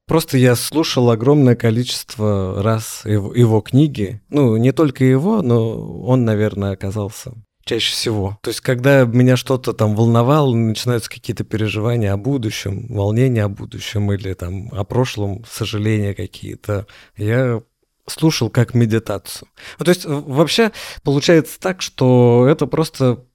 Просто 0.07 0.37
я 0.37 0.55
слушал 0.55 1.09
огромное 1.09 1.55
количество 1.55 2.63
раз 2.63 3.01
его, 3.03 3.33
его 3.33 3.59
книги. 3.59 4.21
Ну, 4.29 4.55
не 4.55 4.71
только 4.71 5.03
его, 5.03 5.41
но 5.41 6.01
он, 6.03 6.23
наверное, 6.23 6.71
оказался 6.71 7.33
чаще 7.68 7.91
всего. 7.91 8.38
То 8.41 8.49
есть, 8.49 8.61
когда 8.61 9.03
меня 9.05 9.38
что-то 9.38 9.74
там 9.74 9.95
волновало, 9.95 10.55
начинаются 10.55 11.09
какие-то 11.09 11.43
переживания 11.43 12.13
о 12.13 12.18
будущем, 12.18 12.88
волнения 12.89 13.43
о 13.43 13.49
будущем 13.49 14.11
или 14.11 14.34
там 14.34 14.70
о 14.72 14.84
прошлом, 14.84 15.43
сожаления 15.49 16.13
какие-то, 16.13 16.88
я 17.15 17.61
слушал 18.07 18.49
как 18.49 18.74
медитацию. 18.74 19.49
Ну, 19.80 19.86
то 19.86 19.91
есть, 19.91 20.05
вообще 20.05 20.72
получается 21.03 21.59
так, 21.59 21.82
что 21.82 22.47
это 22.49 22.65
просто 22.65 23.26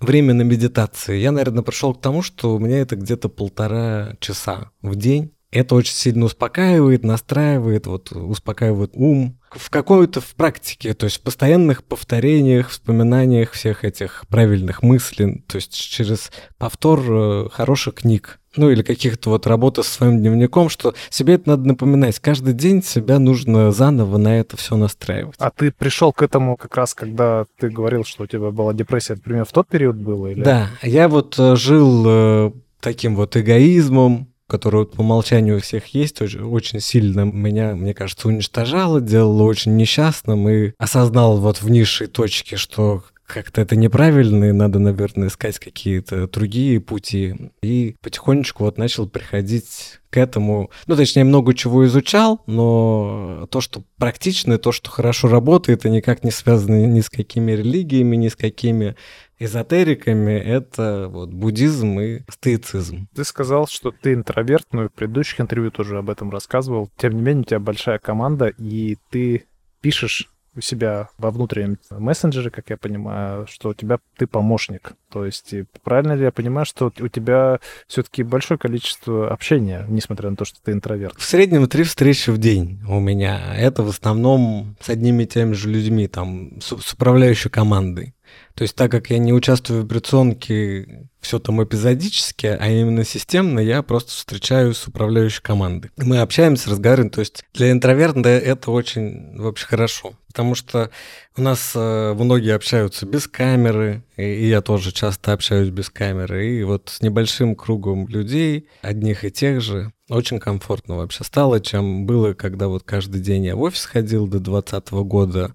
время 0.00 0.34
на 0.34 0.42
медитации. 0.42 1.18
Я, 1.18 1.32
наверное, 1.32 1.62
пришел 1.62 1.94
к 1.94 2.00
тому, 2.00 2.22
что 2.22 2.54
у 2.54 2.58
меня 2.58 2.78
это 2.78 2.96
где-то 2.96 3.28
полтора 3.28 4.16
часа 4.20 4.70
в 4.82 4.96
день. 4.96 5.33
Это 5.54 5.76
очень 5.76 5.94
сильно 5.94 6.24
успокаивает, 6.24 7.04
настраивает, 7.04 7.86
вот 7.86 8.10
успокаивает 8.10 8.90
ум. 8.94 9.38
В 9.52 9.70
какой-то 9.70 10.20
в 10.20 10.34
практике, 10.34 10.94
то 10.94 11.04
есть 11.04 11.18
в 11.18 11.20
постоянных 11.20 11.84
повторениях, 11.84 12.70
вспоминаниях 12.70 13.52
всех 13.52 13.84
этих 13.84 14.24
правильных 14.28 14.82
мыслей, 14.82 15.44
то 15.46 15.54
есть 15.54 15.72
через 15.72 16.32
повтор 16.58 17.00
э, 17.08 17.48
хороших 17.52 17.94
книг, 17.94 18.40
ну 18.56 18.68
или 18.68 18.82
каких-то 18.82 19.30
вот 19.30 19.46
работы 19.46 19.84
со 19.84 19.90
своим 19.90 20.18
дневником, 20.18 20.68
что 20.68 20.92
себе 21.08 21.34
это 21.34 21.50
надо 21.50 21.68
напоминать. 21.68 22.18
Каждый 22.18 22.52
день 22.52 22.82
себя 22.82 23.20
нужно 23.20 23.70
заново 23.70 24.18
на 24.18 24.36
это 24.36 24.56
все 24.56 24.76
настраивать. 24.76 25.36
А 25.38 25.50
ты 25.50 25.70
пришел 25.70 26.12
к 26.12 26.22
этому 26.22 26.56
как 26.56 26.76
раз, 26.76 26.94
когда 26.94 27.46
ты 27.60 27.70
говорил, 27.70 28.02
что 28.02 28.24
у 28.24 28.26
тебя 28.26 28.50
была 28.50 28.74
депрессия, 28.74 29.14
например, 29.14 29.44
в 29.44 29.52
тот 29.52 29.68
период 29.68 29.94
было? 29.94 30.26
Или... 30.26 30.42
Да, 30.42 30.70
я 30.82 31.08
вот 31.08 31.38
э, 31.38 31.54
жил 31.54 32.04
э, 32.06 32.52
таким 32.80 33.14
вот 33.14 33.36
эгоизмом, 33.36 34.33
которое 34.54 34.84
по 34.84 35.00
умолчанию 35.00 35.56
у 35.56 35.60
всех 35.60 35.88
есть, 35.94 36.22
очень, 36.22 36.78
сильно 36.78 37.22
меня, 37.22 37.74
мне 37.74 37.92
кажется, 37.92 38.28
уничтожало, 38.28 39.00
делало 39.00 39.42
очень 39.42 39.74
несчастным 39.74 40.48
и 40.48 40.74
осознал 40.78 41.38
вот 41.38 41.60
в 41.60 41.68
низшей 41.68 42.06
точке, 42.06 42.56
что 42.56 43.02
как-то 43.26 43.60
это 43.60 43.76
неправильно, 43.76 44.44
и 44.46 44.52
надо, 44.52 44.78
наверное, 44.78 45.28
искать 45.28 45.58
какие-то 45.58 46.28
другие 46.28 46.80
пути. 46.80 47.50
И 47.62 47.96
потихонечку 48.02 48.64
вот 48.64 48.78
начал 48.78 49.08
приходить 49.08 50.00
к 50.10 50.16
этому. 50.16 50.70
Ну, 50.86 50.96
точнее, 50.96 51.24
много 51.24 51.54
чего 51.54 51.86
изучал, 51.86 52.42
но 52.46 53.48
то, 53.50 53.60
что 53.60 53.82
практично, 53.98 54.58
то, 54.58 54.72
что 54.72 54.90
хорошо 54.90 55.28
работает, 55.28 55.80
это 55.80 55.90
никак 55.90 56.22
не 56.22 56.30
связано 56.30 56.86
ни 56.86 57.00
с 57.00 57.10
какими 57.10 57.52
религиями, 57.52 58.16
ни 58.16 58.28
с 58.28 58.36
какими 58.36 58.94
эзотериками 59.38 60.32
это 60.32 61.08
вот 61.10 61.30
буддизм 61.30 61.98
и 62.00 62.20
стоицизм. 62.28 63.08
Ты 63.14 63.24
сказал, 63.24 63.66
что 63.66 63.90
ты 63.90 64.14
интроверт, 64.14 64.66
но 64.72 64.84
и 64.84 64.88
в 64.88 64.92
предыдущих 64.92 65.40
интервью 65.40 65.70
тоже 65.70 65.98
об 65.98 66.10
этом 66.10 66.30
рассказывал. 66.30 66.90
Тем 66.96 67.14
не 67.14 67.22
менее, 67.22 67.42
у 67.42 67.44
тебя 67.44 67.58
большая 67.58 67.98
команда, 67.98 68.46
и 68.46 68.96
ты 69.10 69.46
пишешь 69.80 70.30
у 70.56 70.60
себя 70.60 71.08
во 71.18 71.30
внутреннем 71.30 71.78
мессенджере, 71.90 72.50
как 72.50 72.70
я 72.70 72.76
понимаю, 72.76 73.46
что 73.46 73.70
у 73.70 73.74
тебя 73.74 73.98
ты 74.16 74.26
помощник. 74.26 74.92
То 75.10 75.24
есть 75.24 75.54
правильно 75.82 76.12
ли 76.12 76.22
я 76.22 76.32
понимаю, 76.32 76.66
что 76.66 76.92
у 76.98 77.08
тебя 77.08 77.60
все-таки 77.86 78.22
большое 78.22 78.58
количество 78.58 79.30
общения, 79.30 79.84
несмотря 79.88 80.30
на 80.30 80.36
то, 80.36 80.44
что 80.44 80.60
ты 80.62 80.72
интроверт? 80.72 81.18
В 81.18 81.24
среднем 81.24 81.68
три 81.68 81.84
встречи 81.84 82.30
в 82.30 82.38
день 82.38 82.80
у 82.88 83.00
меня. 83.00 83.54
Это 83.56 83.82
в 83.82 83.88
основном 83.88 84.76
с 84.80 84.88
одними 84.88 85.24
и 85.24 85.26
теми 85.26 85.52
же 85.52 85.68
людьми, 85.68 86.08
там, 86.08 86.60
с, 86.60 86.76
с 86.76 86.92
управляющей 86.92 87.50
командой. 87.50 88.14
То 88.54 88.62
есть 88.62 88.76
так 88.76 88.90
как 88.90 89.10
я 89.10 89.18
не 89.18 89.32
участвую 89.32 89.82
в 89.82 89.86
операционке 89.86 91.08
все 91.20 91.38
там 91.38 91.62
эпизодически, 91.62 92.46
а 92.46 92.68
именно 92.68 93.04
системно, 93.04 93.58
я 93.58 93.82
просто 93.82 94.12
встречаюсь 94.12 94.76
с 94.76 94.86
управляющей 94.86 95.42
командой. 95.42 95.90
Мы 95.96 96.18
общаемся, 96.18 96.70
разговариваем. 96.70 97.10
То 97.10 97.20
есть 97.20 97.42
для 97.54 97.72
интроверта 97.72 98.28
это 98.28 98.70
очень 98.70 99.36
вообще 99.36 99.66
хорошо. 99.66 100.14
Потому 100.28 100.54
что 100.54 100.90
у 101.36 101.42
нас 101.42 101.72
э, 101.74 102.14
многие 102.14 102.54
общаются 102.54 103.06
без 103.06 103.26
камеры, 103.26 104.02
и 104.16 104.48
я 104.48 104.60
тоже 104.62 104.92
часто 104.92 105.32
общаюсь 105.32 105.70
без 105.70 105.90
камеры. 105.90 106.46
И 106.58 106.62
вот 106.64 106.90
с 106.90 107.02
небольшим 107.02 107.54
кругом 107.54 108.06
людей, 108.08 108.68
одних 108.82 109.24
и 109.24 109.30
тех 109.30 109.60
же, 109.60 109.92
очень 110.08 110.40
комфортно 110.40 110.96
вообще 110.96 111.24
стало, 111.24 111.60
чем 111.60 112.04
было, 112.04 112.34
когда 112.34 112.68
вот 112.68 112.82
каждый 112.82 113.20
день 113.20 113.46
я 113.46 113.56
в 113.56 113.62
офис 113.62 113.84
ходил 113.84 114.26
до 114.26 114.38
2020 114.40 114.90
года, 114.92 115.54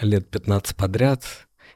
лет 0.00 0.28
15 0.30 0.76
подряд. 0.76 1.24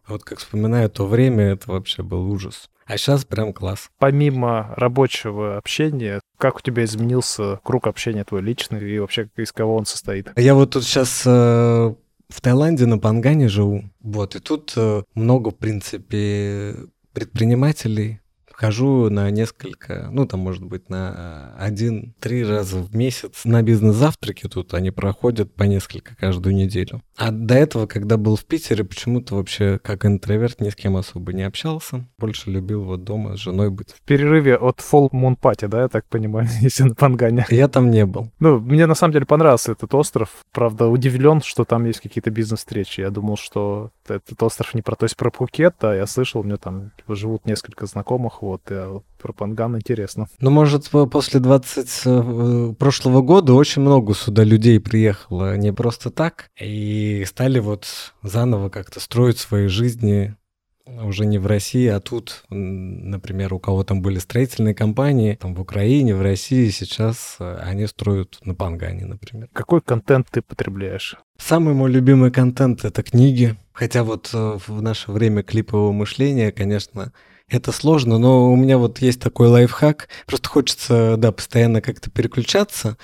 Вот 0.09 0.25
как 0.25 0.39
вспоминаю 0.39 0.89
то 0.91 1.07
время, 1.07 1.45
это 1.45 1.71
вообще 1.71 2.03
был 2.03 2.31
ужас. 2.31 2.71
А 2.87 2.97
сейчас 2.97 3.27
прям 3.27 3.53
класс. 3.53 3.91
Помимо 3.99 4.73
рабочего 4.77 5.59
общения, 5.59 6.21
как 6.39 6.57
у 6.57 6.61
тебя 6.61 6.85
изменился 6.85 7.61
круг 7.63 7.87
общения 7.87 8.25
твой 8.25 8.41
личный 8.41 8.91
и 8.91 8.99
вообще 8.99 9.29
из 9.37 9.53
кого 9.53 9.77
он 9.77 9.85
состоит? 9.85 10.33
Я 10.37 10.55
вот 10.55 10.71
тут 10.71 10.85
сейчас 10.85 11.23
э, 11.27 11.31
в 11.31 12.41
Таиланде 12.41 12.87
на 12.87 12.99
Пангане 12.99 13.49
живу. 13.49 13.85
Вот, 14.01 14.37
и 14.37 14.41
тут 14.41 14.73
э, 14.77 15.03
много, 15.15 15.51
в 15.51 15.57
принципе, 15.57 16.77
предпринимателей, 17.13 18.21
хожу 18.59 19.09
на 19.09 19.31
несколько, 19.31 20.09
ну, 20.11 20.27
там, 20.27 20.41
может 20.41 20.65
быть, 20.65 20.91
на 20.91 21.55
один-три 21.59 22.45
раза 22.45 22.79
в 22.79 22.95
месяц 22.95 23.45
на 23.45 23.63
бизнес-завтраки 23.63 24.49
тут. 24.49 24.75
Они 24.75 24.91
проходят 24.91 25.55
по 25.55 25.63
несколько 25.63 26.17
каждую 26.17 26.57
неделю. 26.57 27.01
А 27.17 27.31
до 27.31 27.55
этого, 27.55 27.87
когда 27.87 28.17
был 28.17 28.35
в 28.35 28.45
Питере, 28.45 28.83
почему-то 28.83 29.37
вообще 29.37 29.79
как 29.83 30.05
интроверт 30.05 30.61
ни 30.61 30.71
с 30.71 30.75
кем 30.75 30.97
особо 30.97 31.33
не 31.33 31.43
общался. 31.43 32.09
Больше 32.19 32.51
любил 32.51 32.83
вот 32.83 33.05
дома 33.05 33.37
с 33.37 33.39
женой 33.39 33.71
быть. 33.71 33.93
В 33.93 34.03
перерыве 34.03 34.57
от 34.57 34.81
Full 34.81 35.11
Moon 35.11 35.39
Party, 35.39 35.69
да, 35.69 35.83
я 35.83 35.89
так 35.89 36.07
понимаю, 36.07 36.49
если 36.61 36.83
на 36.83 36.97
Пангане? 36.97 37.47
Я 37.51 37.69
там 37.69 37.91
не 37.91 38.05
был. 38.07 38.33
Ну, 38.41 38.59
мне 38.59 38.87
на 38.87 38.97
самом 38.97 39.13
деле 39.13 39.27
понравился 39.27 39.73
этот 39.73 39.95
остров. 39.95 40.31
Правда, 40.53 40.89
удивлен, 40.89 41.43
что 41.43 41.65
там 41.65 41.85
есть 41.85 42.01
какие-то 42.01 42.31
бизнес-встречи. 42.31 43.03
Я 43.03 43.11
думал, 43.11 43.37
что 43.37 43.93
этот 44.11 44.43
остров 44.43 44.75
не 44.75 44.83
про... 44.83 44.97
То 44.97 45.05
есть 45.05 45.17
про 45.17 45.31
Пхукет, 45.31 45.77
а 45.83 45.95
я 45.95 46.07
слышал, 46.07 46.41
у 46.41 46.45
меня 46.45 46.57
там 46.57 46.93
живут 47.09 47.47
несколько 47.47 47.87
знакомых, 47.87 48.43
вот, 48.43 48.63
и 48.71 48.75
а 48.75 49.01
про 49.19 49.33
Панган 49.33 49.77
интересно. 49.77 50.29
Ну, 50.41 50.51
может, 50.51 50.89
после 50.91 51.41
20 51.41 52.03
э, 52.05 52.75
прошлого 52.79 53.23
года 53.23 53.55
очень 53.55 53.83
много 53.83 54.15
сюда 54.15 54.45
людей 54.45 54.81
приехало 54.81 55.57
не 55.57 55.73
просто 55.73 56.11
так, 56.11 56.51
и 56.59 57.25
стали 57.27 57.59
вот 57.59 57.87
заново 58.23 58.69
как-то 58.69 59.01
строить 59.01 59.39
свои 59.39 59.67
жизни 59.67 60.37
уже 61.03 61.27
не 61.27 61.39
в 61.39 61.47
России, 61.47 61.87
а 61.87 62.01
тут, 62.01 62.45
например, 62.51 63.55
у 63.55 63.59
кого 63.59 63.85
там 63.85 64.01
были 64.01 64.19
строительные 64.19 64.75
компании, 64.75 65.39
там 65.41 65.55
в 65.55 65.61
Украине, 65.61 66.15
в 66.15 66.23
России 66.23 66.69
сейчас 66.71 67.37
э, 67.39 67.59
они 67.63 67.87
строят 67.87 68.39
на 68.45 68.55
Пангане, 68.55 69.07
например. 69.07 69.49
Какой 69.53 69.81
контент 69.81 70.29
ты 70.31 70.43
потребляешь? 70.43 71.17
Самый 71.39 71.75
мой 71.75 71.91
любимый 71.91 72.31
контент— 72.31 72.85
это 72.87 73.03
книги. 73.03 73.57
Хотя 73.79 74.03
вот 74.03 74.31
э, 74.33 74.59
в 74.67 74.83
наше 74.83 75.13
время 75.13 75.45
клипового 75.45 75.93
мышления, 75.93 76.51
конечно, 76.51 77.13
это 77.49 77.71
сложно, 77.71 78.19
но 78.19 78.51
у 78.51 78.57
меня 78.57 78.77
вот 78.77 78.99
есть 78.99 79.21
такой 79.21 79.47
лайфхак. 79.47 80.09
Просто 80.27 80.49
хочется, 80.49 81.15
да, 81.17 81.31
постоянно 81.31 81.81
как-то 81.81 82.11
переключаться. 82.11 82.99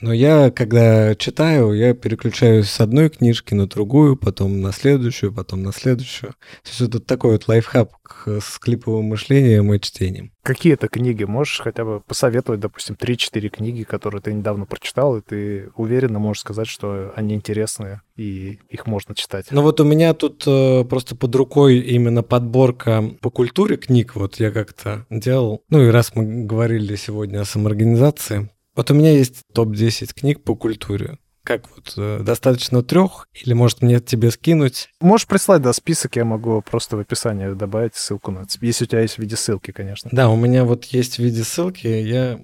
Но 0.00 0.12
я, 0.12 0.50
когда 0.50 1.14
читаю, 1.14 1.72
я 1.72 1.94
переключаюсь 1.94 2.68
с 2.68 2.80
одной 2.80 3.10
книжки 3.10 3.54
на 3.54 3.66
другую, 3.66 4.16
потом 4.16 4.60
на 4.60 4.72
следующую, 4.72 5.32
потом 5.32 5.62
на 5.62 5.72
следующую. 5.72 6.32
То 6.62 6.68
есть 6.68 6.80
это 6.80 7.00
такой 7.00 7.32
вот 7.32 7.48
лайфхак 7.48 8.26
с 8.26 8.58
клиповым 8.58 9.06
мышлением 9.06 9.72
и 9.74 9.80
чтением. 9.80 10.32
Какие 10.42 10.72
это 10.72 10.88
книги? 10.88 11.24
Можешь 11.24 11.60
хотя 11.60 11.84
бы 11.84 12.00
посоветовать, 12.00 12.60
допустим, 12.60 12.96
3-4 12.98 13.48
книги, 13.50 13.82
которые 13.82 14.22
ты 14.22 14.32
недавно 14.32 14.64
прочитал, 14.64 15.18
и 15.18 15.20
ты 15.20 15.70
уверенно 15.76 16.18
можешь 16.18 16.40
сказать, 16.40 16.66
что 16.66 17.12
они 17.14 17.34
интересные, 17.34 18.00
и 18.16 18.58
их 18.70 18.86
можно 18.86 19.14
читать? 19.14 19.46
Ну 19.50 19.60
вот 19.60 19.80
у 19.80 19.84
меня 19.84 20.14
тут 20.14 20.44
э, 20.46 20.84
просто 20.84 21.14
под 21.14 21.34
рукой 21.34 21.78
именно 21.78 22.22
подборка 22.22 23.04
по 23.20 23.30
культуре 23.30 23.76
книг, 23.76 24.16
вот 24.16 24.36
я 24.36 24.50
как-то 24.50 25.04
делал. 25.10 25.62
Ну 25.68 25.82
и 25.82 25.90
раз 25.90 26.14
мы 26.14 26.44
говорили 26.44 26.96
сегодня 26.96 27.40
о 27.40 27.44
самоорганизации, 27.44 28.50
вот 28.74 28.90
у 28.90 28.94
меня 28.94 29.12
есть 29.12 29.42
топ-10 29.52 30.14
книг 30.14 30.42
по 30.42 30.54
культуре. 30.54 31.18
Как 31.42 31.64
вот, 31.74 31.94
э, 31.96 32.20
достаточно 32.22 32.82
трех? 32.82 33.26
Или, 33.32 33.54
может, 33.54 33.82
мне 33.82 34.00
тебе 34.00 34.30
скинуть? 34.30 34.90
Можешь 35.00 35.26
прислать, 35.26 35.62
да, 35.62 35.72
список, 35.72 36.16
я 36.16 36.24
могу 36.24 36.62
просто 36.62 36.96
в 36.96 37.00
описании 37.00 37.52
добавить 37.54 37.96
ссылку 37.96 38.30
на. 38.30 38.46
Если 38.60 38.84
у 38.84 38.86
тебя 38.86 39.00
есть 39.00 39.14
в 39.14 39.18
виде 39.18 39.36
ссылки, 39.36 39.70
конечно. 39.70 40.10
Да, 40.12 40.28
у 40.28 40.36
меня 40.36 40.64
вот 40.64 40.84
есть 40.86 41.16
в 41.16 41.18
виде 41.20 41.42
ссылки, 41.42 41.86
я 41.86 42.40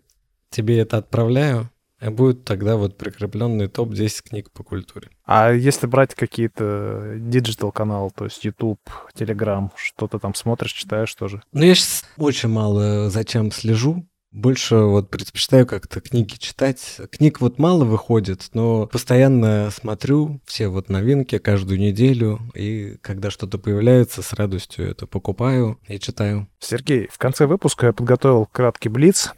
тебе 0.50 0.78
это 0.78 0.96
отправляю. 0.96 1.70
И 2.00 2.08
будет 2.08 2.44
тогда 2.44 2.76
вот 2.76 2.98
прикрепленный 2.98 3.68
топ-10 3.68 4.28
книг 4.28 4.50
по 4.50 4.62
культуре. 4.62 5.08
А 5.24 5.50
если 5.50 5.86
брать 5.86 6.14
какие-то 6.14 7.14
digital 7.16 7.72
каналы, 7.72 8.10
то 8.14 8.24
есть 8.24 8.44
YouTube, 8.44 8.80
Telegram, 9.14 9.70
что-то 9.76 10.18
там 10.18 10.34
смотришь, 10.34 10.72
читаешь 10.72 11.14
тоже? 11.14 11.42
Ну, 11.52 11.62
я 11.62 11.74
сейчас 11.74 12.04
очень 12.18 12.50
мало 12.50 13.08
зачем 13.08 13.50
слежу. 13.50 14.06
Больше 14.36 14.76
вот 14.76 15.08
предпочитаю 15.08 15.64
как-то 15.66 16.02
книги 16.02 16.34
читать. 16.34 17.00
Книг 17.10 17.40
вот 17.40 17.58
мало 17.58 17.86
выходит, 17.86 18.50
но 18.52 18.86
постоянно 18.86 19.70
смотрю 19.70 20.42
все 20.44 20.68
вот 20.68 20.90
новинки 20.90 21.38
каждую 21.38 21.80
неделю, 21.80 22.40
и 22.54 22.98
когда 23.00 23.30
что-то 23.30 23.56
появляется, 23.56 24.20
с 24.20 24.34
радостью 24.34 24.90
это 24.90 25.06
покупаю 25.06 25.80
и 25.88 25.98
читаю. 25.98 26.48
Сергей, 26.58 27.08
в 27.10 27.16
конце 27.16 27.46
выпуска 27.46 27.86
я 27.86 27.92
подготовил 27.94 28.44
краткий 28.44 28.90
блиц. 28.90 29.32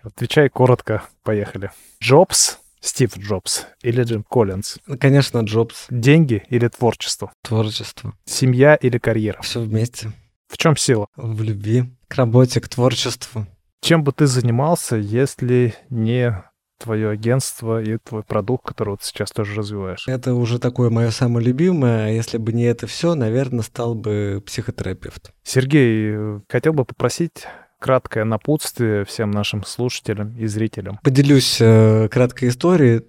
Отвечай 0.00 0.48
коротко, 0.48 1.02
поехали. 1.24 1.70
Джобс, 2.02 2.58
Стив 2.80 3.18
Джобс 3.18 3.66
или 3.82 4.02
Джим 4.02 4.22
Коллинз? 4.22 4.78
Ну, 4.86 4.96
конечно, 4.96 5.40
Джобс. 5.40 5.88
Деньги 5.90 6.42
или 6.48 6.68
творчество? 6.68 7.30
Творчество. 7.42 8.14
Семья 8.24 8.76
или 8.76 8.96
карьера? 8.96 9.42
Все 9.42 9.60
вместе. 9.60 10.10
В 10.46 10.56
чем 10.56 10.74
сила? 10.78 11.06
В 11.16 11.42
любви, 11.42 11.84
к 12.08 12.14
работе, 12.14 12.62
к 12.62 12.68
творчеству. 12.70 13.46
Чем 13.80 14.04
бы 14.04 14.12
ты 14.12 14.26
занимался, 14.26 14.96
если 14.96 15.74
не 15.88 16.44
твое 16.78 17.10
агентство 17.10 17.82
и 17.82 17.98
твой 17.98 18.22
продукт, 18.22 18.66
который 18.66 18.90
вот 18.90 19.02
сейчас 19.02 19.30
тоже 19.30 19.54
развиваешь? 19.56 20.06
Это 20.06 20.34
уже 20.34 20.58
такое 20.58 20.90
мое 20.90 21.10
самое 21.10 21.44
любимое. 21.46 22.12
Если 22.12 22.38
бы 22.38 22.52
не 22.52 22.64
это 22.64 22.86
все, 22.86 23.14
наверное, 23.14 23.62
стал 23.62 23.94
бы 23.94 24.42
психотерапевт. 24.46 25.32
Сергей, 25.42 26.40
хотел 26.48 26.72
бы 26.72 26.84
попросить 26.84 27.44
краткое 27.78 28.24
напутствие 28.24 29.04
всем 29.04 29.30
нашим 29.30 29.64
слушателям 29.64 30.36
и 30.36 30.46
зрителям. 30.46 30.98
Поделюсь 31.02 31.58
э, 31.60 32.08
краткой 32.10 32.48
историей. 32.48 33.02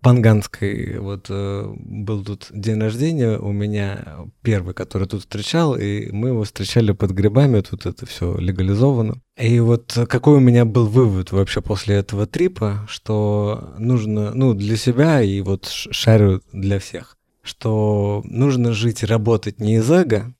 Панганской, 0.00 0.98
вот 0.98 1.26
э, 1.28 1.74
был 1.76 2.24
тут 2.24 2.48
день 2.50 2.80
рождения 2.80 3.38
у 3.38 3.52
меня 3.52 4.26
первый, 4.42 4.74
который 4.74 5.06
тут 5.06 5.20
встречал, 5.20 5.76
и 5.76 6.10
мы 6.10 6.28
его 6.28 6.44
встречали 6.44 6.92
под 6.92 7.12
грибами, 7.12 7.60
тут 7.60 7.86
это 7.86 8.06
все 8.06 8.36
легализовано. 8.38 9.20
И 9.38 9.60
вот 9.60 9.98
какой 10.08 10.36
у 10.36 10.40
меня 10.40 10.64
был 10.64 10.86
вывод 10.86 11.32
вообще 11.32 11.60
после 11.60 11.96
этого 11.96 12.26
трипа, 12.26 12.86
что 12.88 13.74
нужно, 13.78 14.32
ну, 14.34 14.54
для 14.54 14.76
себя 14.76 15.22
и 15.22 15.40
вот 15.40 15.66
шарю 15.66 16.42
для 16.52 16.78
всех, 16.78 17.16
что 17.42 18.22
нужно 18.24 18.72
жить 18.72 19.02
и 19.02 19.06
работать 19.06 19.60
не 19.60 19.76
из 19.76 19.90
эго, 19.90 20.34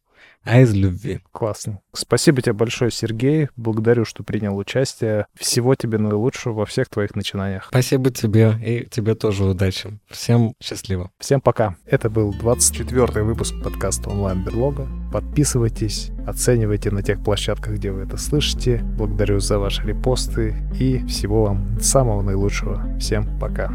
а 0.46 0.60
из 0.60 0.74
любви. 0.74 1.20
Классно. 1.32 1.80
Спасибо 1.92 2.40
тебе 2.40 2.52
большое, 2.52 2.90
Сергей. 2.90 3.48
Благодарю, 3.56 4.04
что 4.04 4.22
принял 4.22 4.56
участие. 4.56 5.26
Всего 5.34 5.74
тебе 5.74 5.98
наилучшего 5.98 6.52
во 6.54 6.66
всех 6.66 6.88
твоих 6.88 7.14
начинаниях. 7.14 7.66
Спасибо 7.68 8.10
тебе 8.10 8.54
и 8.64 8.86
тебе 8.88 9.14
тоже 9.14 9.44
удачи. 9.44 9.98
Всем 10.08 10.54
счастливо. 10.62 11.10
Всем 11.18 11.40
пока. 11.40 11.76
Это 11.86 12.08
был 12.10 12.32
24 12.32 13.22
выпуск 13.22 13.54
подкаста 13.62 14.10
онлайн-берлога. 14.10 14.86
Подписывайтесь, 15.12 16.10
оценивайте 16.26 16.90
на 16.90 17.02
тех 17.02 17.22
площадках, 17.22 17.74
где 17.74 17.90
вы 17.90 18.02
это 18.02 18.16
слышите. 18.16 18.82
Благодарю 18.96 19.40
за 19.40 19.58
ваши 19.58 19.82
репосты 19.82 20.54
и 20.78 21.04
всего 21.06 21.44
вам 21.44 21.80
самого 21.80 22.22
наилучшего. 22.22 22.98
Всем 22.98 23.38
пока. 23.38 23.72